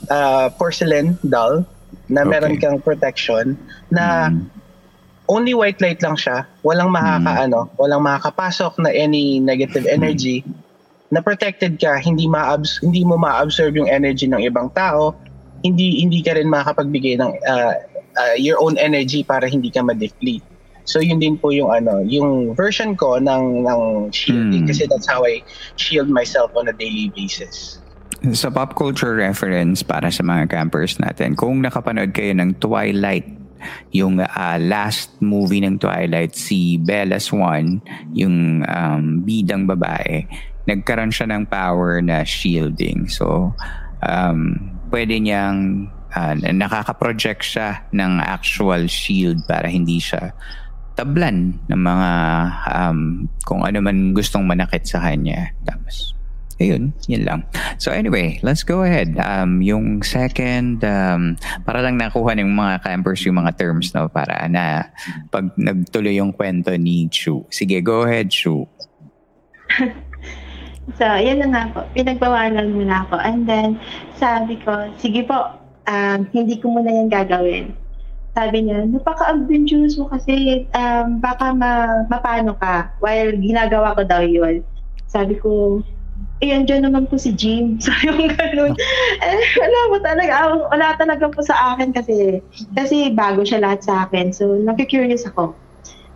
uh, 0.09 0.49
porcelain 0.57 1.21
doll 1.29 1.61
na 2.09 2.25
okay. 2.25 2.31
meron 2.33 2.55
kang 2.57 2.81
protection 2.81 3.53
na 3.93 4.33
mm. 4.33 4.49
only 5.29 5.53
white 5.53 5.77
light 5.85 6.01
lang 6.01 6.17
siya 6.17 6.49
walang 6.65 6.89
makaka 6.89 7.33
mm. 7.37 7.45
ano 7.45 7.61
walang 7.77 8.01
makakapasok 8.01 8.81
na 8.81 8.89
any 8.89 9.37
negative 9.37 9.85
energy 9.85 10.41
mm. 10.41 10.57
na 11.13 11.21
protected 11.21 11.77
ka 11.77 12.01
hindi 12.01 12.25
ma 12.25 12.57
hindi 12.81 13.05
mo 13.05 13.21
ma-absorb 13.21 13.77
yung 13.77 13.93
energy 13.93 14.25
ng 14.25 14.41
ibang 14.49 14.73
tao 14.73 15.13
hindi 15.61 16.01
hindi 16.01 16.25
ka 16.25 16.41
rin 16.41 16.49
makakapagbigay 16.49 17.21
ng 17.21 17.33
uh, 17.45 17.75
uh, 18.17 18.35
your 18.41 18.57
own 18.65 18.81
energy 18.81 19.21
para 19.21 19.45
hindi 19.45 19.69
ka 19.69 19.85
ma-deplete 19.85 20.52
So 20.85 20.99
yun 20.99 21.23
din 21.23 21.39
po 21.39 21.55
yung 21.55 21.71
ano, 21.71 22.03
yung 22.03 22.55
version 22.59 22.99
ko 22.99 23.19
ng 23.19 23.67
ng 23.67 23.83
shielding 24.11 24.67
mm. 24.67 24.69
kasi 24.69 24.87
that's 24.91 25.07
how 25.07 25.23
I 25.23 25.43
shield 25.79 26.11
myself 26.11 26.51
on 26.59 26.67
a 26.67 26.75
daily 26.75 27.11
basis. 27.15 27.79
Sa 28.35 28.55
pop 28.55 28.79
culture 28.79 29.19
reference 29.19 29.83
para 29.83 30.11
sa 30.11 30.23
mga 30.23 30.47
campers 30.47 30.99
natin, 31.03 31.35
kung 31.35 31.59
nakapanood 31.59 32.15
kayo 32.15 32.31
ng 32.39 32.55
Twilight, 32.63 33.27
yung 33.91 34.23
uh, 34.23 34.59
last 34.63 35.11
movie 35.19 35.63
ng 35.63 35.79
Twilight, 35.79 36.35
si 36.35 36.79
Bella 36.79 37.19
Swan, 37.19 37.83
yung 38.15 38.63
um, 38.67 39.27
bidang 39.27 39.67
babae, 39.67 40.27
nagkaroon 40.71 41.11
siya 41.11 41.35
ng 41.35 41.51
power 41.51 41.99
na 41.99 42.23
shielding. 42.23 43.11
So, 43.11 43.55
um, 44.07 44.71
pwede 44.91 45.19
niyang 45.19 45.91
uh, 46.15 46.35
nakaka-project 46.39 47.43
siya 47.43 47.83
ng 47.91 48.23
actual 48.23 48.87
shield 48.87 49.43
para 49.49 49.67
hindi 49.67 49.99
siya 49.99 50.31
tablan 51.03 51.59
ng 51.67 51.83
mga 51.83 52.11
um, 52.71 53.27
kung 53.43 53.67
ano 53.67 53.83
man 53.83 54.15
gustong 54.15 54.47
manakit 54.47 54.87
sa 54.87 55.03
kanya. 55.03 55.51
Tapos, 55.67 56.15
ayun, 56.63 56.95
yun 57.11 57.27
lang. 57.27 57.43
So 57.83 57.91
anyway, 57.91 58.39
let's 58.47 58.63
go 58.63 58.87
ahead. 58.87 59.19
Um, 59.19 59.59
yung 59.59 60.07
second, 60.07 60.79
um, 60.87 61.35
para 61.67 61.83
lang 61.83 61.99
nakuha 61.99 62.39
ng 62.39 62.55
mga 62.55 62.87
campers 62.87 63.27
yung 63.27 63.43
mga 63.43 63.59
terms 63.59 63.91
no, 63.99 64.07
para 64.07 64.47
na 64.47 64.95
pag 65.35 65.51
nagtuloy 65.59 66.23
yung 66.23 66.31
kwento 66.31 66.71
ni 66.79 67.11
Chu. 67.11 67.43
Sige, 67.51 67.83
go 67.83 68.07
ahead, 68.07 68.31
Chu. 68.31 68.63
so, 70.99 71.07
yun 71.19 71.43
na 71.43 71.47
nga 71.51 71.63
po. 71.75 71.83
Pinagbawalan 71.99 72.71
mo 72.71 72.87
na 72.87 73.03
ako. 73.03 73.19
And 73.19 73.43
then, 73.43 73.83
sabi 74.23 74.55
ko, 74.63 74.87
sige 75.03 75.27
po, 75.27 75.51
um, 75.91 76.31
hindi 76.31 76.63
ko 76.63 76.71
muna 76.71 76.95
yan 76.95 77.11
gagawin 77.11 77.82
sabi 78.33 78.65
niya, 78.65 78.89
napaka-adventurous 78.89 80.01
mo 80.01 80.09
kasi 80.09 80.65
um, 80.73 81.21
baka 81.21 81.53
ma 81.53 82.05
mapano 82.09 82.57
ka 82.57 82.89
while 83.05 83.33
ginagawa 83.37 83.93
ko 83.93 84.03
daw 84.09 84.25
yun. 84.25 84.65
Sabi 85.05 85.37
ko, 85.37 85.85
eh, 86.41 86.51
andyan 86.57 86.89
naman 86.89 87.07
po 87.07 87.21
si 87.21 87.31
Jim. 87.37 87.77
So, 87.85 87.93
yung 88.03 88.33
ganun. 88.33 88.73
Eh, 89.21 89.41
wala 89.61 89.79
mo 89.93 89.97
talaga. 90.01 90.35
Wala 90.73 90.87
talaga 90.97 91.25
po 91.29 91.45
sa 91.45 91.77
akin 91.77 91.93
kasi, 91.93 92.41
kasi 92.75 93.13
bago 93.13 93.45
siya 93.45 93.63
lahat 93.63 93.85
sa 93.85 94.09
akin. 94.09 94.33
So, 94.33 94.59
nakikurious 94.59 95.29
ako. 95.29 95.55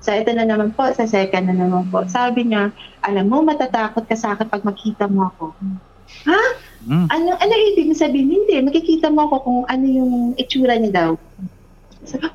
So, 0.02 0.10
ito 0.14 0.32
na 0.32 0.48
naman 0.48 0.74
po, 0.74 0.88
sa 0.96 1.06
second 1.06 1.50
na 1.50 1.54
naman 1.54 1.92
po. 1.92 2.02
Sabi 2.08 2.48
niya, 2.48 2.74
alam 3.06 3.30
mo, 3.30 3.44
matatakot 3.44 4.06
ka 4.08 4.16
sa 4.18 4.34
akin 4.34 4.50
pag 4.50 4.66
makita 4.66 5.06
mo 5.06 5.30
ako. 5.30 5.54
Ha? 6.26 6.42
Mm. 6.86 7.06
Ano, 7.10 7.28
ano 7.38 7.52
ibig 7.74 7.90
sabihin? 7.98 8.30
Hindi, 8.30 8.62
makikita 8.62 9.10
mo 9.10 9.26
ako 9.26 9.36
kung 9.42 9.60
ano 9.66 9.84
yung 9.84 10.12
itsura 10.38 10.78
niya 10.78 10.92
daw. 10.94 11.10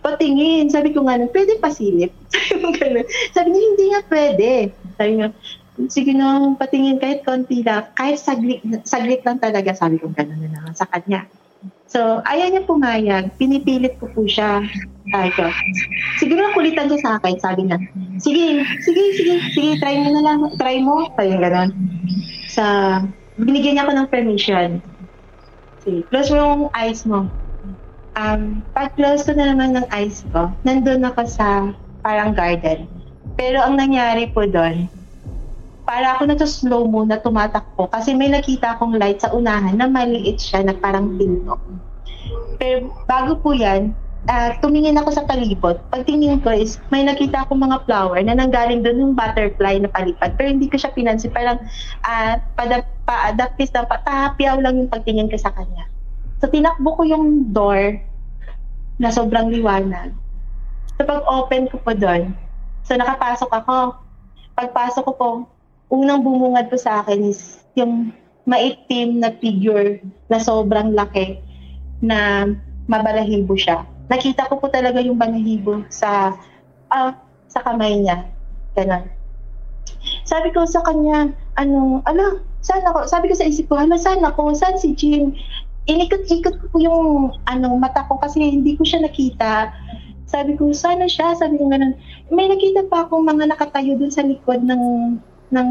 Patingin. 0.02 0.68
Sabi 0.68 0.92
ko 0.92 1.06
nga, 1.06 1.22
pwede 1.22 1.62
pasilip. 1.62 2.12
Sabi 2.50 2.60
ko 2.60 2.70
gano'n. 2.74 3.08
Sabi 3.32 3.48
niya, 3.54 3.62
hindi 3.62 3.86
nga 3.94 4.02
pwede. 4.10 4.50
Sabi 4.98 5.12
niya, 5.18 5.28
sige 5.88 6.12
na, 6.14 6.54
patingin 6.58 6.98
kahit 6.98 7.22
konti 7.24 7.62
lang. 7.62 7.88
Kahit 7.96 8.20
saglit, 8.20 8.62
saglit 8.84 9.22
lang 9.24 9.38
talaga. 9.38 9.72
Sabi 9.78 10.02
ko 10.02 10.10
gano'n 10.12 10.42
na 10.42 10.50
naman 10.50 10.74
sa 10.74 10.90
kanya. 10.90 11.30
So, 11.86 12.24
ayaw 12.26 12.50
niya 12.50 12.66
pumayag. 12.66 13.36
Pinipilit 13.38 14.00
ko 14.02 14.10
po 14.10 14.26
siya. 14.26 14.66
Sabi 15.12 15.30
siguro 16.18 16.54
kulitan 16.56 16.90
niya 16.90 17.00
sa 17.04 17.12
akin. 17.20 17.36
Sabi 17.38 17.62
niya, 17.68 17.78
sige, 18.18 18.66
sige, 18.82 19.04
sige, 19.14 19.34
sige, 19.54 19.72
try 19.78 20.00
mo 20.02 20.10
na 20.10 20.22
lang. 20.26 20.40
Try 20.58 20.82
mo. 20.82 21.06
Sabi 21.16 21.38
gano'n. 21.38 21.70
Sa, 22.52 22.66
binigyan 23.38 23.78
niya 23.78 23.84
ako 23.88 23.94
ng 23.94 24.10
permission. 24.12 24.70
Sige, 25.82 26.06
close 26.10 26.30
mo 26.34 26.38
yung 26.38 26.62
eyes 26.78 27.06
mo 27.06 27.41
um, 28.18 28.64
pag 28.76 28.96
close 28.96 29.24
ko 29.24 29.36
na 29.36 29.52
naman 29.52 29.76
ng 29.76 29.88
eyes 29.92 30.24
ko, 30.32 30.52
nandun 30.68 31.06
ako 31.06 31.28
sa 31.28 31.72
parang 32.02 32.36
garden. 32.36 32.88
Pero 33.38 33.62
ang 33.64 33.78
nangyari 33.80 34.28
po 34.32 34.44
doon, 34.44 34.90
para 35.86 36.16
ako 36.16 36.24
na 36.30 36.36
to 36.40 36.48
slow 36.48 36.88
mo 36.88 37.04
na 37.04 37.20
tumatakbo 37.20 37.90
kasi 37.92 38.16
may 38.16 38.32
nakita 38.32 38.78
akong 38.78 38.96
light 38.96 39.20
sa 39.20 39.34
unahan 39.36 39.76
na 39.76 39.92
maliit 39.92 40.40
siya 40.40 40.64
na 40.64 40.72
parang 40.78 41.20
pinto. 41.20 41.60
Pero 42.62 42.94
bago 43.10 43.36
po 43.42 43.52
yan, 43.52 43.92
uh, 44.30 44.56
tumingin 44.64 44.96
ako 44.96 45.12
sa 45.12 45.26
palibot. 45.28 45.84
Pagtingin 45.90 46.40
ko 46.46 46.54
is 46.54 46.78
may 46.94 47.04
nakita 47.04 47.44
akong 47.44 47.60
mga 47.60 47.84
flower 47.84 48.24
na 48.24 48.38
nanggaling 48.38 48.86
doon 48.86 49.04
yung 49.04 49.14
butterfly 49.18 49.82
na 49.82 49.92
palipad. 49.92 50.38
Pero 50.40 50.54
hindi 50.54 50.72
ko 50.72 50.80
siya 50.80 50.96
pinansin. 50.96 51.34
Parang 51.36 51.60
uh, 52.08 52.34
pa-adaptis 53.04 53.76
na, 53.76 53.84
patahapiaw 53.84 54.64
lang 54.64 54.80
yung 54.80 54.92
pagtingin 54.92 55.28
ko 55.28 55.36
sa 55.36 55.52
kanya. 55.52 55.91
So, 56.42 56.50
tinakbo 56.50 56.98
ko 56.98 57.06
yung 57.06 57.54
door 57.54 58.02
na 58.98 59.14
sobrang 59.14 59.54
liwanag. 59.54 60.12
So, 60.98 61.06
pag-open 61.06 61.70
ko 61.70 61.78
po 61.82 61.94
doon, 61.94 62.34
so 62.82 62.98
nakapasok 62.98 63.50
ako. 63.54 63.94
Pagpasok 64.58 65.04
ko 65.06 65.14
po, 65.14 65.30
unang 65.94 66.26
bumungad 66.26 66.68
po 66.74 66.82
sa 66.82 67.06
akin 67.06 67.30
is 67.30 67.62
yung 67.78 68.10
maitim 68.50 69.22
na 69.22 69.30
figure 69.38 70.02
na 70.28 70.42
sobrang 70.42 70.98
laki 70.98 71.38
na 72.02 72.50
mabalahibo 72.90 73.54
siya. 73.54 73.86
Nakita 74.10 74.50
ko 74.50 74.58
po 74.58 74.68
talaga 74.68 75.00
yung 75.00 75.16
balahibo 75.16 75.86
sa 75.88 76.36
uh, 76.92 77.12
sa 77.48 77.60
kamay 77.64 78.02
niya. 78.02 78.28
Ganon. 78.76 79.08
Sabi 80.26 80.50
ko 80.56 80.66
sa 80.66 80.82
kanya, 80.84 81.32
ano, 81.60 82.02
ala, 82.08 82.40
saan 82.64 82.84
ako? 82.88 83.06
Sabi 83.08 83.30
ko 83.30 83.36
sa 83.36 83.48
isip 83.48 83.68
ko, 83.68 83.76
hala, 83.78 84.00
saan 84.00 84.24
ako? 84.24 84.56
Saan 84.56 84.80
si 84.80 84.96
Jim? 84.96 85.36
Inikot-ikot 85.92 86.56
ko 86.72 86.76
yung 86.80 87.04
ano, 87.46 87.68
mata 87.76 88.08
ko 88.08 88.16
kasi 88.18 88.40
hindi 88.40 88.80
ko 88.80 88.88
siya 88.88 89.04
nakita. 89.04 89.76
Sabi 90.32 90.56
ko, 90.56 90.72
sana 90.72 91.12
siya? 91.12 91.36
Sabi 91.36 91.60
ko 91.60 91.68
ganun. 91.68 91.98
May 92.32 92.48
nakita 92.48 92.88
pa 92.88 93.04
akong 93.04 93.28
mga 93.28 93.52
nakatayo 93.52 94.00
dun 94.00 94.14
sa 94.14 94.24
likod 94.24 94.64
ng, 94.64 94.84
ng 95.52 95.70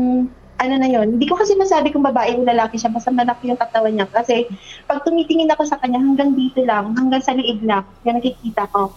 ano 0.60 0.74
na 0.76 0.88
yon. 0.88 1.16
Hindi 1.16 1.24
ko 1.24 1.40
kasi 1.40 1.56
masabi 1.56 1.88
kung 1.88 2.04
babae 2.04 2.36
o 2.36 2.44
lalaki 2.44 2.76
siya, 2.76 2.92
basta 2.92 3.08
malaki 3.08 3.48
yung 3.48 3.56
katawan 3.56 3.96
niya. 3.96 4.06
Kasi 4.12 4.44
pag 4.84 5.00
tumitingin 5.08 5.48
ako 5.48 5.64
sa 5.64 5.80
kanya, 5.80 5.96
hanggang 5.96 6.36
dito 6.36 6.60
lang, 6.60 6.92
hanggang 6.92 7.24
sa 7.24 7.32
liig 7.32 7.64
lang, 7.64 7.88
yan 8.04 8.20
nakikita 8.20 8.68
ko. 8.68 8.92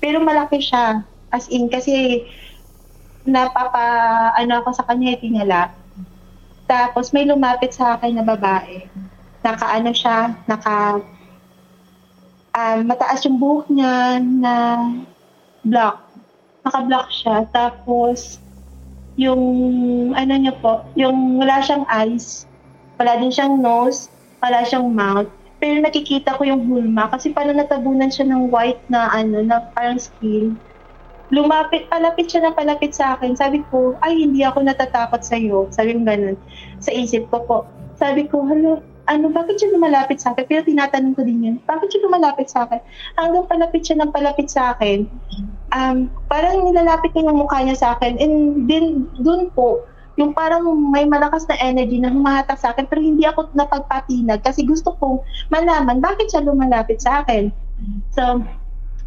Pero 0.00 0.24
malaki 0.24 0.64
siya, 0.64 1.04
as 1.28 1.52
in, 1.52 1.68
kasi 1.68 2.24
napapa, 3.28 3.84
ano 4.32 4.64
ako 4.64 4.72
sa 4.72 4.88
kanya, 4.88 5.20
itinala. 5.20 5.76
Tapos 6.64 7.12
may 7.12 7.28
lumapit 7.28 7.76
sa 7.76 8.00
akin 8.00 8.16
na 8.16 8.24
babae 8.24 8.88
naka-ano 9.42 9.90
siya, 9.90 10.38
naka 10.46 11.02
um, 12.54 12.78
mataas 12.86 13.24
yung 13.26 13.36
buhok 13.40 13.66
niya 13.72 14.20
na 14.22 14.54
black. 15.66 15.98
Naka-black 16.62 17.08
siya. 17.10 17.36
Tapos, 17.50 18.38
yung 19.18 19.42
ano 20.14 20.32
niya 20.38 20.54
po, 20.62 20.86
yung 20.96 21.36
wala 21.42 21.60
siyang 21.60 21.84
eyes, 21.90 22.48
wala 22.96 23.18
din 23.18 23.34
siyang 23.34 23.60
nose, 23.60 24.08
wala 24.40 24.62
siyang 24.64 24.88
mouth. 24.88 25.28
Pero 25.62 25.78
nakikita 25.78 26.34
ko 26.38 26.42
yung 26.42 26.66
hulma 26.66 27.06
kasi 27.10 27.30
parang 27.30 27.54
natabunan 27.54 28.10
siya 28.10 28.26
ng 28.26 28.50
white 28.50 28.82
na 28.90 29.10
ano, 29.14 29.42
na 29.42 29.62
parang 29.74 29.98
skin. 29.98 30.58
Lumapit, 31.32 31.88
palapit 31.88 32.28
siya 32.28 32.44
na 32.44 32.52
palapit 32.52 32.92
sa 32.92 33.16
akin. 33.16 33.32
Sabi 33.32 33.64
ko, 33.72 33.96
ay, 34.04 34.26
hindi 34.26 34.44
ako 34.44 34.68
natatakot 34.68 35.24
sa 35.24 35.38
iyo. 35.38 35.64
Sabi 35.72 35.96
ko 35.96 36.04
ganun. 36.04 36.36
Sa 36.82 36.92
isip 36.92 37.24
ko 37.32 37.40
po. 37.48 37.58
Sabi 37.96 38.28
ko, 38.28 38.44
halo, 38.44 38.84
ano, 39.10 39.34
bakit 39.34 39.58
siya 39.58 39.74
lumalapit 39.74 40.22
sa 40.22 40.30
akin? 40.34 40.46
Pero 40.46 40.62
tinatanong 40.62 41.14
ko 41.18 41.22
din 41.26 41.42
yun, 41.42 41.56
bakit 41.66 41.90
siya 41.90 42.06
lumalapit 42.06 42.46
sa 42.46 42.68
akin? 42.68 42.80
Hanggang 43.18 43.46
palapit 43.50 43.82
siya 43.82 43.96
ng 43.98 44.14
palapit 44.14 44.48
sa 44.48 44.76
akin, 44.76 45.10
um, 45.74 46.06
parang 46.30 46.62
nilalapit 46.62 47.10
niya 47.12 47.30
yung 47.30 47.42
mukha 47.42 47.62
niya 47.66 47.76
sa 47.78 47.88
akin. 47.98 48.20
And 48.22 48.66
then, 48.70 49.10
dun 49.18 49.50
po, 49.52 49.82
yung 50.20 50.36
parang 50.36 50.68
may 50.92 51.08
malakas 51.08 51.48
na 51.48 51.56
energy 51.58 51.96
na 51.96 52.12
humahatak 52.12 52.60
sa 52.60 52.76
akin 52.76 52.84
pero 52.84 53.00
hindi 53.00 53.24
ako 53.24 53.48
napagpatinag 53.56 54.44
kasi 54.44 54.60
gusto 54.60 54.92
kong 55.00 55.24
malaman 55.48 56.04
bakit 56.04 56.28
siya 56.28 56.44
lumalapit 56.44 57.00
sa 57.00 57.24
akin. 57.24 57.48
So, 58.12 58.44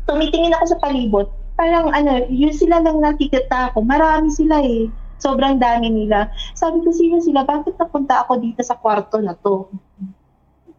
tumitingin 0.09 0.57
ako 0.57 0.65
sa 0.75 0.81
palibot. 0.81 1.27
Parang 1.55 1.93
ano, 1.93 2.25
yun 2.27 2.51
sila 2.51 2.83
lang 2.83 2.99
nakikita 2.99 3.71
ako. 3.71 3.85
Marami 3.85 4.33
sila 4.33 4.59
eh. 4.59 4.91
Sobrang 5.17 5.57
dami 5.57 5.87
nila. 5.89 6.29
Sabi 6.53 6.83
ko, 6.83 6.91
sino 6.91 7.23
sila? 7.23 7.47
Bakit 7.47 7.79
napunta 7.79 8.23
ako 8.25 8.39
dito 8.39 8.61
sa 8.61 8.75
kwarto 8.75 9.19
na 9.23 9.33
to? 9.39 9.71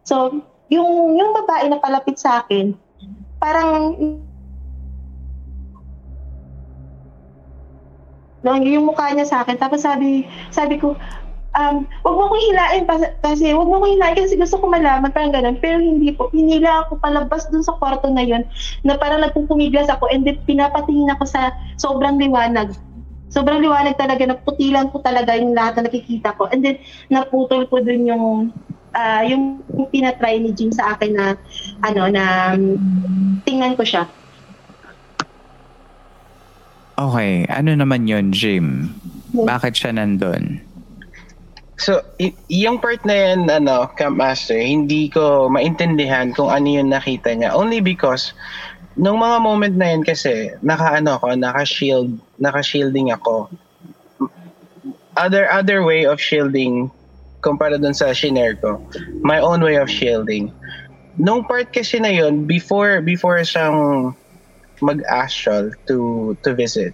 So, 0.07 0.39
yung, 0.71 1.17
yung 1.17 1.31
babae 1.35 1.67
na 1.67 1.81
palapit 1.81 2.19
sa 2.21 2.43
akin, 2.43 2.75
parang 3.37 3.95
no, 8.45 8.55
yung 8.63 8.87
mukha 8.87 9.11
niya 9.11 9.27
sa 9.27 9.43
akin. 9.43 9.59
Tapos 9.59 9.83
sabi, 9.83 10.23
sabi 10.53 10.79
ko, 10.79 10.95
um, 11.57 11.83
wag 12.05 12.15
mo 12.15 12.25
kong 12.31 12.43
hilain 12.47 12.83
kasi 13.19 13.51
wag 13.51 13.67
mo 13.67 13.81
kong 13.81 13.93
hilain 13.97 14.15
kasi 14.15 14.37
gusto 14.37 14.61
ko 14.61 14.65
malaman 14.69 15.11
parang 15.11 15.33
ganun. 15.33 15.57
Pero 15.59 15.81
hindi 15.81 16.13
po. 16.13 16.29
Hinila 16.31 16.87
ako 16.87 17.01
palabas 17.01 17.49
dun 17.49 17.65
sa 17.65 17.75
kwarto 17.75 18.07
na 18.07 18.23
yun 18.23 18.45
na 18.85 18.95
parang 18.95 19.25
nagpupumiglas 19.25 19.89
ako 19.89 20.07
and 20.13 20.23
then 20.23 20.39
pinapatingin 20.45 21.11
ako 21.11 21.27
sa 21.27 21.51
sobrang 21.75 22.15
liwanag. 22.21 22.71
Sobrang 23.27 23.59
liwanag 23.59 23.99
talaga, 23.99 24.23
naputilan 24.23 24.87
ko 24.91 25.03
talaga 25.03 25.35
yung 25.35 25.51
lahat 25.51 25.79
na 25.79 25.91
nakikita 25.91 26.31
ko. 26.39 26.47
And 26.47 26.63
then, 26.63 26.79
naputol 27.11 27.67
ko 27.67 27.83
dun 27.83 28.07
yung 28.07 28.55
uh, 28.95 29.23
yung 29.27 29.61
pinatry 29.91 30.39
ni 30.39 30.55
Jim 30.55 30.71
sa 30.71 30.95
akin 30.95 31.11
na 31.13 31.25
ano 31.83 32.07
na 32.07 32.55
tingnan 33.43 33.75
ko 33.75 33.83
siya. 33.83 34.07
Okay, 36.97 37.45
ano 37.45 37.77
naman 37.77 38.09
yon 38.09 38.33
Jim? 38.33 38.89
Bakit 39.37 39.73
siya 39.77 39.91
nandun? 39.93 40.65
So, 41.77 42.01
y- 42.17 42.33
yung 42.49 42.81
part 42.81 43.05
na 43.05 43.13
yan, 43.13 43.45
ano, 43.53 43.85
Camp 43.93 44.17
Master, 44.17 44.57
hindi 44.57 45.13
ko 45.13 45.45
maintindihan 45.45 46.33
kung 46.33 46.49
ano 46.49 46.65
yung 46.65 46.89
nakita 46.89 47.37
niya. 47.37 47.53
Only 47.53 47.85
because, 47.85 48.33
nung 48.97 49.21
mga 49.21 49.37
moment 49.45 49.75
na 49.77 49.93
yan 49.93 50.01
kasi, 50.01 50.57
naka-ano 50.65 51.21
ako, 51.21 51.37
naka-shield, 51.37 52.17
naka-shielding 52.39 53.11
ako. 53.11 53.49
Other 55.17 55.49
other 55.49 55.81
way 55.81 56.05
of 56.05 56.21
shielding 56.21 56.93
kumpara 57.41 57.81
dun 57.81 57.93
sa 57.93 58.13
shinare 58.13 58.59
ko. 58.59 58.81
My 59.21 59.39
own 59.39 59.61
way 59.61 59.77
of 59.77 59.89
shielding. 59.89 60.53
Nung 61.17 61.45
part 61.45 61.73
kasi 61.73 61.97
na 61.97 62.13
yun, 62.13 62.45
before, 62.45 63.01
before 63.01 63.41
siyang 63.41 64.13
mag-astral 64.81 65.73
to, 65.89 66.37
to 66.45 66.53
visit, 66.53 66.93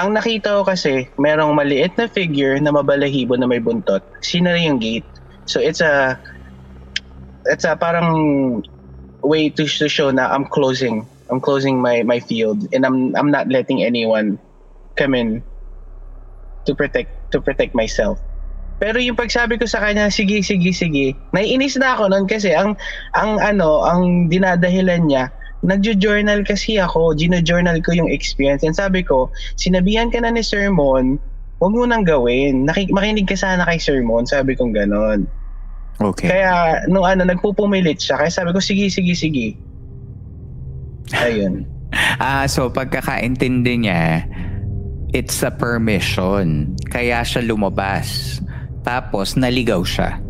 ang 0.00 0.16
nakita 0.16 0.56
ko 0.56 0.62
kasi, 0.64 1.10
merong 1.20 1.52
maliit 1.52 1.92
na 2.00 2.08
figure 2.08 2.56
na 2.62 2.72
mabalahibo 2.72 3.36
na 3.36 3.44
may 3.44 3.60
buntot. 3.60 4.00
Sinara 4.24 4.56
yung 4.56 4.80
gate. 4.80 5.04
So 5.44 5.60
it's 5.60 5.84
a, 5.84 6.16
it's 7.44 7.68
a 7.68 7.76
parang 7.76 8.64
way 9.20 9.50
to, 9.50 9.66
to 9.66 9.88
show 9.90 10.08
na 10.08 10.32
I'm 10.32 10.46
closing. 10.46 11.04
I'm 11.30 11.40
closing 11.40 11.80
my, 11.80 12.02
my 12.02 12.20
field 12.20 12.66
and 12.72 12.84
I'm, 12.84 13.14
I'm 13.16 13.30
not 13.30 13.48
letting 13.48 13.84
anyone 13.84 14.38
come 14.96 15.14
in 15.14 15.42
to 16.66 16.74
protect 16.74 17.32
to 17.32 17.40
protect 17.40 17.74
myself. 17.74 18.18
Pero 18.78 19.02
yung 19.02 19.18
pagsabi 19.18 19.58
ko 19.58 19.66
sa 19.66 19.82
kanya, 19.82 20.06
sige, 20.06 20.38
sige, 20.38 20.70
sige, 20.70 21.18
naiinis 21.34 21.74
na 21.82 21.98
ako 21.98 22.14
noon 22.14 22.30
kasi 22.30 22.54
ang, 22.54 22.78
ang 23.18 23.42
ano, 23.42 23.82
ang 23.82 24.30
dinadahilan 24.30 25.02
niya, 25.10 25.34
nagjo-journal 25.66 26.46
kasi 26.46 26.78
ako, 26.78 27.10
gino-journal 27.18 27.82
ko 27.82 27.90
yung 27.90 28.06
experience. 28.06 28.62
And 28.62 28.78
sabi 28.78 29.02
ko, 29.02 29.34
sinabihan 29.58 30.14
ka 30.14 30.22
na 30.22 30.30
ni 30.30 30.46
Sermon, 30.46 31.18
huwag 31.58 31.74
mo 31.74 31.90
nang 31.90 32.06
gawin. 32.06 32.70
Nakik- 32.70 32.94
makinig 32.94 33.26
ka 33.26 33.34
sana 33.34 33.66
kay 33.66 33.82
Sermon, 33.82 34.22
sabi 34.30 34.54
kong 34.54 34.70
ganon. 34.70 35.26
Okay. 35.98 36.30
Kaya, 36.30 36.86
nung 36.86 37.02
ano, 37.02 37.26
nagpupumilit 37.26 37.98
siya, 37.98 38.22
kaya 38.22 38.30
sabi 38.30 38.54
ko, 38.54 38.62
sige, 38.62 38.86
sige, 38.86 39.18
sige. 39.18 39.58
Ayun. 41.16 41.64
ah, 42.20 42.44
so 42.44 42.68
pagkakaintindi 42.68 43.88
niya, 43.88 44.28
it's 45.12 45.40
a 45.40 45.52
permission. 45.52 46.76
Kaya 46.92 47.24
siya 47.24 47.44
lumabas. 47.44 48.40
Tapos 48.84 49.36
naligaw 49.36 49.84
siya. 49.84 50.20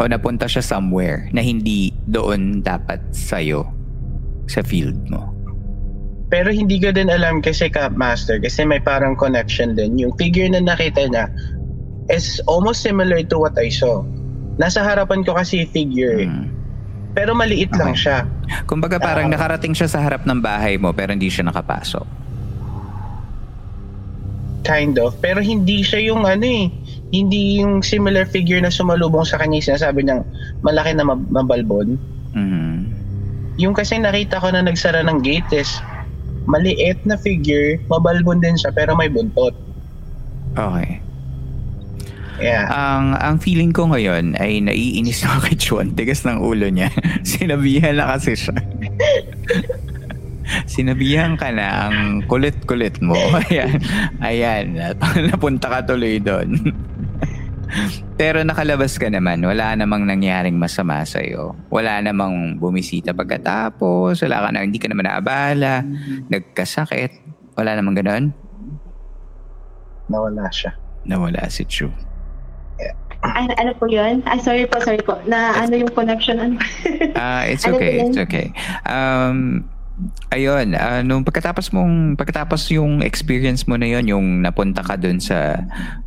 O 0.00 0.08
napunta 0.08 0.48
siya 0.48 0.64
somewhere 0.64 1.28
na 1.36 1.44
hindi 1.44 1.92
doon 2.08 2.64
dapat 2.64 3.00
sa'yo 3.12 3.68
sa 4.48 4.64
field 4.64 4.96
mo? 5.12 5.28
Pero 6.30 6.48
hindi 6.54 6.80
ko 6.80 6.94
din 6.94 7.10
alam 7.10 7.42
kasi 7.42 7.68
ka 7.68 7.90
master 7.92 8.38
kasi 8.40 8.64
may 8.64 8.80
parang 8.80 9.18
connection 9.18 9.74
din. 9.76 9.98
Yung 10.00 10.14
figure 10.16 10.48
na 10.48 10.62
nakita 10.62 11.04
niya 11.10 11.26
is 12.08 12.40
almost 12.46 12.80
similar 12.80 13.20
to 13.26 13.36
what 13.36 13.52
I 13.58 13.68
saw. 13.68 14.00
Nasa 14.56 14.80
harapan 14.80 15.26
ko 15.26 15.36
kasi 15.36 15.66
figure. 15.68 16.24
Hmm. 16.24 16.48
Pero 17.10 17.34
maliit 17.34 17.70
lang 17.72 17.90
Okay. 17.90 18.06
siya. 18.06 18.18
Kumbaga 18.64 18.96
parang 18.96 19.26
Ah. 19.26 19.32
nakarating 19.34 19.72
siya 19.72 19.86
sa 19.86 19.98
harap 19.98 20.22
ng 20.22 20.38
bahay 20.38 20.76
mo 20.76 20.90
pero 20.90 21.10
hindi 21.10 21.26
siya 21.26 21.42
nakapasok. 21.44 22.06
Kind 24.62 24.94
of. 24.96 25.16
Pero 25.18 25.40
hindi 25.40 25.80
siya 25.80 25.98
yung 26.04 26.22
ano 26.22 26.44
eh. 26.44 26.68
Hindi 27.10 27.58
yung 27.58 27.82
similar 27.82 28.22
figure 28.24 28.60
na 28.60 28.70
sumalubong 28.70 29.24
sa 29.24 29.34
kanya 29.34 29.58
yung 29.58 29.68
sinasabi 29.74 30.00
niyang 30.00 30.22
malaki 30.60 30.94
na 30.94 31.02
mab- 31.02 31.26
mabalbon. 31.28 31.98
Mhm. 32.30 32.76
Yung 33.58 33.74
kasi 33.74 33.98
nakita 33.98 34.38
ko 34.38 34.54
na 34.54 34.62
nagsara 34.62 35.02
ng 35.02 35.18
gate 35.18 35.50
is 35.56 35.82
maliit 36.46 37.02
na 37.02 37.16
figure, 37.16 37.82
mabalbon 37.86 38.38
din 38.38 38.54
siya 38.54 38.70
pero 38.70 38.94
may 38.94 39.10
buntot. 39.10 39.52
Okay. 40.52 41.02
Yeah. 42.40 42.72
Ang 42.72 43.14
ang 43.20 43.36
feeling 43.36 43.70
ko 43.70 43.92
ngayon 43.92 44.34
ay 44.40 44.64
naiinis 44.64 45.22
na 45.22 45.38
kay 45.44 45.60
Chuan. 45.60 45.92
Tigas 45.92 46.24
ng 46.24 46.40
ulo 46.40 46.72
niya. 46.72 46.88
Sinabihan 47.28 48.00
na 48.00 48.16
kasi 48.16 48.32
siya. 48.32 48.56
Sinabihan 50.72 51.38
ka 51.38 51.52
na 51.52 51.86
ang 51.86 52.24
kulit-kulit 52.26 52.98
mo. 53.04 53.14
Ayan. 53.46 53.78
Ayan. 54.18 54.66
Napunta 55.30 55.70
ka 55.70 55.78
tuloy 55.84 56.18
doon. 56.18 56.58
Pero 58.18 58.42
nakalabas 58.42 58.98
ka 58.98 59.06
naman. 59.06 59.46
Wala 59.46 59.78
namang 59.78 60.10
nangyaring 60.10 60.58
masama 60.58 61.06
sa'yo. 61.06 61.54
Wala 61.70 62.02
namang 62.02 62.58
bumisita 62.58 63.14
pagkatapos. 63.14 64.26
Wala 64.26 64.42
ka 64.42 64.48
na, 64.50 64.66
hindi 64.66 64.82
ka 64.82 64.90
naman 64.90 65.06
naabala. 65.06 65.86
Nagkasakit. 66.26 67.14
Wala 67.54 67.78
namang 67.78 68.02
ganon. 68.02 68.24
Nawala 70.10 70.50
siya. 70.50 70.74
Nawala 71.06 71.46
si 71.46 71.62
Chu. 71.62 72.09
Ano, 73.20 73.52
ano 73.52 73.72
po 73.76 73.84
yun? 73.84 74.24
Ah, 74.24 74.40
sorry 74.40 74.64
po, 74.64 74.80
sorry 74.80 75.00
po. 75.04 75.20
Na 75.28 75.52
ano 75.52 75.76
yung 75.76 75.92
connection? 75.92 76.40
Ano? 76.40 76.56
Ah, 77.12 77.44
it's 77.44 77.64
Ano 77.68 77.76
okay. 77.76 78.00
yun? 78.00 78.16
It's 78.16 78.20
okay. 78.20 78.48
Um, 78.88 79.68
ayun, 80.32 80.72
ah, 80.72 81.04
nung 81.04 81.20
pagkatapos 81.20 81.68
mong 81.74 82.16
pagkatapos 82.16 82.72
yung 82.72 83.04
experience 83.04 83.68
mo 83.68 83.76
na 83.76 83.92
yon, 83.92 84.08
yung 84.08 84.26
napunta 84.40 84.80
ka 84.80 84.96
dun 84.96 85.20
sa 85.20 85.60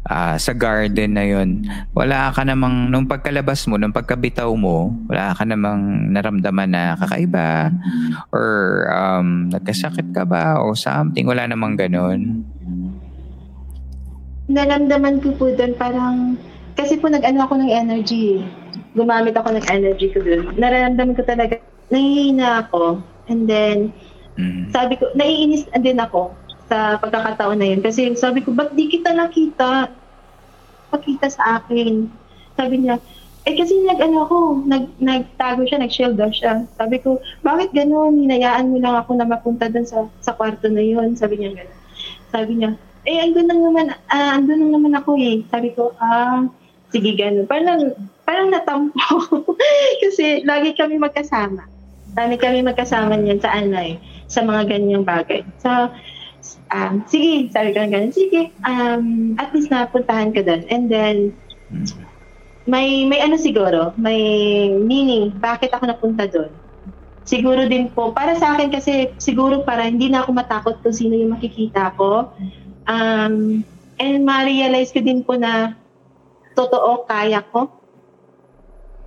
ah, 0.09 0.35
sa 0.41 0.57
garden 0.57 1.13
na 1.13 1.25
yon, 1.25 1.69
wala 1.93 2.33
ka 2.33 2.41
namang 2.41 2.89
nung 2.89 3.05
pagkalabas 3.05 3.69
mo, 3.69 3.77
nung 3.77 3.93
pagkabitaw 3.93 4.49
mo, 4.57 4.89
wala 5.05 5.37
ka 5.37 5.45
namang 5.45 6.09
naramdaman 6.09 6.69
na 6.73 6.97
kakaiba 6.97 7.69
or 8.33 8.47
um, 8.89 9.53
nagkasakit 9.53 10.09
ka 10.11 10.25
ba 10.25 10.57
o 10.59 10.73
something, 10.73 11.29
wala 11.29 11.45
namang 11.45 11.77
ganun. 11.77 12.41
Naramdaman 14.49 15.23
ko 15.23 15.31
po 15.39 15.47
doon 15.55 15.73
parang, 15.79 16.35
kasi 16.73 16.97
po 16.97 17.09
nag-ano 17.09 17.45
ako 17.45 17.53
ng 17.61 17.71
energy. 17.71 18.41
Gumamit 18.93 19.37
ako 19.37 19.53
ng 19.53 19.65
energy 19.69 20.09
ko 20.13 20.21
doon. 20.21 20.53
Nararamdaman 20.57 21.17
ko 21.17 21.23
talaga, 21.25 21.57
nangihina 21.89 22.67
ako. 22.67 23.01
And 23.29 23.47
then, 23.47 23.93
Mm. 24.33 24.73
sabi 24.73 24.97
ko, 24.97 25.13
naiinis 25.13 25.69
din 25.77 26.01
ako 26.01 26.33
sa 26.65 26.97
pagkakataon 26.97 27.57
na 27.61 27.69
yun. 27.69 27.81
Kasi 27.85 28.17
sabi 28.17 28.41
ko, 28.41 28.49
ba't 28.49 28.73
di 28.73 28.89
kita 28.89 29.13
nakita? 29.13 29.93
Pakita 30.89 31.29
sa 31.29 31.61
akin. 31.61 32.09
Sabi 32.57 32.81
niya, 32.81 32.97
eh 33.43 33.53
kasi 33.53 33.77
nag-ano 33.85 34.25
ako, 34.25 34.37
nag, 34.65 34.89
nagtago 34.97 35.67
siya, 35.67 35.81
nag-shield 35.83 36.17
daw 36.17 36.33
siya. 36.33 36.65
Sabi 36.79 36.97
ko, 36.97 37.21
bakit 37.45 37.75
ganun? 37.77 38.25
Hinayaan 38.25 38.73
mo 38.73 38.81
lang 38.81 38.97
ako 38.97 39.19
na 39.19 39.27
mapunta 39.29 39.69
dun 39.69 39.85
sa, 39.85 40.09
sa 40.23 40.33
kwarto 40.33 40.65
na 40.71 40.81
yun. 40.81 41.13
Sabi 41.13 41.37
niya 41.37 41.53
ganun. 41.53 41.79
Sabi 42.33 42.51
niya, 42.57 42.69
eh 43.03 43.19
andun 43.19 43.51
lang 43.51 43.61
naman, 43.61 43.85
ah, 44.09 44.39
andun 44.39 44.63
lang 44.63 44.71
naman 44.79 44.93
ako 44.97 45.19
eh. 45.19 45.43
Sabi 45.51 45.75
ko, 45.75 45.91
ah, 46.01 46.47
sige 46.93 47.17
ganun. 47.17 47.49
Parang, 47.49 47.97
parang 48.23 48.53
natampo. 48.53 49.01
kasi 50.05 50.45
lagi 50.45 50.77
kami 50.77 51.01
magkasama. 51.01 51.65
Dami 52.13 52.37
kami 52.37 52.61
magkasama 52.61 53.17
niyan 53.17 53.41
sa 53.41 53.57
ano 53.57 53.73
eh, 53.81 53.97
sa 54.29 54.45
mga 54.45 54.69
ganyang 54.69 55.01
bagay. 55.01 55.41
So, 55.57 55.89
um, 56.69 57.01
sige, 57.09 57.49
sabi 57.49 57.73
ko 57.73 57.89
ganun, 57.89 58.13
sige, 58.13 58.53
um, 58.61 59.33
at 59.41 59.49
least 59.51 59.73
napuntahan 59.73 60.29
ka 60.29 60.45
doon. 60.45 60.61
And 60.69 60.85
then, 60.93 61.33
may, 62.69 63.09
may 63.09 63.19
ano 63.19 63.35
siguro, 63.35 63.97
may 63.97 64.21
meaning, 64.71 65.33
bakit 65.41 65.73
ako 65.73 65.89
napunta 65.89 66.29
doon. 66.29 66.53
Siguro 67.23 67.65
din 67.65 67.87
po, 67.89 68.11
para 68.11 68.35
sa 68.35 68.55
akin 68.55 68.69
kasi, 68.69 69.09
siguro 69.17 69.63
para 69.63 69.87
hindi 69.87 70.11
na 70.11 70.21
ako 70.21 70.35
matakot 70.35 70.75
kung 70.83 70.95
sino 70.95 71.15
yung 71.15 71.33
makikita 71.33 71.95
ko. 71.95 72.29
Um, 72.83 73.63
and 73.97 74.27
ma-realize 74.27 74.91
ko 74.91 74.99
din 74.99 75.23
po 75.23 75.39
na 75.39 75.75
totoo, 76.53 77.05
kaya 77.05 77.41
ko. 77.49 77.69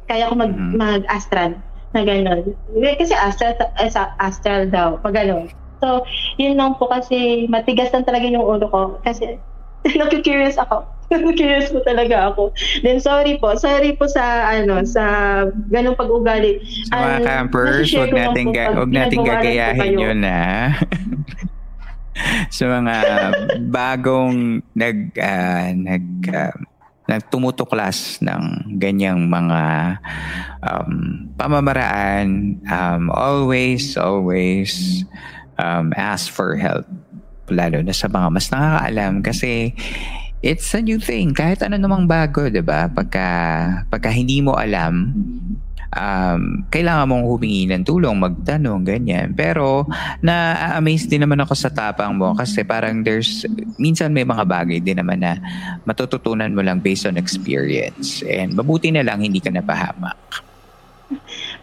Kaya 0.06 0.30
ko 0.30 0.34
mag, 0.34 0.52
Mhm. 0.52 0.74
mag-astral 0.76 1.58
na 1.90 2.00
gano'n. 2.02 2.42
Kasi 2.76 3.12
astral, 3.12 3.54
eh, 3.78 3.90
sa- 3.90 4.14
astral 4.18 4.68
daw, 4.68 4.98
pag 5.00 5.16
gano'n. 5.16 5.50
So, 5.76 6.02
yun 6.36 6.56
lang 6.56 6.78
po 6.78 6.88
kasi 6.88 7.44
matigas 7.46 7.90
lang 7.90 8.04
talaga 8.04 8.24
yung 8.24 8.42
ulo 8.42 8.66
ko. 8.66 8.82
Kasi, 9.02 9.36
nakikurious 10.00 10.56
ako. 10.56 10.82
Curious 11.38 11.70
po 11.70 11.78
talaga 11.86 12.34
ako. 12.34 12.50
Then 12.82 12.98
sorry 12.98 13.38
po. 13.38 13.54
Sorry 13.54 13.94
po 13.94 14.10
sa 14.10 14.50
ano 14.50 14.82
sa 14.82 15.02
ganung 15.70 15.94
pag-ugali. 15.94 16.58
Sa 16.90 16.98
mga 16.98 17.18
campers, 17.22 17.86
nasishare 17.86 18.00
wag 18.00 18.10
ko 18.10 18.16
lang 18.16 18.24
natin, 18.26 18.44
po 18.44 18.50
ga- 18.50 18.66
pag 18.66 18.76
wag 18.76 18.90
natin 18.90 19.14
ginagawa 19.14 19.22
lang 19.22 19.30
po 19.30 19.42
gagayahin 19.46 19.92
yun 19.94 20.20
ha. 20.26 20.50
sa 22.56 22.64
mga 22.72 22.94
bagong 23.68 24.36
nag 24.72 24.98
ah, 25.20 25.68
nag 25.70 26.06
ah, 27.06 27.16
nagtumutuklas 27.16 28.18
ng 28.18 28.74
ganyang 28.82 29.30
mga 29.30 29.62
um, 30.62 31.26
pamamaraan 31.38 32.58
um, 32.66 33.10
always 33.14 33.94
always 33.94 35.02
um, 35.58 35.94
ask 35.94 36.30
for 36.30 36.58
help. 36.58 36.86
Lalo 37.46 37.78
na 37.78 37.94
sa 37.94 38.10
mga 38.10 38.28
mas 38.34 38.50
nakakaalam 38.50 39.22
kasi 39.22 39.70
it's 40.42 40.66
a 40.74 40.82
new 40.82 40.98
thing. 40.98 41.30
Kahit 41.30 41.62
ano 41.62 41.78
namang 41.78 42.10
bago 42.10 42.50
'di 42.50 42.62
ba? 42.66 42.90
Pagka 42.90 43.28
pagka 43.86 44.10
hindi 44.10 44.42
mo 44.42 44.58
alam 44.58 45.14
um, 45.96 46.62
kailangan 46.68 47.08
mong 47.08 47.24
humingi 47.24 47.64
ng 47.72 47.82
tulong, 47.82 48.20
magtanong, 48.20 48.84
ganyan. 48.84 49.32
Pero, 49.32 49.88
na-amaze 50.20 51.08
din 51.08 51.24
naman 51.24 51.40
ako 51.40 51.56
sa 51.56 51.72
tapang 51.72 52.14
mo 52.14 52.36
kasi 52.36 52.62
parang 52.62 53.00
there's, 53.02 53.48
minsan 53.80 54.12
may 54.12 54.22
mga 54.22 54.44
bagay 54.44 54.78
din 54.78 55.00
naman 55.00 55.24
na 55.24 55.40
matututunan 55.88 56.52
mo 56.52 56.60
lang 56.60 56.78
based 56.84 57.08
on 57.08 57.16
experience. 57.16 58.20
And 58.28 58.54
mabuti 58.54 58.92
na 58.92 59.02
lang 59.02 59.24
hindi 59.24 59.40
ka 59.40 59.50
napahamak. 59.50 60.44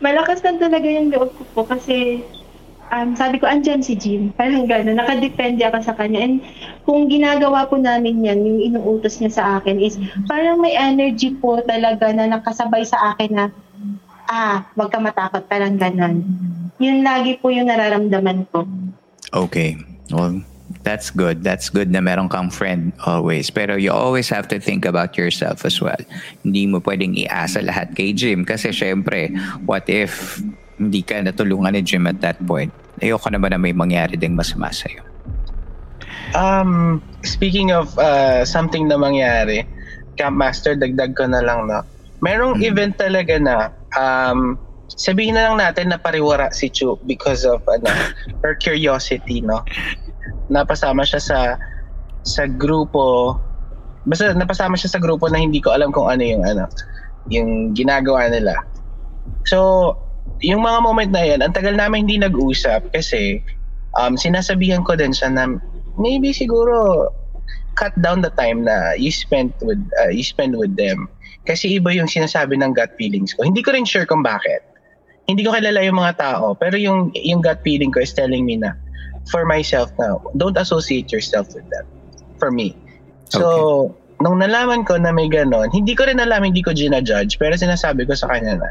Malakas 0.01 0.41
lang 0.41 0.57
talaga 0.59 0.88
yung 0.89 1.13
loob 1.13 1.31
ko 1.38 1.43
po 1.53 1.61
kasi 1.67 2.25
um, 2.93 3.17
sabi 3.17 3.41
ko, 3.41 3.49
andyan 3.49 3.81
si 3.81 3.97
Jim. 3.97 4.29
Parang 4.38 4.69
gano'n. 4.69 4.97
Nakadepende 4.99 5.63
ako 5.65 5.79
sa 5.81 5.97
kanya. 5.97 6.23
And 6.23 6.39
kung 6.86 7.09
ginagawa 7.09 7.65
po 7.67 7.75
namin 7.81 8.23
yan, 8.23 8.45
yung 8.45 8.59
inuutos 8.61 9.17
niya 9.19 9.31
sa 9.34 9.43
akin 9.59 9.81
is 9.81 9.97
parang 10.29 10.61
may 10.61 10.77
energy 10.77 11.34
po 11.34 11.59
talaga 11.65 12.13
na 12.13 12.29
nakasabay 12.29 12.86
sa 12.86 13.15
akin 13.15 13.31
na 13.34 13.45
ah, 14.30 14.67
wag 14.76 14.89
ka 14.91 14.99
matakot. 14.99 15.43
Parang 15.47 15.76
gano'n. 15.76 16.24
Yun 16.80 17.05
lagi 17.05 17.39
po 17.39 17.49
yung 17.49 17.69
nararamdaman 17.69 18.47
ko. 18.49 18.67
Okay. 19.34 19.78
Well, 20.11 20.43
that's 20.84 21.09
good. 21.09 21.43
That's 21.43 21.69
good 21.69 21.89
na 21.89 22.03
meron 22.03 22.28
kang 22.30 22.51
friend 22.51 22.91
always. 23.07 23.49
Pero 23.49 23.76
you 23.80 23.91
always 23.91 24.28
have 24.30 24.47
to 24.51 24.59
think 24.59 24.86
about 24.86 25.15
yourself 25.17 25.65
as 25.65 25.80
well. 25.80 25.99
Hindi 26.43 26.67
mo 26.67 26.84
pwedeng 26.84 27.15
iasa 27.15 27.63
lahat 27.63 27.95
kay 27.95 28.11
Jim 28.13 28.43
kasi 28.43 28.74
syempre, 28.76 29.32
what 29.63 29.88
if 29.88 30.41
hindi 30.78 31.01
ka 31.01 31.21
natulungan 31.24 31.78
ni 31.78 31.82
Jim 31.82 32.05
at 32.09 32.19
that 32.19 32.38
point? 32.43 32.74
Ayoko 32.99 33.32
naman 33.32 33.55
na 33.55 33.59
may 33.59 33.74
mangyari 33.74 34.19
ding 34.19 34.36
masama 34.36 34.69
sa'yo. 34.69 35.01
Um, 36.34 37.01
speaking 37.21 37.69
of 37.69 37.93
uh, 38.01 38.41
something 38.41 38.89
na 38.89 38.97
mangyari, 38.97 39.65
Camp 40.17 40.38
Master, 40.38 40.74
dagdag 40.74 41.13
ko 41.13 41.30
na 41.30 41.41
lang 41.41 41.69
na 41.69 41.86
merong 42.24 42.55
Hmm. 42.57 42.65
event 42.65 42.93
talaga 42.95 43.36
na 43.36 43.55
um, 43.99 44.55
sabihin 44.88 45.36
na 45.36 45.51
lang 45.51 45.59
natin 45.59 45.91
na 45.91 45.99
pariwara 45.99 46.47
si 46.55 46.71
Chu 46.71 46.95
because 47.03 47.43
of 47.43 47.59
ano, 47.67 47.91
her 48.41 48.55
curiosity, 48.55 49.43
no? 49.43 49.59
Napasama 50.47 51.03
siya 51.03 51.19
sa 51.19 51.39
sa 52.24 52.47
grupo 52.47 53.36
basta 54.07 54.32
napasama 54.36 54.76
siya 54.80 54.95
sa 54.95 55.03
grupo 55.03 55.28
na 55.28 55.39
hindi 55.39 55.59
ko 55.63 55.71
alam 55.76 55.91
kung 55.91 56.07
ano 56.07 56.24
yung 56.24 56.43
ano 56.43 56.67
yung 57.32 57.71
ginagawa 57.71 58.28
nila. 58.28 58.55
So, 59.47 59.91
yung 60.43 60.63
mga 60.63 60.80
moment 60.84 61.11
na 61.15 61.24
yan, 61.24 61.39
ang 61.39 61.55
tagal 61.55 61.76
namin 61.76 62.03
hindi 62.03 62.19
nag-usap 62.19 62.91
kasi 62.91 63.39
um, 63.95 64.19
sinasabihan 64.19 64.84
ko 64.84 64.99
din 64.99 65.15
siya 65.15 65.32
na 65.32 65.47
maybe 65.95 66.36
siguro 66.36 67.07
cut 67.80 67.95
down 68.03 68.19
the 68.19 68.32
time 68.36 68.67
na 68.67 68.93
you 68.99 69.09
spend 69.09 69.55
with 69.63 69.80
uh, 70.03 70.11
you 70.11 70.21
spend 70.21 70.53
with 70.53 70.76
them 70.76 71.07
Kasi 71.43 71.75
iba 71.75 71.91
yung 71.91 72.07
sinasabi 72.07 72.55
ng 72.59 72.71
gut 72.71 72.95
feelings 72.95 73.35
ko. 73.35 73.43
Hindi 73.43 73.59
ko 73.59 73.75
rin 73.75 73.83
sure 73.83 74.07
kung 74.07 74.23
bakit. 74.23 74.63
Hindi 75.27 75.43
ko 75.43 75.55
kilala 75.55 75.79
yung 75.83 75.99
mga 75.99 76.19
tao, 76.19 76.55
pero 76.55 76.75
yung, 76.75 77.11
yung 77.15 77.39
gut 77.39 77.59
feeling 77.63 77.91
ko 77.91 78.03
is 78.03 78.11
telling 78.11 78.43
me 78.43 78.59
na, 78.59 78.75
for 79.31 79.47
myself 79.47 79.91
na, 79.99 80.19
don't 80.35 80.59
associate 80.59 81.11
yourself 81.11 81.51
with 81.55 81.63
them. 81.71 81.87
For 82.39 82.51
me. 82.51 82.75
So, 83.31 83.39
okay. 83.43 84.23
nung 84.27 84.43
nalaman 84.43 84.83
ko 84.83 84.99
na 84.99 85.15
may 85.15 85.31
ganon, 85.31 85.71
hindi 85.71 85.95
ko 85.95 86.07
rin 86.07 86.19
alam, 86.19 86.43
hindi 86.43 86.59
ko 86.59 86.75
gina-judge, 86.75 87.39
pero 87.39 87.55
sinasabi 87.55 88.03
ko 88.03 88.15
sa 88.15 88.27
kanya 88.31 88.59
na, 88.59 88.69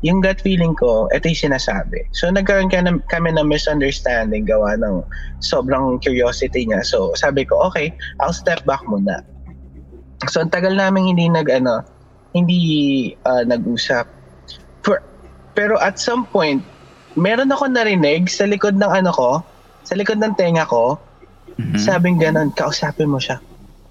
yung 0.00 0.22
gut 0.24 0.40
feeling 0.40 0.72
ko, 0.78 1.10
ito 1.12 1.28
yung 1.28 1.52
sinasabi. 1.52 2.08
So, 2.16 2.30
nagkaroon 2.32 2.72
ka 2.72 2.80
na, 2.80 2.96
kami 3.12 3.36
ng 3.36 3.50
misunderstanding 3.50 4.48
gawa 4.48 4.78
ng 4.80 5.04
sobrang 5.44 6.00
curiosity 6.00 6.64
niya. 6.64 6.80
So, 6.86 7.12
sabi 7.18 7.44
ko, 7.44 7.60
okay, 7.68 7.92
I'll 8.22 8.34
step 8.34 8.64
back 8.64 8.80
muna. 8.88 9.26
So, 10.32 10.40
ang 10.40 10.54
tagal 10.54 10.72
namin 10.72 11.12
hindi 11.12 11.28
nag, 11.28 11.50
ano, 11.52 11.84
hindi 12.34 12.60
uh, 13.26 13.42
nag-usap. 13.42 14.06
For, 14.86 15.02
pero 15.54 15.76
at 15.78 15.98
some 15.98 16.26
point, 16.28 16.62
meron 17.18 17.50
ako 17.50 17.70
narinig 17.70 18.30
sa 18.30 18.46
likod 18.46 18.78
ng 18.78 18.90
ano 18.90 19.10
ko, 19.10 19.30
sa 19.82 19.98
likod 19.98 20.22
ng 20.22 20.34
tenga 20.38 20.66
ko, 20.66 20.98
mm-hmm. 21.58 21.80
sabing 21.80 22.20
ganun, 22.20 22.54
kausapin 22.54 23.10
mo 23.10 23.18
siya. 23.18 23.42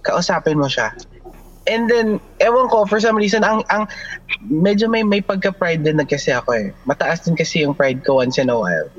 Kausapin 0.05 0.55
mo 0.55 0.71
siya. 0.71 0.95
And 1.69 1.85
then, 1.85 2.17
ewan 2.41 2.71
ko, 2.71 2.89
for 2.89 2.97
some 2.97 3.19
reason, 3.19 3.45
ang, 3.45 3.61
ang 3.69 3.85
medyo 4.47 4.89
may, 4.89 5.05
may 5.05 5.21
pagka-pride 5.21 5.85
din 5.85 6.01
na 6.01 6.07
kasi 6.07 6.33
ako 6.33 6.55
eh. 6.57 6.67
Mataas 6.89 7.21
din 7.27 7.37
kasi 7.37 7.61
yung 7.61 7.77
pride 7.77 8.01
ko 8.01 8.23
once 8.23 8.41
in 8.41 8.49
a 8.49 8.57
while. 8.57 8.89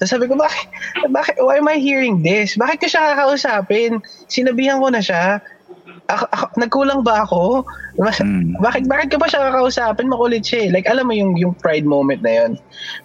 Tapos 0.00 0.10
sabi 0.10 0.26
ko, 0.26 0.34
bakit, 0.38 0.66
bakit, 1.12 1.36
why 1.38 1.60
am 1.60 1.68
I 1.68 1.76
hearing 1.76 2.24
this? 2.24 2.56
Bakit 2.56 2.80
ko 2.80 2.86
siya 2.88 3.14
kakausapin? 3.14 4.00
Sinabihan 4.26 4.80
ko 4.80 4.88
na 4.88 5.04
siya. 5.04 5.44
Ako, 6.04 6.24
ako, 6.36 6.52
nagkulang 6.60 7.00
ba 7.00 7.24
ako? 7.24 7.64
Hmm. 7.96 8.52
Bakit, 8.60 8.84
bakit 8.84 9.08
ka 9.08 9.16
ba 9.16 9.24
siya 9.24 9.48
kakausapin? 9.48 10.12
Makulit 10.12 10.44
siya 10.44 10.68
eh. 10.68 10.70
Like, 10.76 10.84
alam 10.84 11.08
mo 11.08 11.16
yung, 11.16 11.32
yung 11.40 11.56
pride 11.56 11.88
moment 11.88 12.20
na 12.20 12.44
yun. 12.44 12.52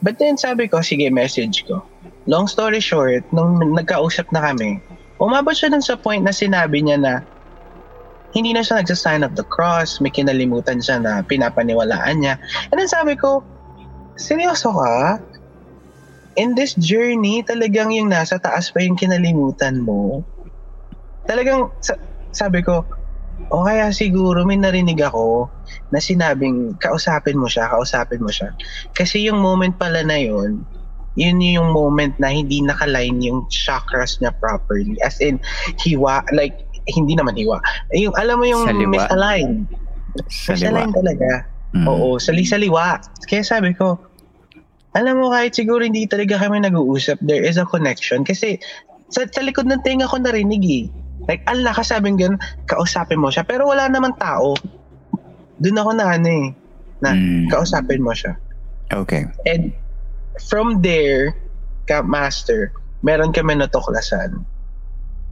But 0.03 0.19
then 0.19 0.35
sabi 0.35 0.67
ko, 0.67 0.83
sige, 0.83 1.07
message 1.07 1.63
ko. 1.63 1.79
Long 2.27 2.51
story 2.51 2.83
short, 2.83 3.23
nung 3.31 3.55
nagkausap 3.63 4.27
na 4.35 4.51
kami, 4.51 4.83
umabot 5.23 5.55
siya 5.55 5.71
dun 5.71 5.83
sa 5.83 5.95
point 5.95 6.27
na 6.27 6.35
sinabi 6.35 6.83
niya 6.83 6.99
na, 6.99 7.13
hindi 8.35 8.53
na 8.53 8.61
siya 8.61 8.83
nagsa-sign 8.83 9.23
of 9.23 9.33
the 9.39 9.47
cross, 9.47 9.97
may 10.03 10.11
kinalimutan 10.11 10.83
siya 10.83 11.01
na 11.01 11.23
pinapaniwalaan 11.23 12.19
niya. 12.21 12.35
And 12.69 12.77
then 12.77 12.91
sabi 12.91 13.15
ko, 13.15 13.41
seryoso 14.19 14.75
ka? 14.75 15.23
In 16.37 16.53
this 16.53 16.75
journey, 16.77 17.41
talagang 17.47 17.95
yung 17.95 18.11
nasa 18.11 18.37
taas 18.37 18.69
pa 18.69 18.83
yung 18.83 18.99
kinalimutan 18.99 19.81
mo. 19.81 20.21
Talagang, 21.25 21.73
sabi 22.31 22.61
ko, 22.61 22.85
o 23.49 23.63
kaya 23.63 23.89
siguro 23.95 24.43
may 24.43 24.59
narinig 24.59 24.99
ako 24.99 25.47
na 25.95 25.99
sinabing 26.03 26.75
kausapin 26.83 27.39
mo 27.39 27.47
siya, 27.47 27.71
kausapin 27.71 28.19
mo 28.19 28.29
siya. 28.29 28.51
Kasi 28.93 29.25
yung 29.25 29.39
moment 29.39 29.73
pala 29.79 30.03
na 30.03 30.19
yun, 30.19 30.61
yun 31.17 31.39
yung 31.41 31.71
moment 31.73 32.13
na 32.21 32.29
hindi 32.29 32.61
nakaline 32.61 33.19
yung 33.23 33.47
chakras 33.49 34.19
niya 34.19 34.35
properly. 34.37 34.99
As 35.01 35.17
in, 35.23 35.39
hiwa, 35.81 36.21
like, 36.35 36.55
hindi 36.91 37.15
naman 37.17 37.35
hiwa. 37.39 37.57
Yung, 37.95 38.13
alam 38.15 38.39
mo 38.39 38.45
yung 38.45 38.65
Saliwa. 38.67 38.91
misalign. 38.91 39.49
Misalign 40.27 40.91
talaga. 40.93 41.47
Mm. 41.73 41.85
Oo, 41.85 42.17
sali-saliwa. 42.17 42.97
Kaya 43.29 43.43
sabi 43.45 43.77
ko, 43.77 43.97
alam 44.97 45.21
mo 45.21 45.29
kahit 45.29 45.53
siguro 45.53 45.85
hindi 45.85 46.09
talaga 46.09 46.41
kami 46.41 46.65
nag-uusap, 46.65 47.21
there 47.21 47.45
is 47.45 47.61
a 47.61 47.65
connection. 47.65 48.25
Kasi 48.25 48.57
sa, 49.09 49.25
sa 49.29 49.41
likod 49.45 49.69
ng 49.69 49.81
tenga 49.85 50.09
ko 50.09 50.17
narinig 50.17 50.63
eh. 50.65 50.85
Like, 51.27 51.43
Allah 51.49 51.75
ka 51.75 51.83
sabing 51.83 52.21
ganun, 52.21 52.39
kausapin 52.69 53.19
mo 53.19 53.33
siya. 53.33 53.43
Pero 53.43 53.67
wala 53.67 53.89
naman 53.91 54.15
tao. 54.15 54.55
Doon 55.59 55.77
ako 55.81 55.91
na 55.97 56.05
ano 56.15 56.29
eh, 56.29 56.47
na 57.03 57.09
mm. 57.11 57.51
kausapin 57.51 57.99
mo 57.99 58.15
siya. 58.15 58.37
Okay. 58.93 59.27
And 59.45 59.75
from 60.47 60.81
there, 60.81 61.35
Camp 61.89 62.07
Master, 62.07 62.71
meron 63.03 63.33
kami 63.33 63.59
natuklasan 63.59 64.45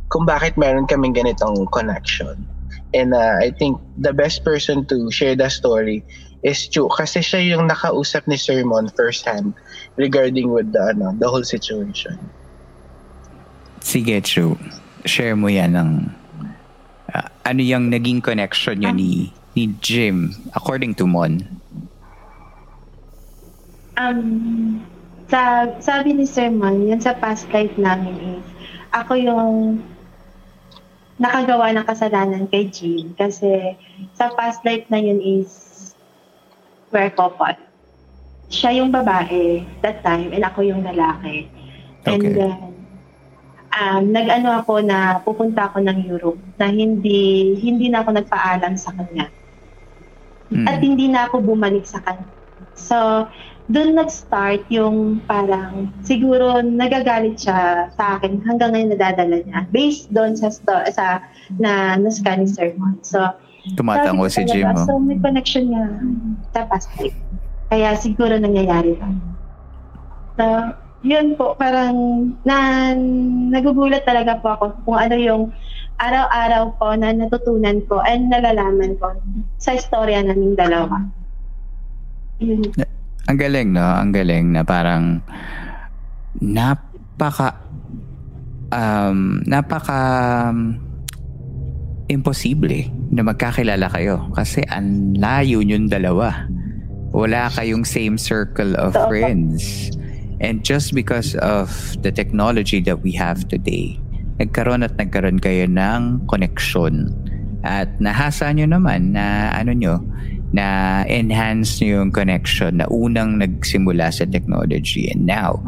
kung 0.07 0.23
bakit 0.23 0.55
meron 0.55 0.88
kaming 0.88 1.15
ganitong 1.15 1.67
connection. 1.71 2.47
And 2.95 3.13
uh, 3.13 3.39
I 3.43 3.51
think 3.51 3.79
the 3.99 4.13
best 4.13 4.43
person 4.43 4.88
to 4.88 5.11
share 5.11 5.35
the 5.35 5.51
story 5.51 6.03
is 6.43 6.67
Chu 6.71 6.88
kasi 6.88 7.19
siya 7.19 7.57
yung 7.57 7.67
nakausap 7.67 8.23
ni 8.27 8.39
Sermon 8.39 8.88
firsthand 8.95 9.51
regarding 9.99 10.53
with 10.53 10.71
the 10.71 10.95
ano 10.95 11.11
the 11.19 11.27
whole 11.27 11.43
situation. 11.43 12.15
Sige, 13.83 14.23
Chu. 14.23 14.55
Share 15.08 15.39
mo 15.39 15.47
yan 15.47 15.74
ng 15.74 15.91
uh, 17.16 17.28
ano 17.47 17.62
yung 17.64 17.88
naging 17.88 18.20
connection 18.20 18.84
niyo 18.84 18.91
ni 18.91 19.32
ni 19.55 19.72
Jim 19.82 20.36
according 20.53 20.93
to 20.93 21.08
Mon. 21.08 21.41
Um, 23.97 24.86
sa, 25.28 25.68
sabi 25.82 26.14
ni 26.14 26.30
Sermon, 26.30 26.86
yun 26.86 27.01
sa 27.01 27.18
past 27.18 27.49
life 27.49 27.74
namin 27.76 28.39
is, 28.39 28.45
ako 28.93 29.18
yung 29.18 29.82
nakagawa 31.18 31.74
ng 31.74 31.86
kasalanan 31.89 32.45
kay 32.47 32.70
Jean 32.70 33.18
kasi 33.18 33.74
sa 34.14 34.30
past 34.38 34.62
life 34.62 34.86
na 34.93 35.01
yun 35.01 35.18
is 35.18 35.49
we're 36.93 37.10
couple. 37.12 37.58
Siya 38.47 38.80
yung 38.80 38.93
babae 38.93 39.66
that 39.84 40.05
time 40.05 40.32
and 40.32 40.45
ako 40.45 40.64
yung 40.64 40.86
lalaki. 40.86 41.49
Okay. 42.05 42.14
And 42.14 42.24
then, 42.32 42.66
um, 43.78 44.01
nag-ano 44.09 44.49
ako 44.57 44.82
na 44.82 45.21
pupunta 45.21 45.69
ako 45.69 45.86
ng 45.86 45.97
Europe 46.09 46.41
na 46.57 46.73
hindi 46.73 47.53
hindi 47.61 47.88
na 47.93 48.01
ako 48.01 48.17
nagpaalam 48.17 48.73
sa 48.75 48.91
kanya. 48.97 49.30
Mm. 50.49 50.65
At 50.65 50.80
hindi 50.82 51.05
na 51.11 51.30
ako 51.30 51.43
bumalik 51.45 51.86
sa 51.86 52.01
kanya. 52.01 52.25
So, 52.78 53.28
doon 53.67 53.99
nag-start 53.99 54.63
yung 54.71 55.19
parang 55.28 55.91
siguro 55.99 56.63
nagagalit 56.63 57.36
siya 57.36 57.91
sa 57.91 58.15
akin 58.15 58.39
hanggang 58.47 58.71
ngayon 58.71 58.95
nadadala 58.95 59.43
niya 59.43 59.67
based 59.75 60.07
doon 60.15 60.39
sa 60.39 60.47
sto- 60.47 60.88
sa 60.88 61.19
na 61.59 61.99
na 61.99 62.07
scan 62.07 62.47
sermon. 62.47 62.95
So 63.03 63.19
tumatango 63.75 64.32
si 64.32 64.47
Jim. 64.47 64.71
So 64.88 64.95
may 64.95 65.19
connection 65.19 65.67
niya 65.67 65.84
sa 66.55 66.63
past 66.71 66.88
life. 66.95 67.19
Kaya 67.67 67.99
siguro 67.99 68.39
nangyayari 68.39 68.95
pa. 68.95 69.11
So, 70.39 70.45
yun 71.05 71.37
po, 71.37 71.53
parang 71.57 71.95
na, 72.41 72.91
nagugulat 73.53 74.05
talaga 74.05 74.39
po 74.41 74.57
ako 74.57 74.65
kung 74.85 74.97
ano 74.97 75.15
yung 75.17 75.43
araw-araw 75.97 76.77
po 76.77 76.93
na 76.93 77.09
natutunan 77.13 77.81
ko 77.89 78.01
and 78.05 78.29
nalalaman 78.29 78.93
ko 79.01 79.13
sa 79.57 79.73
istorya 79.73 80.21
naming 80.21 80.53
dalawa. 80.53 81.01
Yun. 82.37 82.69
Ang 83.27 83.37
galing, 83.37 83.73
no? 83.73 83.83
Ang 83.83 84.13
galing 84.13 84.53
na 84.53 84.61
parang 84.61 85.19
napaka 86.37 87.57
um, 88.69 89.41
napaka 89.49 89.99
um, 90.53 90.77
imposible 92.07 92.87
na 93.11 93.25
magkakilala 93.25 93.89
kayo 93.91 94.31
kasi 94.31 94.63
ang 94.71 95.17
layo 95.17 95.59
yung 95.59 95.91
dalawa. 95.91 96.47
Wala 97.11 97.49
kayong 97.51 97.83
same 97.83 98.15
circle 98.21 98.77
of 98.77 98.93
friends. 99.09 99.91
And 100.38 100.61
just 100.61 100.93
because 100.93 101.33
of 101.41 101.69
the 102.01 102.13
technology 102.13 102.79
that 102.85 103.01
we 103.01 103.11
have 103.17 103.47
today, 103.49 103.97
nagkaroon 104.38 104.85
at 104.85 104.93
nagkaroon 104.97 105.41
kayo 105.41 105.65
ng 105.65 106.29
connection. 106.29 107.09
At 107.65 107.89
nahasa 107.97 108.53
nyo 108.53 108.69
naman 108.69 109.17
na 109.17 109.49
ano 109.57 109.73
nyo, 109.73 109.97
na 110.55 111.03
enhance 111.11 111.83
yung 111.83 112.07
connection 112.07 112.79
na 112.79 112.88
unang 112.88 113.35
nagsimula 113.35 114.07
sa 114.07 114.23
technology 114.23 115.11
and 115.11 115.27
now 115.27 115.59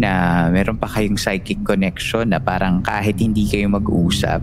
na 0.00 0.48
meron 0.48 0.80
pa 0.80 0.88
kayong 0.88 1.20
psychic 1.20 1.60
connection 1.68 2.32
na 2.32 2.40
parang 2.40 2.80
kahit 2.80 3.20
hindi 3.20 3.44
kayo 3.44 3.68
mag-usap 3.68 4.40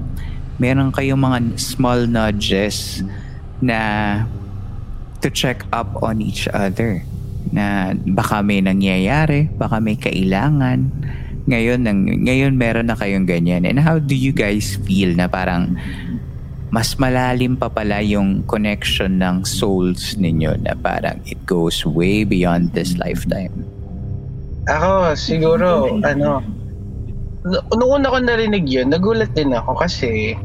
meron 0.61 0.93
kayong 0.93 1.17
mga 1.17 1.39
small 1.57 2.05
nudges 2.05 3.01
na 3.65 4.21
to 5.25 5.33
check 5.33 5.65
up 5.73 5.89
on 6.05 6.21
each 6.21 6.45
other 6.53 7.01
na 7.49 7.97
baka 8.13 8.45
may 8.45 8.61
nangyayari 8.61 9.49
baka 9.57 9.81
may 9.81 9.97
kailangan. 9.97 10.89
Ngayon 11.49 11.81
ngayon 12.25 12.53
meron 12.53 12.93
na 12.93 12.97
kayong 12.97 13.25
ganyan. 13.25 13.65
And 13.65 13.81
how 13.81 13.97
do 13.97 14.13
you 14.13 14.29
guys 14.29 14.77
feel 14.85 15.13
na 15.17 15.25
parang 15.25 15.77
mas 16.69 16.93
malalim 17.01 17.57
pa 17.57 17.65
pala 17.65 17.97
yung 18.05 18.45
connection 18.45 19.17
ng 19.17 19.41
souls 19.41 20.13
ninyo 20.21 20.53
na 20.61 20.77
parang 20.77 21.17
it 21.25 21.41
goes 21.49 21.81
way 21.81 22.21
beyond 22.21 22.69
this 22.77 22.93
lifetime? 23.01 23.65
Ako, 24.69 25.17
siguro, 25.17 25.97
ano, 26.05 26.45
noong 27.73 27.91
una 27.97 28.13
ko 28.13 28.17
narinig 28.21 28.69
yun, 28.69 28.93
nagulat 28.93 29.33
din 29.33 29.49
ako 29.49 29.81
kasi 29.81 30.37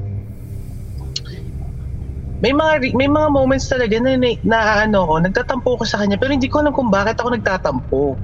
may 2.45 2.53
mga 2.53 2.92
may 2.92 3.09
mga 3.09 3.28
moments 3.32 3.72
talaga 3.72 3.97
na, 4.05 4.20
na, 4.20 4.36
na 4.45 4.59
ano 4.84 5.09
ko, 5.09 5.14
nagtatampo 5.16 5.80
ko 5.80 5.84
sa 5.88 5.97
kanya 6.05 6.20
pero 6.20 6.36
hindi 6.36 6.53
ko 6.53 6.61
alam 6.61 6.76
kung 6.76 6.92
bakit 6.92 7.16
ako 7.16 7.32
nagtatampo. 7.32 8.20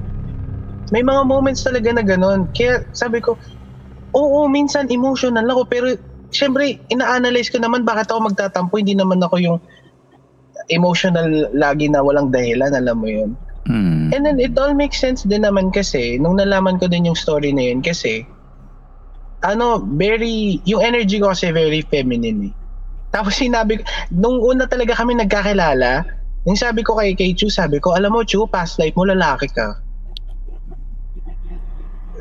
May 0.93 1.01
mga 1.01 1.25
moments 1.25 1.65
talaga 1.65 1.89
na 1.89 2.05
ganun. 2.05 2.45
Kaya 2.53 2.85
sabi 2.93 3.17
ko, 3.17 3.41
oo, 4.13 4.45
minsan 4.45 4.85
emotional 4.93 5.49
ako 5.49 5.65
pero 5.65 5.87
syempre, 6.29 6.77
ina-analyze 6.93 7.49
ko 7.49 7.57
naman 7.57 7.81
bakit 7.81 8.13
ako 8.13 8.29
magtatampo. 8.29 8.77
Hindi 8.77 8.93
naman 8.93 9.17
ako 9.25 9.41
yung 9.41 9.57
emotional 10.69 11.49
lagi 11.57 11.89
na 11.89 12.05
walang 12.05 12.29
dahilan, 12.29 12.77
alam 12.77 13.01
mo 13.01 13.09
yun. 13.09 13.33
Mm. 13.65 14.13
And 14.13 14.21
then 14.21 14.37
it 14.37 14.53
all 14.53 14.77
makes 14.77 15.01
sense 15.01 15.25
din 15.25 15.49
naman 15.49 15.73
kasi 15.73 16.21
nung 16.21 16.37
nalaman 16.37 16.77
ko 16.77 16.85
din 16.85 17.09
yung 17.09 17.17
story 17.17 17.57
na 17.57 17.73
yun 17.73 17.81
kasi 17.81 18.21
ano, 19.41 19.81
very, 19.97 20.61
yung 20.69 20.85
energy 20.85 21.17
ko 21.17 21.33
kasi 21.33 21.49
very 21.49 21.81
feminine 21.81 22.53
eh. 22.53 22.60
Tapos 23.11 23.35
sinabi 23.35 23.83
nung 24.09 24.39
una 24.39 24.65
talaga 24.65 24.95
kami 24.95 25.19
nagkakilala, 25.19 26.07
yung 26.47 26.57
sabi 26.57 26.81
ko 26.81 26.97
kay, 26.97 27.13
kay 27.13 27.35
Chu, 27.35 27.51
sabi 27.51 27.77
ko, 27.77 27.93
alam 27.93 28.15
mo 28.15 28.23
Chu, 28.23 28.47
past 28.47 28.79
life 28.79 28.95
mo 28.95 29.05
lalaki 29.05 29.51
ka. 29.51 29.77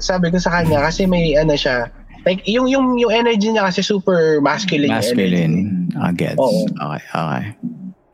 Sabi 0.02 0.34
ko 0.34 0.36
sa 0.42 0.60
kanya 0.60 0.84
kasi 0.84 1.06
may 1.06 1.38
ano 1.38 1.54
siya, 1.54 1.88
like 2.24 2.44
yung 2.44 2.68
yung 2.68 2.96
yung 2.98 3.12
energy 3.12 3.52
niya 3.52 3.68
kasi 3.68 3.80
super 3.80 4.40
masculine. 4.40 4.92
Masculine. 4.92 5.88
I 5.96 6.12
gets. 6.12 6.40
Oo. 6.40 6.68
Okay, 6.68 7.04
okay. 7.04 7.44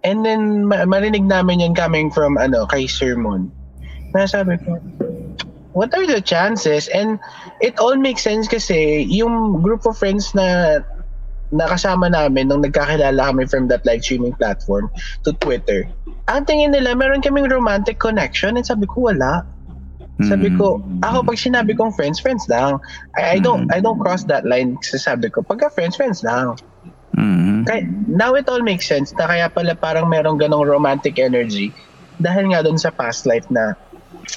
And 0.07 0.23
then 0.23 0.71
ma- 0.71 0.87
marinig 0.87 1.27
namin 1.27 1.63
yan 1.63 1.75
coming 1.75 2.15
from 2.15 2.39
ano 2.39 2.67
kay 2.71 2.87
Sermon. 2.87 3.51
Na 4.15 4.27
sabi 4.27 4.59
ko, 4.63 4.79
what 5.75 5.91
are 5.95 6.07
the 6.07 6.23
chances? 6.23 6.87
And 6.91 7.19
it 7.59 7.79
all 7.79 7.99
makes 7.99 8.23
sense 8.23 8.47
kasi 8.47 9.07
yung 9.11 9.63
group 9.63 9.87
of 9.87 9.99
friends 9.99 10.35
na 10.35 10.81
nakasama 11.55 12.11
namin 12.11 12.51
nung 12.51 12.63
nagkakilala 12.63 13.31
kami 13.31 13.47
from 13.47 13.71
that 13.71 13.85
live 13.87 14.03
streaming 14.03 14.35
platform 14.35 14.91
to 15.23 15.31
Twitter. 15.39 15.87
Ang 16.27 16.43
tingin 16.47 16.75
nila, 16.75 16.99
meron 16.99 17.23
kaming 17.23 17.47
romantic 17.47 18.03
connection 18.03 18.59
and 18.59 18.67
sabi 18.67 18.87
ko, 18.91 19.11
wala. 19.11 19.47
Sabi 20.25 20.49
ko, 20.57 20.81
Mm. 20.81 21.05
ako 21.05 21.29
pag 21.29 21.37
sinabi 21.37 21.77
kong 21.77 21.93
friends, 21.93 22.17
friends 22.25 22.49
lang. 22.49 22.81
I, 23.21 23.37
I 23.37 23.39
don't 23.39 23.69
I 23.69 23.85
don't 23.85 24.01
cross 24.01 24.25
that 24.33 24.49
line 24.49 24.81
kasi 24.81 24.97
sabi 24.97 25.29
ko, 25.29 25.45
pagka 25.45 25.69
friends, 25.69 26.01
friends 26.01 26.25
lang. 26.25 26.57
Mm. 27.13 27.69
Kaya, 27.69 27.85
now 28.09 28.33
it 28.33 28.49
all 28.49 28.65
makes 28.65 28.89
sense 28.89 29.13
na 29.13 29.29
kaya 29.29 29.53
pala 29.53 29.77
parang 29.77 30.09
merong 30.09 30.41
ganong 30.41 30.65
romantic 30.65 31.21
energy 31.21 31.69
dahil 32.17 32.49
nga 32.49 32.65
doon 32.65 32.81
sa 32.81 32.89
past 32.89 33.29
life 33.29 33.45
na 33.53 33.77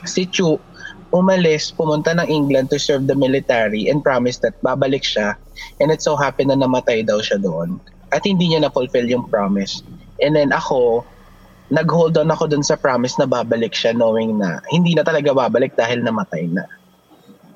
si 0.03 0.27
Chu 0.27 0.59
umalis, 1.11 1.73
pumunta 1.73 2.13
ng 2.15 2.27
England 2.29 2.69
to 2.69 2.77
serve 2.77 3.09
the 3.09 3.17
military 3.17 3.89
and 3.89 4.05
promised 4.05 4.41
that 4.45 4.55
babalik 4.61 5.03
siya 5.03 5.35
and 5.81 5.89
it 5.89 6.01
so 6.01 6.15
happened 6.15 6.53
na 6.53 6.57
namatay 6.57 7.01
daw 7.05 7.19
siya 7.19 7.41
doon 7.41 7.81
at 8.09 8.25
hindi 8.25 8.53
niya 8.53 8.65
na-fulfill 8.65 9.05
yung 9.05 9.29
promise. 9.29 9.85
And 10.19 10.33
then 10.33 10.49
ako, 10.49 11.05
nag-hold 11.69 12.17
on 12.17 12.33
ako 12.33 12.49
dun 12.49 12.65
sa 12.65 12.77
promise 12.77 13.17
na 13.21 13.29
babalik 13.29 13.77
siya 13.77 13.93
knowing 13.93 14.41
na 14.41 14.57
hindi 14.73 14.97
na 14.97 15.05
talaga 15.05 15.33
babalik 15.33 15.77
dahil 15.77 16.01
namatay 16.01 16.49
na. 16.49 16.65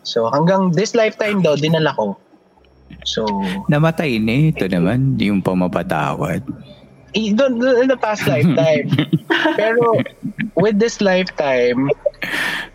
So 0.05 0.29
hanggang 0.29 0.77
this 0.77 0.93
lifetime 0.93 1.41
daw, 1.41 1.57
dinala 1.57 1.95
ko. 1.97 2.17
So, 3.09 3.25
Namatay 3.73 4.21
na 4.21 4.53
ito 4.53 4.69
naman, 4.69 5.17
yung 5.17 5.41
pamapatawad. 5.41 6.45
doon 7.13 7.53
in 7.81 7.89
the 7.89 7.97
past 7.97 8.25
lifetime. 8.29 8.89
Pero 9.59 9.97
with 10.57 10.77
this 10.77 11.01
lifetime, 11.01 11.89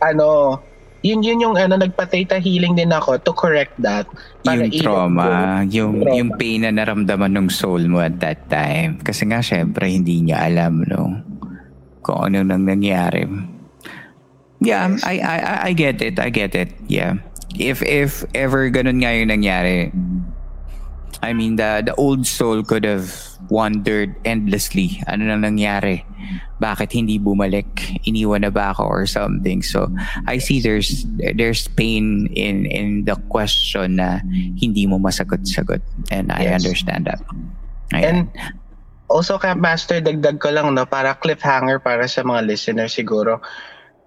ano, 0.03 0.59
yun 1.01 1.22
yun 1.22 1.38
yung 1.40 1.55
ano 1.55 1.74
nagpa-theta 1.74 2.38
healing 2.38 2.74
din 2.74 2.90
ako 2.90 3.18
to 3.18 3.30
correct 3.30 3.74
that. 3.78 4.07
yung 4.42 4.66
i- 4.66 4.78
trauma, 4.78 5.62
yung 5.64 6.01
Trauma. 6.01 6.16
yung 6.16 6.30
pain 6.34 6.62
na 6.62 6.72
naramdaman 6.72 7.30
ng 7.32 7.49
soul 7.49 7.86
mo 7.86 7.99
at 7.99 8.18
that 8.18 8.49
time. 8.49 8.99
Kasi 8.99 9.24
nga 9.24 9.38
syempre 9.38 9.86
hindi 9.86 10.20
niya 10.20 10.42
alam 10.44 10.82
no 10.82 11.22
kung 12.01 12.26
ano 12.26 12.42
nang 12.42 12.64
nangyari. 12.64 13.28
Yeah, 14.59 14.90
I, 15.05 15.22
I 15.22 15.36
I- 15.38 15.62
I 15.64 15.72
get 15.72 16.03
it. 16.03 16.18
I 16.18 16.28
get 16.28 16.53
it. 16.53 16.74
Yeah. 16.88 17.22
If 17.55 17.78
if 17.80 18.26
ever 18.32 18.66
ganun 18.68 18.99
nga 18.99 19.12
yung 19.12 19.30
nangyari, 19.30 19.94
I 21.22 21.34
mean 21.34 21.56
the 21.58 21.82
the 21.82 21.94
old 21.98 22.26
soul 22.26 22.62
could 22.62 22.86
have 22.86 23.10
wondered 23.50 24.14
endlessly 24.22 25.02
ano 25.10 25.26
nang 25.26 25.42
nangyari. 25.42 26.04
Bakit 26.58 26.90
hindi 26.94 27.18
bumalik? 27.22 27.66
Iniwan 28.06 28.42
na 28.42 28.50
ba 28.50 28.74
ako 28.74 28.84
or 28.86 29.04
something? 29.06 29.62
So 29.62 29.90
I 30.26 30.38
see 30.38 30.58
there's 30.58 31.06
there's 31.34 31.66
pain 31.74 32.26
in 32.34 32.66
in 32.66 33.06
the 33.06 33.14
question 33.30 34.02
na 34.02 34.22
hindi 34.58 34.86
mo 34.86 34.98
masagot-sagot 34.98 35.82
and 36.10 36.30
I 36.34 36.50
Yes. 36.50 36.62
understand 36.62 37.06
that. 37.06 37.22
And 37.94 38.28
Ayan. 38.28 38.58
also 39.08 39.38
Camp 39.38 39.62
Master, 39.62 40.02
dagdag 40.02 40.42
ko 40.42 40.50
lang 40.52 40.74
no, 40.74 40.84
para 40.84 41.14
cliffhanger 41.16 41.78
para 41.80 42.04
sa 42.10 42.26
mga 42.26 42.46
listeners 42.46 42.94
siguro. 42.94 43.40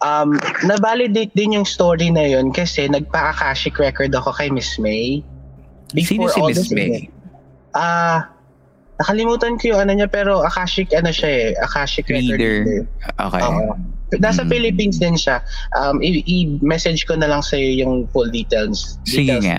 Um, 0.02 0.34
na-validate 0.66 1.30
din 1.38 1.62
yung 1.62 1.66
story 1.66 2.10
na 2.10 2.26
yun 2.26 2.50
kasi 2.50 2.90
nagpa-akashic 2.90 3.78
record 3.78 4.10
ako 4.18 4.34
kay 4.34 4.50
Miss 4.50 4.82
May. 4.82 5.22
Sino 5.94 6.28
si 6.28 6.40
all 6.40 6.50
Miss 6.50 6.72
May? 6.72 7.08
Ah, 7.72 8.28
nakalimutan 8.98 9.56
ko 9.56 9.74
yung 9.74 9.82
ano 9.82 9.92
niya 9.94 10.08
pero 10.08 10.42
Akashic 10.42 10.94
ano 10.94 11.10
siya 11.10 11.30
eh, 11.30 11.48
Akashic 11.60 12.06
Reader. 12.06 12.38
reader. 12.38 12.88
Okay. 13.18 13.42
Oo. 13.42 13.74
Nasa 14.20 14.44
Mm. 14.44 14.50
Philippines 14.50 15.00
din 15.00 15.16
siya. 15.16 15.40
Um, 15.74 16.04
i- 16.04 16.24
i-message 16.24 17.08
ko 17.08 17.16
na 17.16 17.26
lang 17.26 17.40
sa 17.40 17.56
yung 17.56 18.06
full 18.12 18.28
details. 18.28 19.00
Sige 19.04 19.40
details. 19.40 19.46
nga. 19.46 19.58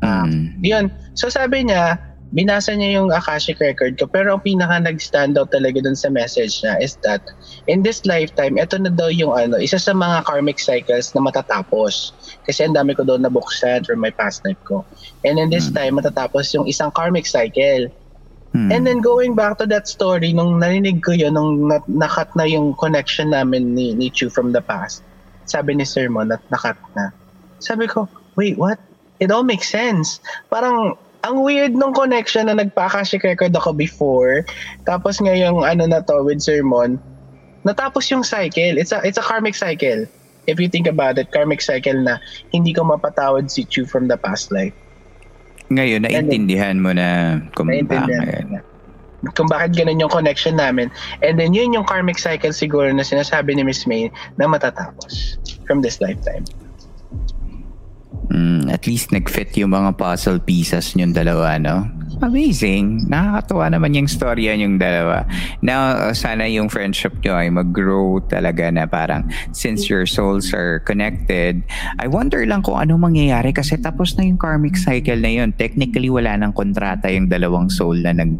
Ah, 0.00 0.24
Mm. 0.24 0.62
Yun. 0.62 0.84
So 1.14 1.26
sabi 1.26 1.66
niya, 1.66 1.98
binasa 2.32 2.72
niya 2.72 3.00
yung 3.00 3.12
Akashic 3.12 3.60
record 3.60 4.00
ko 4.00 4.08
pero 4.08 4.34
ang 4.34 4.42
pinaka 4.42 4.80
nag-stand 4.80 5.36
out 5.36 5.52
talaga 5.52 5.84
dun 5.84 5.96
sa 5.96 6.08
message 6.08 6.64
niya 6.64 6.80
is 6.80 6.96
that 7.04 7.20
in 7.68 7.84
this 7.84 8.02
lifetime, 8.08 8.56
ito 8.56 8.74
na 8.80 8.90
daw 8.90 9.12
yung 9.12 9.36
ano, 9.36 9.60
isa 9.60 9.76
sa 9.78 9.92
mga 9.92 10.24
karmic 10.24 10.58
cycles 10.58 11.12
na 11.14 11.20
matatapos. 11.22 12.16
Kasi 12.48 12.66
ang 12.66 12.74
dami 12.74 12.96
ko 12.96 13.04
doon 13.04 13.22
nabuksan 13.22 13.84
from 13.86 14.00
my 14.00 14.10
past 14.16 14.42
life 14.48 14.58
ko. 14.66 14.82
And 15.22 15.38
in 15.38 15.52
this 15.52 15.70
Hmm. 15.70 15.76
time, 15.76 15.92
matatapos 16.00 16.50
yung 16.56 16.66
isang 16.66 16.90
karmic 16.90 17.28
cycle. 17.28 17.92
Mm. 18.52 18.68
And 18.68 18.82
then 18.84 19.00
going 19.00 19.32
back 19.32 19.56
to 19.64 19.66
that 19.72 19.88
story, 19.88 20.36
nung 20.36 20.60
narinig 20.60 21.00
ko 21.00 21.16
yun, 21.16 21.40
nung 21.40 21.72
na- 21.72 21.88
nakat 21.88 22.28
na 22.36 22.44
yung 22.44 22.76
connection 22.76 23.32
namin 23.32 23.72
ni, 23.72 23.96
ni 23.96 24.12
Chu 24.12 24.28
from 24.28 24.52
the 24.52 24.60
past, 24.60 25.00
sabi 25.48 25.72
ni 25.72 25.88
Sir 25.88 26.12
Mon, 26.12 26.28
at 26.28 26.44
nakat 26.52 26.76
na. 26.92 27.16
Sabi 27.64 27.88
ko, 27.88 28.12
wait, 28.36 28.60
what? 28.60 28.76
It 29.24 29.32
all 29.32 29.46
makes 29.46 29.72
sense. 29.72 30.20
Parang, 30.52 31.00
ang 31.22 31.42
weird 31.46 31.72
nung 31.78 31.94
connection 31.94 32.50
na 32.50 32.58
nagpa-akashic 32.58 33.22
record 33.22 33.54
ako 33.54 33.70
before, 33.72 34.42
tapos 34.82 35.22
ngayong 35.22 35.62
ano 35.62 35.86
na 35.86 36.02
to 36.02 36.22
with 36.26 36.42
Sir 36.42 36.66
Mon, 36.66 36.98
natapos 37.62 38.10
yung 38.10 38.26
cycle. 38.26 38.78
It's 38.78 38.90
a, 38.90 38.98
it's 39.06 39.18
a 39.18 39.24
karmic 39.24 39.54
cycle. 39.54 40.06
If 40.50 40.58
you 40.58 40.66
think 40.66 40.90
about 40.90 41.22
it, 41.22 41.30
karmic 41.30 41.62
cycle 41.62 41.94
na 41.94 42.18
hindi 42.50 42.74
ko 42.74 42.82
mapatawad 42.82 43.46
si 43.46 43.62
Chu 43.62 43.86
from 43.86 44.10
the 44.10 44.18
past 44.18 44.50
life. 44.50 44.74
Ngayon, 45.70 46.04
naintindihan 46.04 46.82
mo 46.82 46.90
na 46.90 47.38
kung 47.54 47.70
bakit. 47.70 48.44
Kung 49.38 49.46
bakit 49.46 49.78
ganun 49.78 50.02
yung 50.02 50.10
connection 50.10 50.58
namin. 50.58 50.90
And 51.22 51.38
then 51.38 51.54
yun 51.54 51.70
yung 51.70 51.86
karmic 51.86 52.18
cycle 52.18 52.50
siguro 52.50 52.90
na 52.90 53.06
sinasabi 53.06 53.54
ni 53.54 53.62
Miss 53.62 53.86
May 53.86 54.10
na 54.34 54.50
matatapos 54.50 55.38
from 55.62 55.78
this 55.78 56.02
lifetime. 56.02 56.42
Mm, 58.32 58.72
at 58.72 58.88
least 58.88 59.12
nag-fit 59.12 59.52
yung 59.60 59.76
mga 59.76 59.92
puzzle 60.00 60.40
pieces 60.40 60.96
yung 60.96 61.12
dalawa, 61.12 61.60
no? 61.60 61.84
Amazing. 62.24 63.04
Nakakatuwa 63.12 63.68
naman 63.68 63.92
yung 63.92 64.08
storya 64.08 64.56
yung 64.56 64.80
dalawa. 64.80 65.28
Now, 65.60 66.08
uh, 66.08 66.14
sana 66.16 66.48
yung 66.48 66.72
friendship 66.72 67.12
nyo 67.20 67.36
ay 67.36 67.52
mag-grow 67.52 68.24
talaga 68.32 68.72
na 68.72 68.88
parang 68.88 69.28
since 69.52 69.92
your 69.92 70.08
souls 70.08 70.54
are 70.56 70.80
connected, 70.88 71.60
I 72.00 72.08
wonder 72.08 72.40
lang 72.48 72.64
kung 72.64 72.80
ano 72.80 72.96
mangyayari 72.96 73.52
kasi 73.52 73.76
tapos 73.76 74.16
na 74.16 74.24
yung 74.24 74.40
karmic 74.40 74.80
cycle 74.80 75.20
na 75.20 75.42
yun. 75.42 75.52
Technically, 75.52 76.08
wala 76.08 76.32
nang 76.38 76.56
kontrata 76.56 77.12
yung 77.12 77.28
dalawang 77.28 77.68
soul 77.68 78.00
na 78.00 78.16
nag 78.16 78.32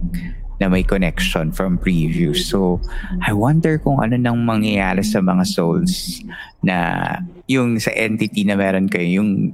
na 0.63 0.71
may 0.71 0.87
connection 0.87 1.51
from 1.51 1.75
previous. 1.75 2.47
So, 2.47 2.79
I 3.27 3.35
wonder 3.35 3.83
kung 3.83 3.99
ano 3.99 4.15
nang 4.15 4.47
mangyayari 4.47 5.03
sa 5.03 5.19
mga 5.19 5.43
souls 5.43 6.23
na 6.63 7.19
yung 7.51 7.83
sa 7.83 7.91
entity 7.91 8.47
na 8.47 8.55
meron 8.55 8.87
kayo, 8.87 9.19
yung 9.19 9.51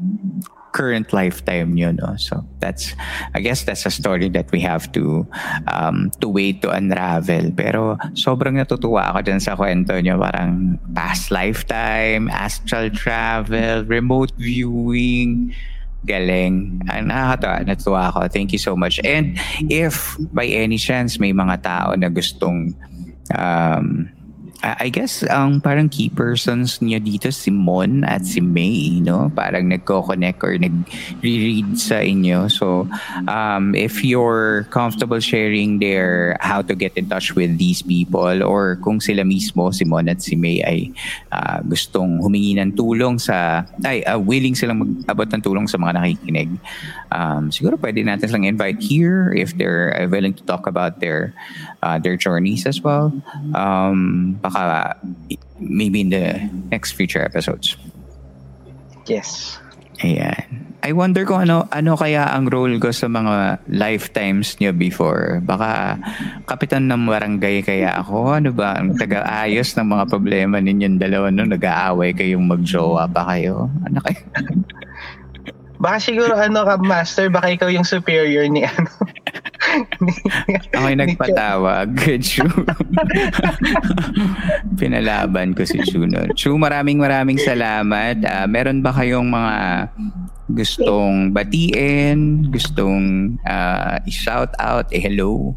current 0.68 1.16
lifetime 1.16 1.72
nyo, 1.72 1.96
no? 1.96 2.12
So, 2.20 2.44
that's, 2.60 2.92
I 3.32 3.40
guess 3.40 3.64
that's 3.64 3.88
a 3.88 3.90
story 3.90 4.28
that 4.36 4.52
we 4.52 4.60
have 4.60 4.92
to, 4.92 5.24
um, 5.64 6.12
to 6.20 6.28
wait 6.28 6.60
to 6.62 6.70
unravel. 6.70 7.50
Pero, 7.56 7.96
sobrang 8.12 8.60
natutuwa 8.60 9.08
ako 9.08 9.18
dyan 9.24 9.40
sa 9.40 9.56
kwento 9.56 9.96
nyo. 9.96 10.20
Parang 10.20 10.76
past 10.92 11.32
lifetime, 11.32 12.28
astral 12.28 12.92
travel, 12.92 13.88
remote 13.88 14.30
viewing, 14.36 15.56
Galing. 16.06 16.84
Ang 16.86 17.06
nakakatawa. 17.10 17.56
Natuwa 17.66 18.00
ako. 18.12 18.20
Thank 18.30 18.54
you 18.54 18.60
so 18.60 18.76
much. 18.78 19.02
And 19.02 19.38
if 19.66 20.18
by 20.30 20.46
any 20.46 20.78
chance 20.78 21.18
may 21.18 21.34
mga 21.34 21.62
tao 21.62 21.88
na 21.98 22.08
gustong 22.08 22.74
um, 23.34 24.08
I 24.62 24.90
guess 24.90 25.22
ang 25.22 25.62
parang 25.62 25.86
key 25.86 26.10
persons 26.10 26.82
niyo 26.82 26.98
dito 26.98 27.30
si 27.30 27.54
Mon 27.54 28.02
at 28.02 28.26
si 28.26 28.42
May, 28.42 28.98
no? 28.98 29.30
Parang 29.30 29.70
nagko-connect 29.70 30.42
or 30.42 30.58
nag-read 30.58 31.78
sa 31.78 32.02
inyo. 32.02 32.50
So, 32.50 32.90
um, 33.30 33.78
if 33.78 34.02
you're 34.02 34.66
comfortable 34.74 35.22
sharing 35.22 35.78
their 35.78 36.34
how 36.42 36.58
to 36.66 36.74
get 36.74 36.98
in 36.98 37.06
touch 37.06 37.38
with 37.38 37.54
these 37.54 37.86
people 37.86 38.42
or 38.42 38.82
kung 38.82 38.98
sila 38.98 39.22
mismo, 39.22 39.70
si 39.70 39.86
Mon 39.86 40.10
at 40.10 40.26
si 40.26 40.34
May 40.34 40.58
ay 40.66 40.90
uh, 41.30 41.62
gustong 41.62 42.18
humingi 42.18 42.58
ng 42.58 42.74
tulong 42.74 43.22
sa, 43.22 43.62
ay, 43.86 44.02
uh, 44.10 44.18
willing 44.18 44.58
silang 44.58 44.82
mag-abot 44.82 45.30
ng 45.30 45.42
tulong 45.42 45.66
sa 45.70 45.78
mga 45.78 46.02
nakikinig. 46.02 46.50
Um, 47.12 47.48
siguro 47.48 47.80
pwede 47.80 48.04
natin 48.04 48.28
silang 48.28 48.44
invite 48.44 48.80
here 48.80 49.32
if 49.32 49.56
they're 49.56 49.92
willing 50.12 50.36
to 50.36 50.44
talk 50.44 50.68
about 50.68 51.00
their 51.00 51.32
uh, 51.82 51.98
their 51.98 52.16
journeys 52.16 52.68
as 52.68 52.84
well. 52.84 53.12
Um, 53.56 54.36
baka 54.40 54.96
maybe 55.58 56.04
in 56.04 56.10
the 56.10 56.48
next 56.70 56.92
future 56.92 57.24
episodes. 57.24 57.76
Yes. 59.08 59.58
Ayan. 59.98 60.68
I 60.78 60.94
wonder 60.94 61.26
kung 61.26 61.42
ano 61.42 61.66
ano 61.74 61.98
kaya 61.98 62.30
ang 62.30 62.46
role 62.46 62.78
ko 62.78 62.94
sa 62.94 63.10
mga 63.10 63.66
lifetimes 63.66 64.54
niyo 64.62 64.70
before. 64.70 65.42
Baka 65.42 65.98
kapitan 66.46 66.86
ng 66.86 67.02
barangay 67.02 67.66
kaya 67.66 67.98
ako. 67.98 68.38
Ano 68.38 68.54
ba? 68.54 68.78
Ang 68.78 68.94
taga-ayos 68.94 69.74
ng 69.74 69.88
mga 69.90 70.04
problema 70.06 70.62
ninyong 70.62 71.02
dalawa 71.02 71.34
no 71.34 71.50
nag-aaway 71.50 72.14
kayong 72.14 72.46
magjowa 72.46 73.10
pa 73.10 73.26
kayo. 73.34 73.66
Ano 73.82 73.98
kayo? 74.06 74.22
Baka 75.78 75.98
siguro 76.02 76.34
ano 76.34 76.66
ka 76.66 76.76
master, 76.82 77.30
baka 77.30 77.54
ikaw 77.54 77.70
yung 77.70 77.86
superior 77.86 78.44
ni 78.50 78.66
ano. 78.66 78.90
Ako'y 80.74 80.96
nagpatawag. 80.98 81.94
Chu. 82.22 82.46
Pinalaban 84.80 85.54
ko 85.54 85.62
si 85.62 85.78
Chu. 85.86 86.06
No? 86.06 86.26
Chu, 86.34 86.58
maraming 86.58 86.98
maraming 86.98 87.38
salamat. 87.38 88.22
Uh, 88.22 88.46
meron 88.50 88.82
ba 88.82 88.90
kayong 88.94 89.30
mga 89.30 89.88
gustong 90.50 91.30
batiin, 91.36 92.48
gustong 92.48 93.36
uh, 93.44 94.00
i-shout 94.08 94.50
out, 94.58 94.88
eh 94.90 95.02
hello? 95.02 95.54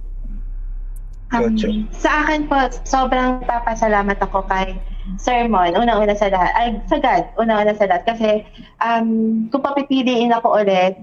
Um, 1.31 1.55
sa 1.95 2.27
akin 2.27 2.51
po, 2.51 2.59
sobrang 2.83 3.39
papasalamat 3.47 4.19
ako 4.19 4.43
kay 4.51 4.75
Sermon, 5.17 5.73
una-una 5.73 6.13
sa 6.13 6.29
lahat, 6.29 6.51
ay 6.57 6.67
sa 6.85 6.97
God, 7.01 7.23
una-una 7.41 7.73
sa 7.73 7.89
lahat. 7.89 8.05
Kasi 8.05 8.45
um, 8.81 9.09
kung 9.49 9.63
papipiliin 9.65 10.33
ako 10.33 10.61
ulit, 10.61 10.97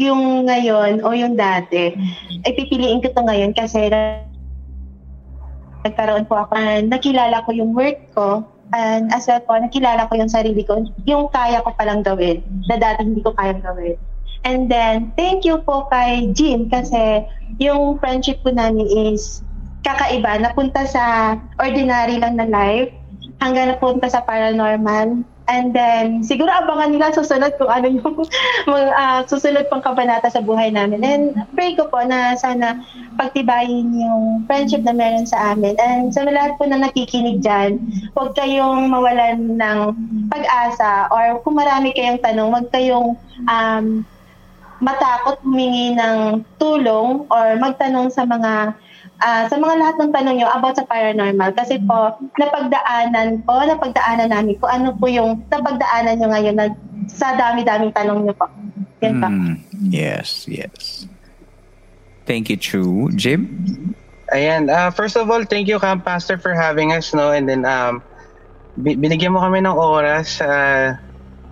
yung 0.00 0.48
ngayon 0.48 1.04
o 1.04 1.12
yung 1.12 1.36
dati, 1.36 1.92
ay 2.44 2.52
pipiliin 2.56 3.04
ko 3.04 3.12
to 3.12 3.22
ngayon 3.24 3.52
kasi 3.52 3.92
nagkaroon 5.84 6.24
po 6.28 6.38
ako, 6.40 6.52
uh, 6.56 6.80
nakilala 6.84 7.44
ko 7.44 7.50
yung 7.52 7.74
work 7.74 7.98
ko, 8.14 8.46
and 8.72 9.12
as 9.12 9.28
well 9.28 9.42
po, 9.44 9.58
nakilala 9.58 10.08
ko 10.08 10.16
yung 10.16 10.32
sarili 10.32 10.64
ko, 10.64 10.80
yung 11.04 11.28
kaya 11.28 11.60
ko 11.60 11.74
palang 11.76 12.00
gawin, 12.00 12.40
na 12.70 12.80
dati 12.80 13.04
hindi 13.04 13.20
ko 13.20 13.34
kayang 13.36 13.60
gawin. 13.60 13.98
And 14.42 14.66
then, 14.66 15.14
thank 15.14 15.46
you 15.46 15.62
po 15.62 15.86
kay 15.86 16.34
Jim 16.34 16.66
kasi 16.66 17.22
yung 17.62 18.02
friendship 18.02 18.42
ko 18.42 18.50
namin 18.50 18.90
is 18.90 19.46
kakaiba. 19.82 20.38
Napunta 20.38 20.86
sa 20.86 21.36
ordinary 21.58 22.18
lang 22.22 22.38
na 22.38 22.46
life 22.46 22.90
hanggang 23.42 23.74
napunta 23.74 24.06
sa 24.06 24.22
paranormal. 24.22 25.26
And 25.50 25.74
then, 25.74 26.22
siguro 26.22 26.48
abangan 26.48 26.94
nila 26.94 27.10
susunod 27.10 27.58
kung 27.58 27.66
ano 27.66 27.90
yung 27.90 28.14
mga, 28.70 28.94
uh, 28.94 29.20
susunod 29.26 29.66
pang 29.66 29.82
kabanata 29.82 30.30
sa 30.30 30.38
buhay 30.38 30.70
namin. 30.70 31.02
And 31.02 31.24
pray 31.58 31.74
ko 31.74 31.90
po 31.90 31.98
na 32.06 32.38
sana 32.38 32.78
pagtibayin 33.18 33.90
yung 33.90 34.46
friendship 34.46 34.86
na 34.86 34.94
meron 34.94 35.26
sa 35.26 35.52
amin. 35.52 35.74
And 35.82 36.14
sa 36.14 36.22
lahat 36.22 36.54
po 36.62 36.70
na 36.70 36.78
nakikinig 36.78 37.42
dyan, 37.42 37.82
huwag 38.14 38.38
kayong 38.38 38.86
mawalan 38.86 39.58
ng 39.58 39.78
pag-asa 40.30 41.10
or 41.10 41.42
kung 41.42 41.58
marami 41.58 41.90
kayong 41.90 42.22
tanong, 42.22 42.48
huwag 42.54 42.70
kayong 42.70 43.18
um, 43.50 44.06
matakot 44.78 45.42
humingi 45.42 45.98
ng 45.98 46.46
tulong 46.58 47.26
or 47.30 47.46
magtanong 47.58 48.10
sa 48.14 48.22
mga 48.22 48.78
uh, 49.22 49.44
sa 49.46 49.56
mga 49.56 49.74
lahat 49.78 49.96
ng 50.02 50.10
tanong 50.12 50.34
nyo 50.42 50.48
about 50.50 50.74
sa 50.74 50.84
paranormal. 50.84 51.50
Kasi 51.54 51.78
po, 51.86 52.18
napagdaanan 52.36 53.46
po, 53.46 53.62
napagdaanan 53.62 54.28
namin 54.34 54.58
kung 54.58 54.70
ano 54.70 54.90
po 54.98 55.06
yung 55.06 55.46
napagdaanan 55.48 56.18
nyo 56.18 56.28
ngayon 56.34 56.56
na 56.58 56.66
sa 57.06 57.38
dami-daming 57.38 57.94
tanong 57.94 58.26
nyo 58.26 58.34
po. 58.34 58.46
Yan 59.02 59.22
pa. 59.22 59.28
Mm, 59.30 59.54
yes, 59.90 60.46
yes. 60.50 61.06
Thank 62.26 62.50
you, 62.50 62.58
Chu. 62.58 63.10
Jim? 63.14 63.50
Ayan. 64.30 64.70
Uh, 64.70 64.90
first 64.90 65.18
of 65.18 65.26
all, 65.26 65.42
thank 65.42 65.66
you, 65.66 65.78
Camp 65.78 66.06
Pastor, 66.06 66.38
for 66.38 66.54
having 66.54 66.94
us. 66.94 67.10
No? 67.10 67.34
And 67.34 67.50
then, 67.50 67.66
um, 67.66 68.02
binigyan 68.78 69.34
mo 69.34 69.42
kami 69.42 69.60
ng 69.62 69.74
oras. 69.74 70.38
Uh, 70.38 70.96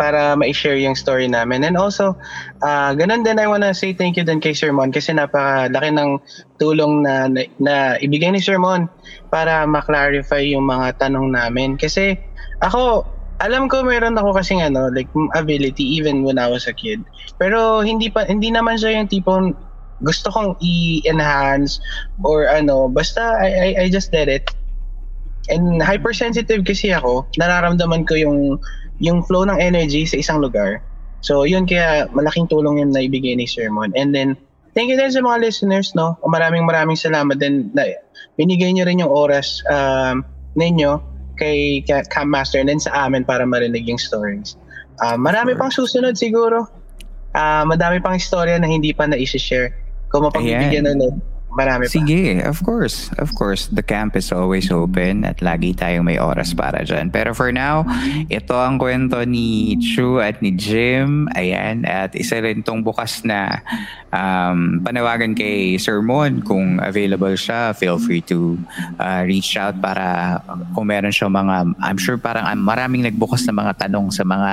para 0.00 0.32
ma-share 0.32 0.80
yung 0.80 0.96
story 0.96 1.28
namin. 1.28 1.60
And 1.60 1.76
also, 1.76 2.16
uh, 2.64 2.96
ganun 2.96 3.20
din 3.20 3.36
I 3.36 3.44
wanna 3.44 3.76
say 3.76 3.92
thank 3.92 4.16
you 4.16 4.24
din 4.24 4.40
kay 4.40 4.56
Sir 4.56 4.72
Mon 4.72 4.88
kasi 4.88 5.12
napakalaki 5.12 5.92
ng 5.92 6.16
tulong 6.56 7.04
na, 7.04 7.28
na, 7.28 7.44
na 7.60 7.74
ibigay 8.00 8.32
ni 8.32 8.40
Sir 8.40 8.56
Mon 8.56 8.88
para 9.28 9.68
ma-clarify 9.68 10.40
yung 10.40 10.64
mga 10.64 10.96
tanong 11.04 11.36
namin. 11.36 11.76
Kasi 11.76 12.16
ako, 12.64 13.04
alam 13.44 13.68
ko 13.68 13.84
meron 13.84 14.16
ako 14.16 14.40
kasi 14.40 14.56
ano, 14.56 14.88
like 14.88 15.12
ability 15.36 15.84
even 15.84 16.24
when 16.24 16.40
I 16.40 16.48
was 16.48 16.64
a 16.64 16.72
kid. 16.72 17.04
Pero 17.36 17.84
hindi 17.84 18.08
pa 18.08 18.24
hindi 18.24 18.48
naman 18.48 18.80
siya 18.80 18.96
yung 18.96 19.12
tipong 19.12 19.52
gusto 20.00 20.32
kong 20.32 20.56
i-enhance 20.64 21.76
or 22.24 22.48
ano, 22.48 22.88
basta 22.88 23.36
I, 23.36 23.48
I, 23.52 23.68
I 23.84 23.86
just 23.92 24.08
did 24.08 24.32
it. 24.32 24.48
And 25.52 25.82
hypersensitive 25.82 26.64
kasi 26.64 26.88
ako, 26.94 27.28
nararamdaman 27.36 28.08
ko 28.08 28.16
yung 28.16 28.60
yung 29.00 29.24
flow 29.24 29.48
ng 29.48 29.56
energy 29.56 30.04
sa 30.04 30.20
isang 30.20 30.38
lugar. 30.44 30.84
So, 31.20 31.44
yun 31.44 31.68
kaya 31.68 32.08
malaking 32.12 32.48
tulong 32.48 32.80
yun 32.80 32.92
na 32.92 33.04
ibigay 33.04 33.36
ni 33.36 33.44
Sermon. 33.44 33.92
And 33.96 34.12
then, 34.12 34.36
thank 34.72 34.88
you 34.88 34.96
din 34.96 35.12
sa 35.12 35.20
mga 35.20 35.40
listeners, 35.40 35.92
no? 35.92 36.16
Maraming 36.24 36.64
maraming 36.64 36.96
salamat 36.96 37.40
din 37.40 37.72
na 37.76 37.88
binigay 38.40 38.72
niyo 38.72 38.88
rin 38.88 39.00
yung 39.00 39.12
oras 39.12 39.60
um, 39.68 40.24
ninyo 40.56 41.00
kay 41.40 41.80
Cam 42.12 42.28
Master 42.28 42.60
and 42.60 42.68
then 42.68 42.80
sa 42.80 43.08
amin 43.08 43.24
para 43.24 43.44
marinig 43.48 43.88
yung 43.88 44.00
stories. 44.00 44.56
Uh, 45.00 45.16
marami 45.16 45.56
pang 45.56 45.72
susunod 45.72 46.16
siguro. 46.16 46.68
Uh, 47.32 47.64
madami 47.64 48.02
pang 48.04 48.12
istorya 48.12 48.60
na 48.60 48.68
hindi 48.68 48.92
pa 48.92 49.08
na-share. 49.08 49.72
Kung 50.10 50.26
mapagbibigyan 50.26 50.84
ulit, 50.84 51.14
Marami 51.50 51.90
pa. 51.90 51.92
Sige, 51.92 52.46
of 52.46 52.62
course. 52.62 53.10
Of 53.18 53.34
course, 53.34 53.66
the 53.74 53.82
camp 53.82 54.14
is 54.14 54.30
always 54.30 54.70
open 54.70 55.26
at 55.26 55.42
lagi 55.42 55.74
tayong 55.74 56.06
may 56.06 56.18
oras 56.18 56.54
para 56.54 56.86
dyan. 56.86 57.10
Pero 57.10 57.34
for 57.34 57.50
now, 57.50 57.82
ito 58.30 58.54
ang 58.54 58.78
kwento 58.78 59.18
ni 59.26 59.74
Chu 59.82 60.22
at 60.22 60.38
ni 60.38 60.54
Jim. 60.54 61.26
Ayan, 61.34 61.82
at 61.82 62.14
isa 62.14 62.38
rin 62.38 62.62
tong 62.62 62.86
bukas 62.86 63.26
na 63.26 63.66
um, 64.14 64.78
panawagan 64.86 65.34
kay 65.34 65.74
Sir 65.74 65.98
Mon 66.06 66.38
kung 66.46 66.78
available 66.78 67.34
siya. 67.34 67.74
Feel 67.74 67.98
free 67.98 68.22
to 68.30 68.54
uh, 69.02 69.26
reach 69.26 69.58
out 69.58 69.74
para 69.82 70.38
kung 70.72 70.86
meron 70.86 71.10
siya 71.10 71.26
mga, 71.26 71.74
I'm 71.82 71.98
sure 71.98 72.14
parang 72.14 72.46
maraming 72.62 73.02
nagbukas 73.02 73.42
na 73.50 73.54
mga 73.54 73.86
tanong 73.86 74.14
sa 74.14 74.22
mga 74.22 74.52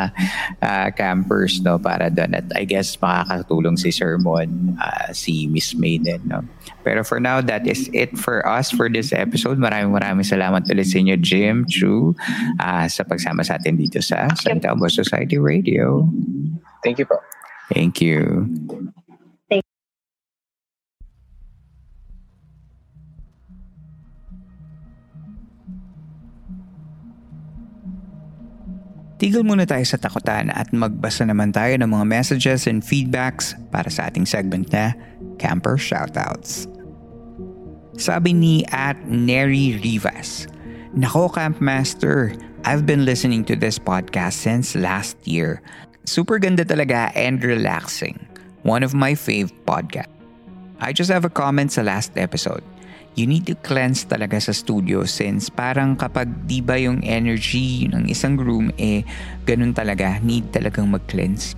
uh, 0.65 0.87
campers 0.97 1.61
no, 1.61 1.77
para 1.77 2.09
doon. 2.09 2.33
At 2.33 2.49
I 2.57 2.65
guess 2.65 2.97
makakatulong 2.97 3.77
si 3.77 3.93
Sir 3.93 4.17
Mon, 4.17 4.73
uh, 4.81 5.13
si 5.13 5.45
Miss 5.45 5.77
Maiden. 5.77 6.25
No? 6.25 6.41
Pero 6.87 7.03
for 7.03 7.19
now, 7.19 7.43
that 7.43 7.67
is 7.67 7.91
it 7.91 8.15
for 8.15 8.39
us 8.47 8.71
for 8.71 8.87
this 8.87 9.11
episode. 9.11 9.59
Maraming 9.59 9.91
maraming 9.91 10.23
salamat 10.23 10.63
ulit 10.71 10.87
sa 10.87 11.03
inyo, 11.03 11.19
Jim, 11.19 11.67
Chu, 11.67 12.15
uh, 12.63 12.87
sa 12.87 13.03
pagsama 13.03 13.43
sa 13.43 13.59
atin 13.59 13.75
dito 13.75 13.99
sa 13.99 14.31
Santa 14.39 14.71
Alba 14.71 14.87
Society 14.87 15.35
Radio. 15.35 16.07
Thank 16.87 17.03
you 17.03 17.07
po. 17.11 17.19
Thank 17.67 17.99
you. 17.99 18.47
Tigil 29.17 29.41
muna 29.43 29.65
tayo 29.65 29.81
sa 29.81 29.97
takutan 29.97 30.53
at 30.53 30.71
magbasa 30.71 31.25
naman 31.25 31.49
tayo 31.49 31.73
ng 31.81 31.89
mga 31.89 32.05
messages 32.05 32.69
and 32.69 32.85
feedbacks 32.85 33.57
para 33.73 33.89
sa 33.91 34.07
ating 34.07 34.29
segment 34.29 34.69
na 34.69 34.93
Camper 35.41 35.75
Shoutouts. 35.75 36.76
Sabi 37.97 38.29
ni 38.29 38.61
at 38.69 38.93
Neri 39.09 39.81
Rivas, 39.81 40.45
Nako 40.93 41.33
Campmaster, 41.33 42.37
I've 42.61 42.85
been 42.85 43.09
listening 43.09 43.41
to 43.49 43.57
this 43.57 43.81
podcast 43.81 44.37
since 44.37 44.77
last 44.77 45.17
year. 45.25 45.65
Super 46.05 46.37
ganda 46.37 46.61
talaga 46.61 47.09
and 47.17 47.41
relaxing. 47.41 48.21
One 48.61 48.85
of 48.85 48.93
my 48.93 49.17
fave 49.17 49.49
podcasts. 49.65 50.13
I 50.77 50.93
just 50.93 51.09
have 51.09 51.25
a 51.25 51.33
comment 51.33 51.73
sa 51.73 51.81
last 51.81 52.13
episode. 52.21 52.61
You 53.17 53.25
need 53.25 53.49
to 53.49 53.57
cleanse 53.65 54.05
talaga 54.05 54.37
sa 54.45 54.53
studio 54.53 55.01
since 55.09 55.49
parang 55.49 55.97
kapag 55.97 56.29
di 56.45 56.61
ba 56.61 56.77
yung 56.77 57.01
energy 57.01 57.89
ng 57.89 58.13
isang 58.13 58.37
room 58.37 58.69
eh 58.77 59.01
ganun 59.49 59.73
talaga, 59.73 60.21
need 60.21 60.53
talagang 60.53 60.93
mag-cleanse. 60.93 61.57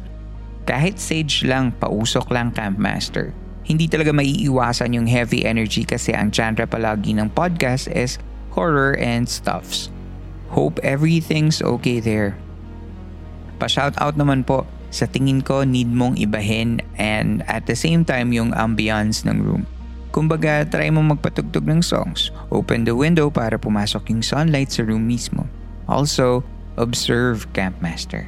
Kahit 0.64 1.03
sage 1.03 1.44
lang, 1.44 1.76
pausok 1.76 2.32
lang 2.32 2.56
Campmaster 2.56 3.36
hindi 3.70 3.86
talaga 3.86 4.10
maiiwasan 4.10 4.98
yung 4.98 5.06
heavy 5.06 5.46
energy 5.46 5.86
kasi 5.86 6.10
ang 6.12 6.34
genre 6.34 6.66
palagi 6.66 7.14
ng 7.14 7.30
podcast 7.30 7.86
is 7.94 8.18
horror, 8.60 8.98
and 9.00 9.30
stuffs. 9.30 9.88
Hope 10.52 10.82
everything's 10.82 11.62
okay 11.62 12.02
there. 12.02 12.36
Pa-shoutout 13.62 14.18
naman 14.18 14.44
po 14.44 14.66
sa 14.90 15.06
tingin 15.06 15.46
ko 15.46 15.62
need 15.62 15.88
mong 15.88 16.18
ibahin 16.18 16.82
and 16.98 17.46
at 17.46 17.70
the 17.70 17.78
same 17.78 18.02
time 18.02 18.34
yung 18.34 18.52
ambiance 18.58 19.22
ng 19.24 19.40
room. 19.40 19.64
Kumbaga, 20.10 20.66
try 20.66 20.90
mo 20.90 21.06
magpatugtog 21.06 21.70
ng 21.70 21.86
songs. 21.86 22.34
Open 22.50 22.82
the 22.82 22.98
window 22.98 23.30
para 23.30 23.62
pumasok 23.62 24.10
yung 24.10 24.26
sunlight 24.26 24.74
sa 24.74 24.82
room 24.82 25.06
mismo. 25.06 25.46
Also, 25.86 26.41
observe 26.82 27.46
Campmaster. 27.54 28.26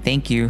Thank 0.00 0.32
you. 0.32 0.48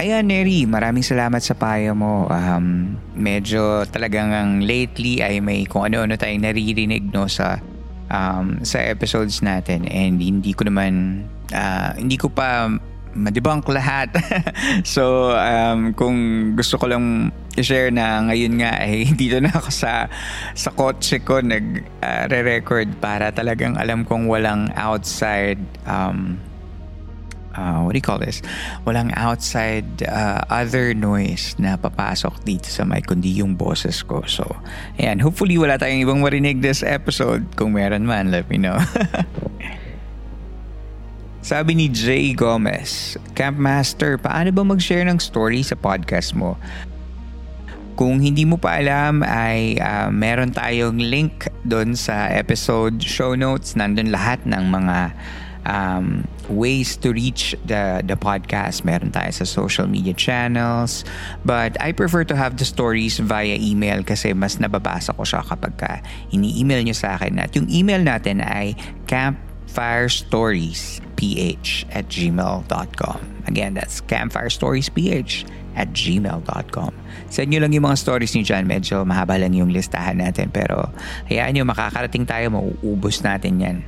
Ayan, 0.00 0.32
Neri, 0.32 0.64
maraming 0.64 1.04
salamat 1.04 1.44
sa 1.44 1.52
payo 1.52 1.92
mo. 1.92 2.24
Um, 2.32 2.96
medyo 3.12 3.84
talagang 3.84 4.64
lately 4.64 5.20
ay 5.20 5.44
may 5.44 5.68
kung 5.68 5.84
ano-ano 5.84 6.16
tayong 6.16 6.40
naririnig 6.40 7.12
no, 7.12 7.28
sa 7.28 7.60
um, 8.08 8.64
sa 8.64 8.80
episodes 8.80 9.44
natin 9.44 9.84
and 9.92 10.16
hindi 10.16 10.56
ko 10.56 10.64
naman 10.64 11.20
uh, 11.52 11.92
hindi 12.00 12.16
ko 12.16 12.32
pa 12.32 12.72
madebunk 13.12 13.68
lahat. 13.68 14.08
so, 14.96 15.36
um, 15.36 15.92
kung 15.92 16.16
gusto 16.56 16.80
ko 16.80 16.88
lang 16.88 17.28
i-share 17.60 17.92
na 17.92 18.24
ngayon 18.24 18.56
nga 18.56 18.80
ay 18.80 19.04
eh, 19.04 19.12
dito 19.20 19.36
na 19.36 19.52
ako 19.52 19.68
sa 19.68 20.08
sa 20.56 20.72
kotse 20.72 21.20
ko 21.20 21.44
nag 21.44 21.84
uh, 22.00 22.24
re-record 22.24 22.88
para 23.04 23.28
talagang 23.36 23.76
alam 23.76 24.08
kong 24.08 24.32
walang 24.32 24.72
outside 24.80 25.60
um, 25.84 26.40
uh, 27.60 27.84
what 27.84 27.92
do 27.92 28.00
you 28.00 28.06
call 28.06 28.16
this? 28.16 28.40
Walang 28.88 29.12
outside 29.20 29.84
uh, 30.08 30.40
other 30.48 30.96
noise 30.96 31.52
na 31.60 31.76
papasok 31.76 32.40
dito 32.48 32.72
sa 32.72 32.88
mic 32.88 33.04
kundi 33.12 33.36
yung 33.36 33.52
boses 33.52 34.00
ko. 34.00 34.24
So, 34.24 34.48
ayan. 34.96 35.20
Hopefully 35.20 35.60
wala 35.60 35.76
tayong 35.76 36.08
ibang 36.08 36.24
marinig 36.24 36.64
this 36.64 36.80
episode. 36.80 37.44
Kung 37.60 37.76
meron 37.76 38.08
man, 38.08 38.32
let 38.32 38.48
me 38.48 38.56
know. 38.56 38.80
Sabi 41.40 41.72
ni 41.72 41.88
Jay 41.88 42.36
Gomez, 42.36 43.16
Campmaster, 43.32 44.20
paano 44.20 44.52
ba 44.52 44.60
mag-share 44.60 45.08
ng 45.08 45.16
story 45.16 45.64
sa 45.64 45.72
podcast 45.76 46.36
mo? 46.36 46.56
Kung 47.96 48.20
hindi 48.20 48.48
mo 48.48 48.56
pa 48.56 48.80
alam 48.80 49.20
ay 49.20 49.76
uh, 49.76 50.08
meron 50.08 50.52
tayong 50.52 51.00
link 51.00 51.48
doon 51.68 51.92
sa 51.96 52.32
episode 52.32 52.96
show 53.00 53.36
notes. 53.36 53.76
Nandun 53.76 54.08
lahat 54.08 54.40
ng 54.48 54.64
mga 54.72 55.12
um, 55.66 56.28
ways 56.48 56.96
to 57.00 57.12
reach 57.12 57.56
the, 57.66 58.02
the 58.04 58.16
podcast. 58.16 58.84
Meron 58.84 59.12
tayo 59.12 59.32
sa 59.32 59.44
social 59.44 59.86
media 59.86 60.12
channels. 60.12 61.04
But 61.44 61.80
I 61.80 61.92
prefer 61.92 62.24
to 62.28 62.36
have 62.36 62.56
the 62.56 62.64
stories 62.64 63.18
via 63.18 63.56
email 63.56 64.02
kasi 64.04 64.32
mas 64.32 64.56
nababasa 64.56 65.16
ko 65.16 65.24
siya 65.24 65.44
kapag 65.44 65.74
ka 65.76 65.92
ini-email 66.32 66.84
nyo 66.86 66.96
sa 66.96 67.16
akin. 67.20 67.40
At 67.40 67.54
yung 67.56 67.68
email 67.68 68.04
natin 68.04 68.40
ay 68.40 68.76
camp 69.06 69.50
campfirestoriesph 69.70 70.98
at 71.94 72.08
gmail.com. 72.10 73.18
Again, 73.46 73.74
that's 73.74 74.00
campfirestoriesph 74.02 75.46
at 75.76 75.94
gmail.com. 75.94 76.92
Send 77.30 77.54
nyo 77.54 77.60
lang 77.62 77.70
yung 77.70 77.86
mga 77.86 77.98
stories 77.98 78.34
nyo 78.34 78.42
dyan. 78.42 78.66
Medyo 78.66 79.06
mahaba 79.06 79.38
lang 79.38 79.54
yung 79.54 79.70
listahan 79.70 80.18
natin. 80.18 80.50
Pero 80.50 80.90
hayaan 81.30 81.54
nyo, 81.54 81.62
makakarating 81.62 82.26
tayo, 82.26 82.50
mauubos 82.50 83.22
natin 83.22 83.62
yan. 83.62 83.78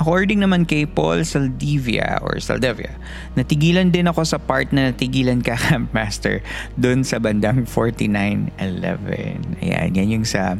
According 0.00 0.40
naman 0.40 0.64
kay 0.64 0.88
Paul 0.88 1.28
Saldivia 1.28 2.16
or 2.24 2.40
Saldivia, 2.40 2.96
natigilan 3.36 3.92
din 3.92 4.08
ako 4.08 4.24
sa 4.24 4.40
part 4.40 4.72
na 4.72 4.88
natigilan 4.90 5.44
ka 5.44 5.60
Campmaster 5.68 6.40
doon 6.80 7.04
sa 7.04 7.20
bandang 7.20 7.68
4911. 7.68 9.60
Ayan, 9.60 9.88
yan 9.92 10.08
yung 10.08 10.26
sa 10.26 10.56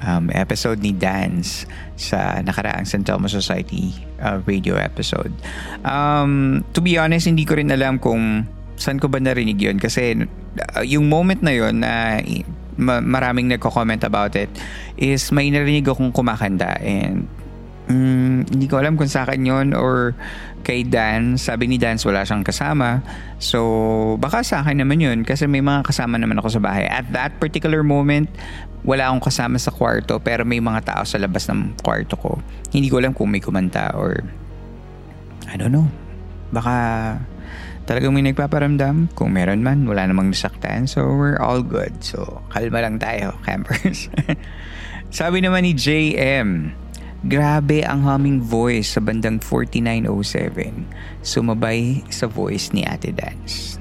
um, 0.00 0.32
episode 0.32 0.80
ni 0.80 0.96
Dance 0.96 1.68
sa 2.00 2.40
nakaraang 2.40 2.88
San 2.88 3.04
Telmo 3.04 3.28
Society 3.28 3.92
uh, 4.24 4.40
radio 4.48 4.80
episode. 4.80 5.36
Um, 5.84 6.64
to 6.72 6.80
be 6.80 6.96
honest, 6.96 7.28
hindi 7.28 7.44
ko 7.44 7.60
rin 7.60 7.68
alam 7.68 8.00
kung 8.00 8.48
saan 8.80 8.98
ko 8.98 9.06
ba 9.06 9.20
narinig 9.20 9.60
yun 9.60 9.76
kasi 9.76 10.16
uh, 10.74 10.82
yung 10.82 11.06
moment 11.06 11.44
na 11.44 11.52
yun 11.52 11.84
na 11.84 12.18
ma- 12.80 13.04
maraming 13.04 13.46
nagko-comment 13.52 14.02
about 14.02 14.34
it 14.34 14.48
is 14.98 15.30
may 15.30 15.52
narinig 15.52 15.86
akong 15.86 16.10
kumakanda 16.10 16.80
and 16.80 17.28
um, 17.92 18.48
hindi 18.48 18.66
ko 18.66 18.80
alam 18.80 18.96
kung 18.96 19.08
sa 19.08 19.28
akin 19.28 19.44
yun 19.44 19.68
or 19.76 20.16
kay 20.64 20.86
Dan. 20.86 21.36
Sabi 21.36 21.68
ni 21.68 21.76
Dan 21.76 22.00
wala 22.00 22.24
siyang 22.24 22.46
kasama. 22.46 23.04
So, 23.36 24.16
baka 24.16 24.40
sa 24.46 24.64
akin 24.64 24.80
naman 24.80 25.02
yun 25.02 25.28
kasi 25.28 25.44
may 25.44 25.60
mga 25.60 25.84
kasama 25.84 26.16
naman 26.16 26.40
ako 26.40 26.58
sa 26.58 26.60
bahay. 26.62 26.88
At 26.88 27.10
that 27.12 27.36
particular 27.36 27.84
moment, 27.84 28.30
wala 28.82 29.10
akong 29.10 29.22
kasama 29.28 29.60
sa 29.60 29.70
kwarto 29.70 30.18
pero 30.18 30.42
may 30.42 30.58
mga 30.58 30.80
tao 30.82 31.02
sa 31.04 31.20
labas 31.20 31.46
ng 31.50 31.78
kwarto 31.82 32.18
ko. 32.18 32.40
Hindi 32.72 32.88
ko 32.88 32.98
alam 32.98 33.12
kung 33.14 33.30
may 33.30 33.42
kumanta 33.42 33.94
or 33.94 34.24
I 35.50 35.54
don't 35.60 35.74
know. 35.74 35.86
Baka 36.54 36.74
talagang 37.84 38.14
may 38.14 38.24
nagpaparamdam. 38.24 39.12
Kung 39.18 39.34
meron 39.34 39.60
man, 39.60 39.84
wala 39.84 40.06
namang 40.06 40.30
nasaktan. 40.30 40.86
So, 40.86 41.04
we're 41.12 41.38
all 41.38 41.60
good. 41.60 42.00
So, 42.00 42.42
kalma 42.54 42.82
lang 42.82 43.02
tayo, 43.02 43.36
campers. 43.42 44.06
Sabi 45.12 45.44
naman 45.44 45.66
ni 45.68 45.76
JM, 45.76 46.72
Grabe 47.22 47.86
ang 47.86 48.02
humming 48.02 48.42
voice 48.42 48.98
sa 48.98 49.00
bandang 49.00 49.38
4907. 49.38 50.90
Sumabay 51.22 52.02
sa 52.10 52.26
voice 52.26 52.74
ni 52.74 52.82
Ate 52.82 53.14
Dance. 53.14 53.78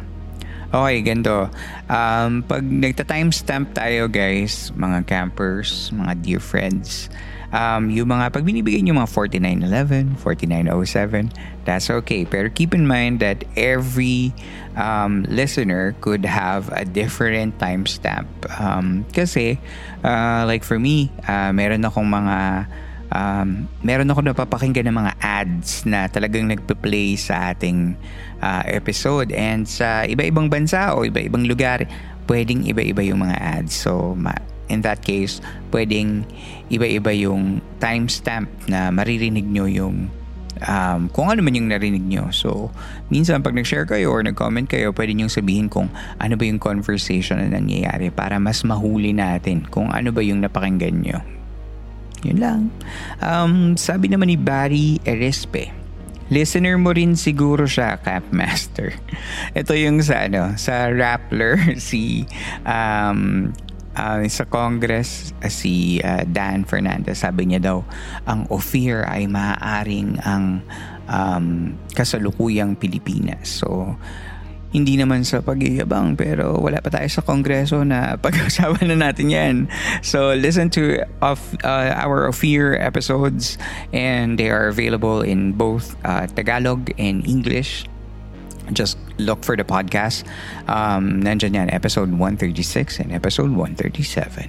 Okay, 0.72 1.04
ganito. 1.04 1.52
Um, 1.92 2.48
pag 2.48 2.64
nagta-timestamp 2.64 3.76
tayo 3.76 4.08
guys, 4.08 4.72
mga 4.72 5.04
campers, 5.04 5.92
mga 5.92 6.14
dear 6.24 6.40
friends, 6.40 7.12
um, 7.52 7.92
yung 7.92 8.08
mga, 8.08 8.32
pag 8.32 8.46
binibigay 8.48 8.80
nyo 8.80 9.04
mga 9.04 9.12
4911, 9.12 10.16
4907, 10.16 11.34
that's 11.68 11.92
okay. 11.92 12.24
Pero 12.24 12.48
keep 12.48 12.72
in 12.72 12.88
mind 12.88 13.20
that 13.20 13.44
every 13.60 14.32
um, 14.80 15.28
listener 15.28 15.92
could 16.00 16.24
have 16.24 16.72
a 16.72 16.88
different 16.88 17.60
timestamp. 17.60 18.32
Um, 18.56 19.04
kasi, 19.12 19.60
uh, 20.08 20.48
like 20.48 20.64
for 20.64 20.80
me, 20.80 21.12
uh, 21.28 21.52
meron 21.52 21.84
akong 21.84 22.08
mga 22.08 22.70
um, 23.12 23.68
meron 23.84 24.10
ako 24.10 24.24
napapakinggan 24.26 24.88
ng 24.90 24.98
mga 24.98 25.14
ads 25.20 25.84
na 25.86 26.08
talagang 26.08 26.48
nagpe-play 26.48 27.20
sa 27.20 27.54
ating 27.54 27.94
uh, 28.40 28.64
episode 28.66 29.30
and 29.36 29.68
sa 29.68 30.08
iba-ibang 30.08 30.48
bansa 30.48 30.96
o 30.96 31.04
iba-ibang 31.06 31.46
lugar 31.46 31.86
pwedeng 32.26 32.64
iba-iba 32.64 33.04
yung 33.04 33.28
mga 33.28 33.38
ads 33.38 33.76
so 33.76 34.16
ma- 34.16 34.40
in 34.72 34.80
that 34.82 35.04
case 35.04 35.44
pwedeng 35.76 36.24
iba-iba 36.72 37.12
yung 37.12 37.60
timestamp 37.84 38.48
na 38.72 38.88
maririnig 38.90 39.44
nyo 39.44 39.68
yung 39.68 40.08
um, 40.66 41.10
kung 41.10 41.28
ano 41.32 41.42
man 41.42 41.58
yung 41.58 41.70
narinig 41.74 42.06
nyo. 42.06 42.30
So, 42.30 42.70
minsan 43.10 43.42
pag 43.42 43.58
nag-share 43.58 43.90
kayo 43.90 44.14
or 44.14 44.22
nag-comment 44.22 44.70
kayo, 44.70 44.94
pwede 44.94 45.18
nyo 45.18 45.28
sabihin 45.32 45.72
kung 45.72 45.90
ano 46.22 46.34
ba 46.38 46.44
yung 46.46 46.62
conversation 46.62 47.42
na 47.42 47.50
nangyayari 47.50 48.14
para 48.14 48.38
mas 48.38 48.62
mahuli 48.62 49.16
natin 49.16 49.66
kung 49.66 49.90
ano 49.90 50.14
ba 50.14 50.22
yung 50.22 50.46
napakinggan 50.46 51.02
nyo. 51.02 51.41
Yun 52.22 52.38
lang. 52.38 52.62
Um, 53.18 53.74
sabi 53.78 54.10
naman 54.10 54.30
ni 54.30 54.38
Barry 54.38 55.02
Erespe, 55.04 55.74
listener 56.32 56.78
mo 56.78 56.94
rin 56.94 57.18
siguro 57.18 57.68
siya, 57.68 57.98
Capmaster. 58.00 58.96
Ito 59.60 59.74
yung 59.74 60.00
sa, 60.06 60.30
ano, 60.30 60.56
sa 60.56 60.88
Rappler, 60.94 61.76
si 61.82 62.24
um, 62.64 63.52
uh, 63.98 64.24
sa 64.30 64.44
Congress, 64.48 65.36
uh, 65.44 65.52
si 65.52 66.00
uh, 66.02 66.24
Dan 66.24 66.64
Fernandez, 66.64 67.20
sabi 67.20 67.52
niya 67.52 67.62
daw, 67.62 67.78
ang 68.30 68.48
Ophir 68.48 69.04
ay 69.10 69.28
maaaring 69.28 70.22
ang 70.24 70.64
um, 71.12 71.76
kasalukuyang 71.92 72.80
Pilipinas. 72.80 73.62
So, 73.62 73.98
hindi 74.72 74.96
naman 74.96 75.28
sa 75.28 75.44
pag-iabang 75.44 76.16
pero 76.16 76.56
wala 76.56 76.80
pa 76.80 76.88
tayo 76.88 77.08
sa 77.12 77.20
kongreso 77.20 77.84
na 77.84 78.16
pag-usapan 78.24 78.92
na 78.96 79.12
natin 79.12 79.28
yan. 79.28 79.56
So 80.00 80.32
listen 80.34 80.72
to 80.80 81.04
of 81.20 81.40
uh, 81.64 81.92
our 81.96 82.28
Ophir 82.32 82.80
episodes 82.80 83.60
and 83.92 84.40
they 84.40 84.48
are 84.48 84.72
available 84.72 85.22
in 85.22 85.52
both 85.54 85.96
uh, 86.08 86.28
Tagalog 86.32 86.90
and 86.96 87.24
English. 87.28 87.86
Just 88.72 88.96
look 89.20 89.44
for 89.44 89.60
the 89.60 89.68
podcast. 89.68 90.24
Um, 90.72 91.20
nandyan 91.20 91.60
yan, 91.60 91.68
episode 91.76 92.08
136 92.16 93.04
and 93.04 93.12
episode 93.12 93.52
137. 93.52 94.48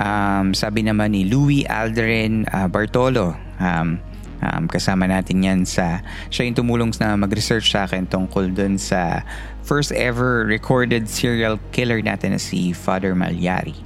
Um, 0.00 0.50
sabi 0.56 0.82
naman 0.82 1.14
ni 1.14 1.28
Louis 1.28 1.62
Aldrin 1.70 2.48
uh, 2.50 2.66
Bartolo, 2.66 3.38
um, 3.62 4.02
Um, 4.40 4.66
kasama 4.66 5.04
natin 5.04 5.44
yan 5.44 5.60
sa, 5.68 6.00
siya 6.32 6.48
yung 6.48 6.56
tumulong 6.56 6.90
na 6.96 7.16
mag-research 7.16 7.72
sa 7.72 7.84
akin 7.84 8.08
tungkol 8.08 8.48
dun 8.52 8.80
sa 8.80 9.20
first 9.60 9.92
ever 9.92 10.48
recorded 10.48 11.06
serial 11.06 11.60
killer 11.76 12.00
natin 12.00 12.32
na 12.32 12.40
si 12.40 12.72
Father 12.72 13.12
Malyari. 13.12 13.76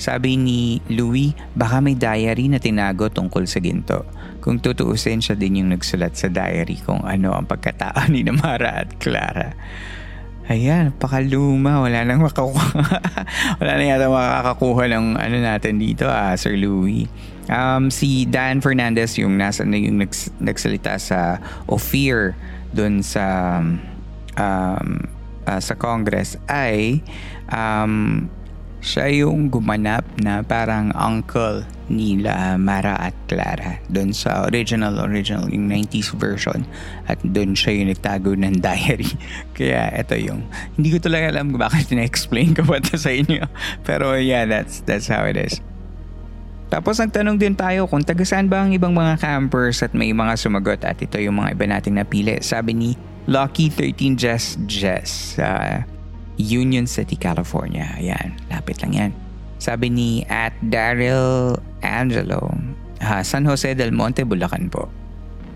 Sabi 0.00 0.40
ni 0.40 0.80
Louis, 0.88 1.36
baka 1.52 1.78
may 1.84 1.92
diary 1.92 2.48
na 2.48 2.56
tinago 2.56 3.12
tungkol 3.12 3.44
sa 3.44 3.60
ginto. 3.60 4.08
Kung 4.40 4.56
tutuusin 4.56 5.20
siya 5.20 5.36
din 5.36 5.60
yung 5.60 5.76
nagsulat 5.76 6.16
sa 6.16 6.32
diary 6.32 6.80
kung 6.80 7.04
ano 7.04 7.36
ang 7.36 7.44
pagkatao 7.44 8.08
ni 8.08 8.24
Namara 8.24 8.80
at 8.80 8.96
Clara. 8.96 9.52
Ayan, 10.50 10.90
pakaluma. 10.96 11.78
Wala 11.78 12.02
nang 12.02 12.26
makakuha. 12.26 12.80
Wala 13.62 13.72
na 13.78 13.84
yata 13.86 14.10
makakakuha 14.10 14.90
ng 14.90 15.06
ano 15.14 15.36
natin 15.38 15.78
dito, 15.78 16.10
ah, 16.10 16.34
Sir 16.34 16.58
Louis. 16.58 17.06
Um, 17.50 17.90
si 17.90 18.30
Dan 18.30 18.62
Fernandez 18.62 19.18
yung 19.18 19.34
nasa 19.34 19.66
na 19.66 19.74
yung 19.74 19.98
nags, 19.98 20.30
nagsalita 20.38 21.02
sa 21.02 21.42
Ophir 21.66 22.38
doon 22.70 23.02
sa 23.02 23.58
um, 24.38 24.88
uh, 25.50 25.60
sa 25.60 25.74
Congress 25.74 26.38
ay 26.46 27.02
um, 27.50 28.30
siya 28.80 29.12
yung 29.12 29.52
gumanap 29.52 30.08
na 30.24 30.40
parang 30.40 30.88
uncle 30.96 31.68
nila 31.92 32.56
Mara 32.56 32.96
at 32.96 33.12
Clara 33.28 33.76
doon 33.92 34.14
sa 34.16 34.48
original 34.48 34.96
original 35.04 35.50
yung 35.52 35.68
90s 35.68 36.16
version. 36.16 36.64
At 37.04 37.20
doon 37.20 37.52
siya 37.52 37.76
yung 37.76 37.92
nagtago 37.92 38.32
ng 38.32 38.56
diary. 38.64 39.10
Kaya 39.52 39.92
ito 39.92 40.16
yung 40.16 40.48
hindi 40.80 40.96
ko 40.96 40.98
talaga 41.02 41.36
alam 41.36 41.52
bakit 41.52 41.92
na-explain 41.92 42.56
ko 42.56 42.64
ito 42.72 42.96
sa 42.96 43.12
inyo. 43.12 43.44
Pero 43.84 44.16
yeah 44.16 44.48
that's 44.48 44.80
that's 44.88 45.10
how 45.10 45.28
it 45.28 45.36
is 45.36 45.60
tapos 46.70 47.02
nagtanong 47.02 47.36
din 47.36 47.58
tayo 47.58 47.90
kung 47.90 48.06
taga 48.06 48.22
saan 48.22 48.46
ba 48.46 48.62
ang 48.62 48.70
ibang 48.70 48.94
mga 48.94 49.18
campers 49.18 49.82
at 49.82 49.90
may 49.90 50.14
mga 50.14 50.38
sumagot 50.38 50.86
at 50.86 50.96
ito 51.02 51.18
yung 51.18 51.42
mga 51.42 51.58
iba 51.58 51.66
nating 51.66 51.98
napili. 51.98 52.38
Sabi 52.40 52.72
ni 52.72 52.90
Lucky 53.26 53.68
13 53.68 54.14
Jess 54.14 54.54
Jess 54.70 55.36
sa 55.36 55.82
uh, 55.82 55.98
Union 56.40 56.88
City, 56.88 57.20
California. 57.20 57.84
Ayan, 58.00 58.38
lapit 58.48 58.80
lang 58.80 58.92
yan. 58.96 59.12
Sabi 59.60 59.92
ni 59.92 60.24
at 60.32 60.56
Daryl 60.64 61.60
Angelo, 61.84 62.48
uh, 63.04 63.20
San 63.20 63.44
Jose 63.44 63.76
del 63.76 63.92
Monte, 63.92 64.24
Bulacan 64.24 64.72
po. 64.72 64.88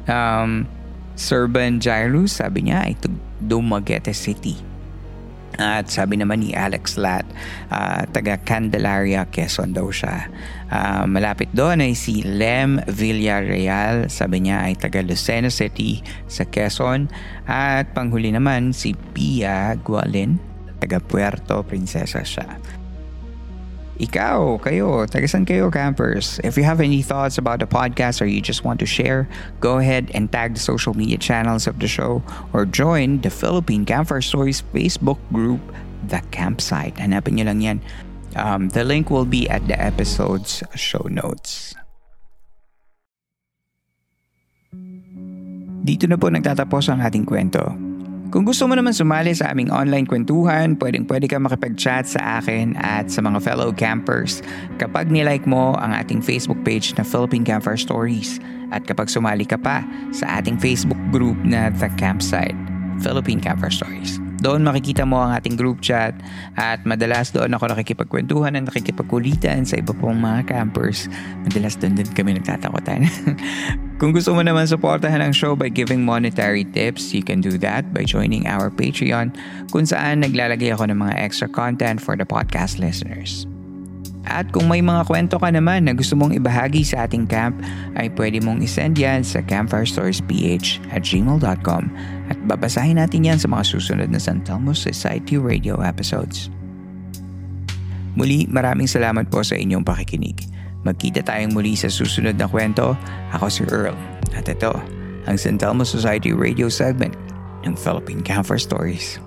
Um, 0.04 0.68
Serban 1.16 1.80
Jairus, 1.80 2.42
sabi 2.42 2.68
niya 2.68 2.84
ay 2.84 2.98
Dumaguete 3.40 4.12
City. 4.12 4.60
At 5.54 5.86
sabi 5.86 6.18
naman 6.18 6.42
ni 6.42 6.50
Alex 6.52 6.98
Lat, 6.98 7.24
uh, 7.70 8.02
taga 8.10 8.36
Candelaria, 8.42 9.24
Quezon 9.30 9.72
daw 9.72 9.86
siya. 9.88 10.26
Uh, 10.72 11.04
malapit 11.04 11.52
doon 11.52 11.84
ay 11.84 11.92
si 11.92 12.24
Lem 12.24 12.80
Villarreal, 12.88 14.08
sabi 14.08 14.48
niya 14.48 14.64
ay 14.64 14.74
taga 14.74 15.04
Lucena 15.04 15.52
City 15.52 16.00
sa 16.26 16.48
Quezon. 16.48 17.06
At 17.44 17.92
panghuli 17.92 18.32
naman 18.32 18.72
si 18.72 18.96
Pia 19.12 19.76
Gualin, 19.84 20.40
taga 20.80 20.98
Puerto 21.04 21.60
Princesa 21.62 22.24
siya. 22.24 22.58
Ikaw, 23.94 24.58
kayo, 24.58 25.06
tagasan 25.06 25.46
kayo 25.46 25.70
campers. 25.70 26.42
If 26.42 26.58
you 26.58 26.66
have 26.66 26.82
any 26.82 26.98
thoughts 26.98 27.38
about 27.38 27.62
the 27.62 27.70
podcast 27.70 28.18
or 28.18 28.26
you 28.26 28.42
just 28.42 28.66
want 28.66 28.82
to 28.82 28.88
share, 28.90 29.30
go 29.62 29.78
ahead 29.78 30.10
and 30.18 30.26
tag 30.26 30.58
the 30.58 30.62
social 30.64 30.98
media 30.98 31.14
channels 31.14 31.70
of 31.70 31.78
the 31.78 31.86
show 31.86 32.18
or 32.50 32.66
join 32.66 33.22
the 33.22 33.30
Philippine 33.30 33.86
Campfire 33.86 34.18
Stories 34.18 34.66
Facebook 34.74 35.22
group, 35.30 35.62
The 36.10 36.18
Campsite. 36.34 36.98
Hanapin 36.98 37.38
nyo 37.38 37.46
lang 37.46 37.62
yan. 37.62 37.78
Um, 38.34 38.70
the 38.74 38.82
link 38.82 39.10
will 39.10 39.26
be 39.26 39.46
at 39.46 39.66
the 39.70 39.78
episode's 39.78 40.62
show 40.74 41.06
notes. 41.06 41.74
Dito 45.84 46.08
na 46.08 46.16
po 46.16 46.32
nagtatapos 46.32 46.88
ang 46.88 47.04
ating 47.04 47.28
kwento. 47.28 47.60
Kung 48.32 48.42
gusto 48.42 48.66
mo 48.66 48.74
naman 48.74 48.90
sumali 48.90 49.30
sa 49.30 49.54
aming 49.54 49.70
online 49.70 50.10
kwentuhan, 50.10 50.74
pwedeng 50.82 51.06
pwede 51.06 51.30
ka 51.30 51.38
makipag-chat 51.38 52.08
sa 52.08 52.42
akin 52.42 52.74
at 52.82 53.06
sa 53.06 53.22
mga 53.22 53.38
fellow 53.38 53.70
campers 53.70 54.42
kapag 54.82 55.06
nilike 55.12 55.46
mo 55.46 55.76
ang 55.78 55.94
ating 55.94 56.18
Facebook 56.18 56.58
page 56.66 56.96
na 56.98 57.06
Philippine 57.06 57.46
Campfire 57.46 57.78
Stories 57.78 58.42
at 58.74 58.82
kapag 58.90 59.12
sumali 59.12 59.46
ka 59.46 59.60
pa 59.60 59.86
sa 60.10 60.40
ating 60.42 60.58
Facebook 60.58 60.98
group 61.14 61.38
na 61.46 61.70
The 61.78 61.92
Campsite, 61.94 62.56
Philippine 62.98 63.38
Campfire 63.38 63.70
Stories. 63.70 64.23
Doon 64.44 64.60
makikita 64.60 65.08
mo 65.08 65.24
ang 65.24 65.32
ating 65.32 65.56
group 65.56 65.80
chat 65.80 66.12
at 66.60 66.84
madalas 66.84 67.32
doon 67.32 67.48
ako 67.56 67.72
nakikipagkwentuhan 67.72 68.60
at 68.60 68.68
nakikipagkulitan 68.68 69.64
sa 69.64 69.80
iba 69.80 69.96
pong 69.96 70.20
mga 70.20 70.44
campers. 70.52 71.08
Madalas 71.48 71.80
doon 71.80 71.96
din 71.96 72.04
kami 72.12 72.36
nagtatakotan. 72.36 73.08
Kung 74.04 74.12
gusto 74.12 74.36
mo 74.36 74.44
naman 74.44 74.68
suportahan 74.68 75.24
ang 75.24 75.32
show 75.32 75.56
by 75.56 75.72
giving 75.72 76.04
monetary 76.04 76.68
tips, 76.76 77.16
you 77.16 77.24
can 77.24 77.40
do 77.40 77.56
that 77.56 77.88
by 77.96 78.04
joining 78.04 78.44
our 78.44 78.68
Patreon 78.68 79.32
kung 79.70 79.86
saan 79.86 80.20
naglalagay 80.20 80.74
ako 80.74 80.90
ng 80.90 80.98
mga 80.98 81.14
extra 81.14 81.46
content 81.46 82.02
for 82.02 82.18
the 82.18 82.26
podcast 82.26 82.82
listeners. 82.82 83.48
At 84.24 84.48
kung 84.50 84.72
may 84.72 84.80
mga 84.80 85.04
kwento 85.04 85.36
ka 85.36 85.52
naman 85.52 85.84
na 85.84 85.92
gusto 85.92 86.16
mong 86.16 86.32
ibahagi 86.36 86.82
sa 86.84 87.04
ating 87.04 87.28
camp, 87.28 87.60
ay 87.94 88.08
pwede 88.16 88.40
mong 88.40 88.64
isend 88.64 88.96
yan 88.96 89.20
sa 89.20 89.44
campfirestoriesph 89.44 90.80
at 90.90 91.04
gmail.com 91.04 91.84
at 92.32 92.38
babasahin 92.48 92.96
natin 92.96 93.28
yan 93.28 93.38
sa 93.40 93.48
mga 93.50 93.64
susunod 93.68 94.08
na 94.08 94.20
San 94.20 94.40
Telmo 94.44 94.72
Society 94.72 95.36
Radio 95.36 95.80
episodes. 95.84 96.48
Muli, 98.14 98.46
maraming 98.46 98.86
salamat 98.86 99.26
po 99.28 99.42
sa 99.42 99.58
inyong 99.58 99.82
pakikinig. 99.82 100.46
Magkita 100.86 101.24
tayong 101.26 101.56
muli 101.56 101.74
sa 101.74 101.90
susunod 101.90 102.38
na 102.38 102.46
kwento. 102.46 102.94
Ako 103.34 103.50
si 103.50 103.62
Earl. 103.66 103.96
At 104.36 104.46
ito, 104.46 104.70
ang 105.26 105.36
San 105.40 105.58
Telmo 105.58 105.82
Society 105.82 106.30
Radio 106.30 106.70
segment 106.70 107.16
ng 107.66 107.74
Philippine 107.74 108.22
Campfire 108.22 108.60
Stories. 108.60 109.18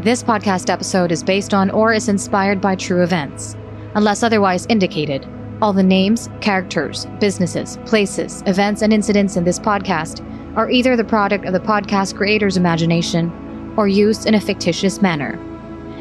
This 0.00 0.22
podcast 0.22 0.68
episode 0.68 1.10
is 1.10 1.24
based 1.24 1.56
on 1.56 1.72
or 1.72 1.92
is 1.92 2.08
inspired 2.08 2.60
by 2.60 2.76
true 2.76 3.02
events. 3.02 3.56
Unless 3.96 4.22
otherwise 4.22 4.68
indicated, 4.68 5.24
all 5.62 5.72
the 5.72 5.82
names, 5.82 6.28
characters, 6.40 7.06
businesses, 7.18 7.78
places, 7.86 8.42
events, 8.46 8.82
and 8.82 8.92
incidents 8.92 9.36
in 9.36 9.44
this 9.44 9.58
podcast 9.58 10.24
are 10.56 10.70
either 10.70 10.96
the 10.96 11.04
product 11.04 11.44
of 11.44 11.52
the 11.52 11.60
podcast 11.60 12.16
creator's 12.16 12.56
imagination 12.56 13.74
or 13.76 13.88
used 13.88 14.26
in 14.26 14.34
a 14.34 14.40
fictitious 14.40 15.02
manner. 15.02 15.38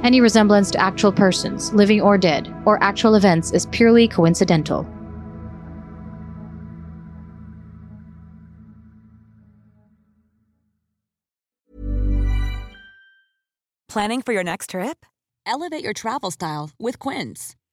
Any 0.04 0.22
resemblance 0.22 0.72
to 0.72 0.80
actual 0.80 1.12
persons, 1.12 1.74
living 1.74 2.02
or 2.02 2.18
dead, 2.18 2.54
or 2.66 2.82
actual 2.84 3.16
events 3.16 3.52
is 3.52 3.66
purely 3.68 4.08
coincidental. 4.08 4.88
Planning 13.90 14.22
for 14.22 14.34
your 14.34 14.44
next 14.44 14.72
trip? 14.72 15.06
Elevate 15.46 15.84
your 15.84 15.94
travel 15.94 16.30
style 16.30 16.72
with 16.78 17.00
Quince. 17.00 17.56